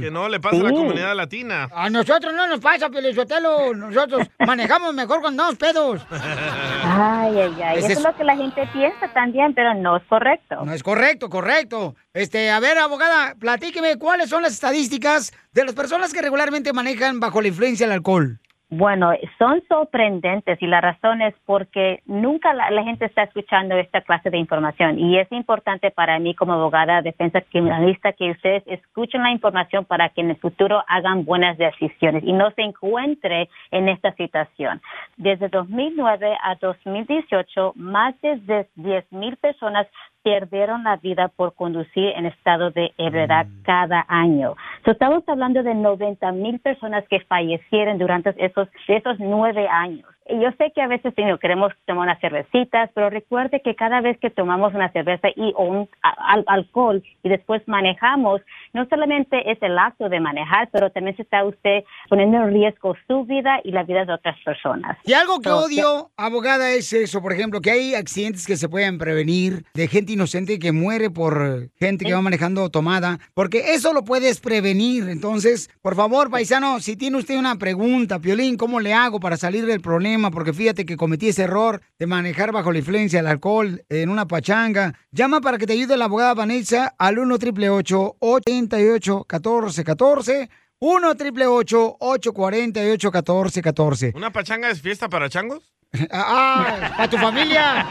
Que 0.00 0.10
no 0.10 0.28
le 0.28 0.38
pasa 0.40 0.56
a 0.56 0.62
la 0.62 0.70
comunidad 0.70 1.16
latina. 1.16 1.68
A 1.74 1.88
nosotros 1.90 2.32
no 2.34 2.46
nos 2.46 2.60
pasa, 2.60 2.90
Pelizotelo. 2.90 3.74
Nosotros 3.74 4.26
manejamos 4.46 4.94
mejor 4.94 5.20
cuando 5.20 5.42
andamos 5.44 5.58
pedos. 5.58 6.02
Ay, 6.10 7.38
ay, 7.38 7.62
ay. 7.62 7.78
Eso 7.78 7.86
es- 7.88 7.98
es 7.98 8.02
lo 8.04 8.14
que 8.16 8.24
la 8.24 8.36
gente 8.36 8.66
piensa 8.72 9.12
también, 9.12 9.54
pero 9.54 9.74
no 9.74 9.96
es 9.96 10.02
correcto. 10.08 10.64
No 10.64 10.72
es 10.72 10.82
correcto, 10.82 11.28
correcto. 11.30 11.94
Este, 12.14 12.50
a 12.50 12.60
ver, 12.60 12.78
abogada, 12.78 13.34
platíqueme 13.38 13.96
cuáles 13.96 14.28
son 14.28 14.42
las 14.42 14.52
estadísticas 14.52 15.32
de 15.52 15.64
las 15.64 15.74
personas 15.74 16.12
que 16.12 16.20
regularmente 16.22 16.72
manejan 16.72 17.20
bajo 17.20 17.40
la 17.40 17.48
influencia 17.68 17.86
del 17.86 17.94
alcohol. 17.94 18.38
Bueno, 18.74 19.12
son 19.38 19.62
sorprendentes 19.68 20.56
y 20.62 20.66
la 20.66 20.80
razón 20.80 21.20
es 21.20 21.34
porque 21.44 22.00
nunca 22.06 22.54
la, 22.54 22.70
la 22.70 22.82
gente 22.82 23.04
está 23.04 23.24
escuchando 23.24 23.76
esta 23.76 24.00
clase 24.00 24.30
de 24.30 24.38
información 24.38 24.98
y 24.98 25.18
es 25.18 25.30
importante 25.30 25.90
para 25.90 26.18
mí 26.18 26.34
como 26.34 26.54
abogada 26.54 27.02
defensa 27.02 27.42
criminalista 27.42 28.14
que 28.14 28.30
ustedes 28.30 28.62
escuchen 28.66 29.24
la 29.24 29.30
información 29.30 29.84
para 29.84 30.08
que 30.08 30.22
en 30.22 30.30
el 30.30 30.36
futuro 30.36 30.82
hagan 30.88 31.26
buenas 31.26 31.58
decisiones 31.58 32.24
y 32.24 32.32
no 32.32 32.50
se 32.52 32.62
encuentre 32.62 33.50
en 33.72 33.90
esta 33.90 34.14
situación. 34.14 34.80
Desde 35.18 35.50
2009 35.50 36.34
a 36.42 36.54
2018, 36.54 37.74
más 37.76 38.14
de 38.22 38.66
10 38.76 39.12
mil 39.12 39.36
personas 39.36 39.86
perdieron 40.22 40.84
la 40.84 40.96
vida 40.96 41.28
por 41.28 41.54
conducir 41.54 42.12
en 42.16 42.26
estado 42.26 42.70
de 42.70 42.92
ebriedad 42.98 43.46
cada 43.64 44.04
año. 44.08 44.54
So, 44.84 44.92
estamos 44.92 45.22
hablando 45.28 45.62
de 45.62 45.74
90 45.74 46.32
mil 46.32 46.58
personas 46.60 47.04
que 47.08 47.20
fallecieron 47.20 47.98
durante 47.98 48.34
esos, 48.44 48.68
esos 48.88 49.18
nueve 49.18 49.68
años. 49.68 50.11
Y 50.28 50.40
yo 50.40 50.50
sé 50.58 50.72
que 50.74 50.80
a 50.80 50.86
veces 50.86 51.12
know, 51.14 51.38
queremos 51.38 51.72
tomar 51.86 52.04
unas 52.04 52.20
cervecitas, 52.20 52.90
pero 52.94 53.10
recuerde 53.10 53.60
que 53.62 53.74
cada 53.74 54.00
vez 54.00 54.18
que 54.20 54.30
tomamos 54.30 54.72
una 54.72 54.90
cerveza 54.92 55.28
y 55.34 55.52
o 55.56 55.64
un 55.64 55.88
a- 56.02 56.32
al- 56.32 56.44
alcohol 56.46 57.02
y 57.22 57.28
después 57.28 57.60
manejamos, 57.66 58.40
no 58.72 58.86
solamente 58.88 59.50
es 59.50 59.58
el 59.62 59.76
acto 59.78 60.08
de 60.08 60.20
manejar, 60.20 60.68
pero 60.72 60.90
también 60.90 61.16
se 61.16 61.22
está 61.22 61.44
usted 61.44 61.82
poniendo 62.08 62.38
en 62.38 62.52
riesgo 62.52 62.94
su 63.08 63.24
vida 63.24 63.60
y 63.64 63.72
la 63.72 63.82
vida 63.82 64.04
de 64.04 64.12
otras 64.12 64.36
personas. 64.44 64.96
Y 65.04 65.12
algo 65.12 65.40
que 65.40 65.50
odio, 65.50 66.10
abogada, 66.16 66.70
es 66.70 66.92
eso, 66.92 67.20
por 67.20 67.32
ejemplo, 67.32 67.60
que 67.60 67.70
hay 67.72 67.94
accidentes 67.94 68.46
que 68.46 68.56
se 68.56 68.68
pueden 68.68 68.98
prevenir 68.98 69.64
de 69.74 69.88
gente 69.88 70.12
inocente 70.12 70.58
que 70.58 70.70
muere 70.72 71.10
por 71.10 71.68
gente 71.78 72.04
que 72.04 72.14
va 72.14 72.22
manejando 72.22 72.70
tomada, 72.70 73.18
porque 73.34 73.74
eso 73.74 73.92
lo 73.92 74.04
puedes 74.04 74.40
prevenir. 74.40 75.08
Entonces, 75.08 75.68
por 75.82 75.96
favor, 75.96 76.30
paisano, 76.30 76.78
si 76.80 76.96
tiene 76.96 77.16
usted 77.18 77.36
una 77.36 77.56
pregunta, 77.56 78.20
Piolín, 78.20 78.56
¿cómo 78.56 78.78
le 78.78 78.94
hago 78.94 79.18
para 79.18 79.36
salir 79.36 79.66
del 79.66 79.80
problema? 79.80 80.11
Porque 80.30 80.52
fíjate 80.52 80.84
que 80.84 80.96
cometí 80.96 81.28
ese 81.28 81.44
error 81.44 81.80
de 81.98 82.06
manejar 82.06 82.52
bajo 82.52 82.72
la 82.72 82.78
influencia 82.78 83.18
del 83.20 83.28
alcohol 83.28 83.84
en 83.88 84.08
una 84.08 84.26
pachanga. 84.26 84.94
Llama 85.10 85.40
para 85.40 85.58
que 85.58 85.66
te 85.66 85.72
ayude 85.72 85.96
la 85.96 86.04
abogada 86.06 86.34
Vanessa 86.34 86.94
al 86.98 87.18
1 87.18 87.34
888 87.34 88.16
88 88.18 89.24
14 89.24 89.84
14 89.84 90.50
1 90.78 91.08
888 91.10 91.96
848 91.98 93.10
1414 93.10 94.12
¿Una 94.14 94.32
pachanga 94.32 94.70
es 94.70 94.80
fiesta 94.82 95.08
para 95.08 95.28
changos? 95.28 95.72
¡Ah! 96.10 96.94
¡A 96.98 97.08
tu 97.08 97.16
familia! 97.18 97.86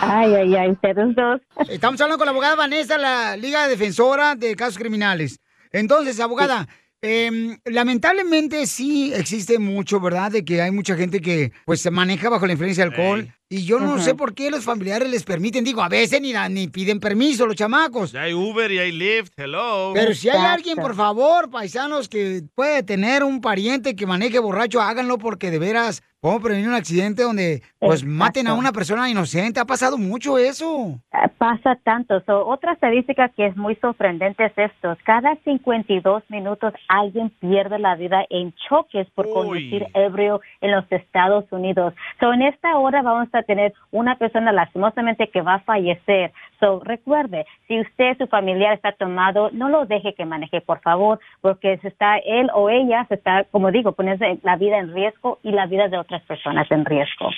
Ay, 0.00 0.34
ay, 0.34 0.56
ay, 0.56 0.70
ustedes 0.70 1.14
dos. 1.14 1.40
Estamos 1.68 2.00
hablando 2.00 2.18
con 2.18 2.26
la 2.26 2.30
abogada 2.32 2.54
Vanessa, 2.54 2.98
la 2.98 3.36
Liga 3.36 3.66
Defensora 3.66 4.34
de 4.34 4.54
Casos 4.54 4.78
Criminales. 4.78 5.40
Entonces, 5.72 6.20
abogada, 6.20 6.68
em, 7.02 7.58
lamentablemente 7.64 8.66
sí 8.66 9.12
existe 9.14 9.58
mucho, 9.58 10.00
¿verdad? 10.00 10.30
De 10.32 10.44
que 10.44 10.62
hay 10.62 10.70
mucha 10.70 10.96
gente 10.96 11.20
que 11.20 11.52
pues 11.64 11.80
se 11.80 11.90
maneja 11.90 12.28
bajo 12.28 12.46
la 12.46 12.52
influencia 12.52 12.84
del 12.84 12.92
alcohol. 12.92 13.34
Y 13.48 13.64
yo 13.64 13.78
no 13.78 13.98
sé 13.98 14.16
por 14.16 14.34
qué 14.34 14.50
los 14.50 14.64
familiares 14.64 15.08
les 15.08 15.22
permiten, 15.22 15.62
digo, 15.62 15.80
a 15.80 15.88
veces 15.88 16.20
ni, 16.20 16.32
da- 16.32 16.48
ni 16.48 16.66
piden 16.66 16.98
permiso 16.98 17.46
los 17.46 17.54
chamacos. 17.54 18.10
Ya 18.10 18.22
hay 18.22 18.34
Uber 18.34 18.72
y 18.72 18.78
hay 18.80 18.90
Lyft, 18.90 19.38
hello. 19.38 19.92
Pero 19.94 20.14
si 20.14 20.28
hay 20.28 20.44
alguien, 20.44 20.76
por 20.76 20.96
favor, 20.96 21.48
paisanos, 21.48 22.08
que 22.08 22.42
puede 22.56 22.82
tener 22.82 23.22
un 23.22 23.40
pariente 23.40 23.94
que 23.94 24.04
maneje 24.04 24.40
borracho, 24.40 24.80
háganlo 24.80 25.18
porque 25.18 25.52
de 25.52 25.60
veras 25.60 26.02
podemos 26.18 26.42
prevenir 26.42 26.68
un 26.68 26.74
accidente 26.74 27.22
donde 27.22 27.62
pues 27.78 28.02
maten 28.04 28.48
a 28.48 28.54
una 28.54 28.72
persona 28.72 29.08
inocente. 29.08 29.60
Ha 29.60 29.64
pasado 29.64 29.96
mucho 29.96 30.38
eso. 30.38 30.98
Eh, 31.12 31.28
Pasa 31.38 31.78
tanto. 31.84 32.20
So, 32.26 32.44
otra 32.48 32.72
estadística 32.72 33.28
que 33.28 33.46
es 33.46 33.56
muy 33.56 33.76
sorprendente 33.76 34.46
es 34.46 34.52
esto. 34.56 34.96
Cada 35.04 35.36
52 35.44 36.24
minutos 36.30 36.72
alguien 36.88 37.30
pierde 37.38 37.78
la 37.78 37.94
vida 37.94 38.24
en 38.28 38.52
choques 38.68 39.06
por 39.14 39.30
conducir 39.30 39.86
ebrio 39.94 40.40
en 40.60 40.72
los 40.72 40.84
Estados 40.90 41.44
Unidos. 41.52 41.94
So, 42.18 42.32
en 42.32 42.42
esta 42.42 42.76
hora 42.76 43.02
vamos 43.02 43.28
a 43.34 43.35
tener 43.42 43.74
una 43.90 44.16
persona 44.16 44.52
lastimosamente 44.52 45.28
que 45.28 45.42
va 45.42 45.54
a 45.54 45.60
fallecer. 45.60 46.32
So, 46.60 46.80
recuerde, 46.80 47.46
si 47.68 47.80
usted, 47.80 48.16
su 48.18 48.26
familiar 48.26 48.74
está 48.74 48.92
tomado, 48.92 49.50
no 49.52 49.68
lo 49.68 49.86
deje 49.86 50.14
que 50.14 50.24
maneje, 50.24 50.60
por 50.60 50.80
favor, 50.80 51.20
porque 51.40 51.78
se 51.78 51.88
está 51.88 52.18
él 52.18 52.48
o 52.54 52.70
ella 52.70 53.04
se 53.08 53.14
está, 53.14 53.44
como 53.50 53.70
digo, 53.70 53.92
poniendo 53.92 54.24
la 54.42 54.56
vida 54.56 54.78
en 54.78 54.94
riesgo 54.94 55.38
y 55.42 55.50
la 55.52 55.66
vida 55.66 55.88
de 55.88 55.98
otras 55.98 56.22
personas 56.22 56.70
en 56.70 56.84
riesgo. 56.84 57.30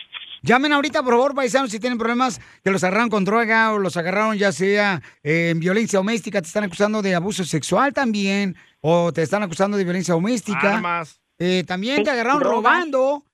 Llamen 0.42 0.72
ahorita, 0.72 1.02
por 1.02 1.14
favor, 1.14 1.34
paisanos, 1.34 1.70
si 1.70 1.80
tienen 1.80 1.98
problemas 1.98 2.38
que 2.62 2.70
los 2.70 2.84
agarraron 2.84 3.10
con 3.10 3.24
droga 3.24 3.72
o 3.72 3.78
los 3.78 3.96
agarraron 3.96 4.36
ya 4.36 4.52
sea 4.52 5.00
eh, 5.24 5.50
en 5.50 5.58
violencia 5.58 5.98
doméstica, 5.98 6.40
te 6.40 6.46
están 6.46 6.64
acusando 6.64 7.02
de 7.02 7.14
abuso 7.16 7.42
sexual 7.44 7.92
también, 7.92 8.54
o 8.80 9.12
te 9.12 9.22
están 9.22 9.42
acusando 9.42 9.76
de 9.76 9.82
violencia 9.84 10.14
doméstica. 10.14 10.76
Armas. 10.76 11.20
Eh, 11.40 11.64
también 11.66 11.96
Sí, 11.98 12.02
te 12.04 12.10
agarraron 12.10 12.40
drogas. 12.40 12.56
robando 12.56 13.24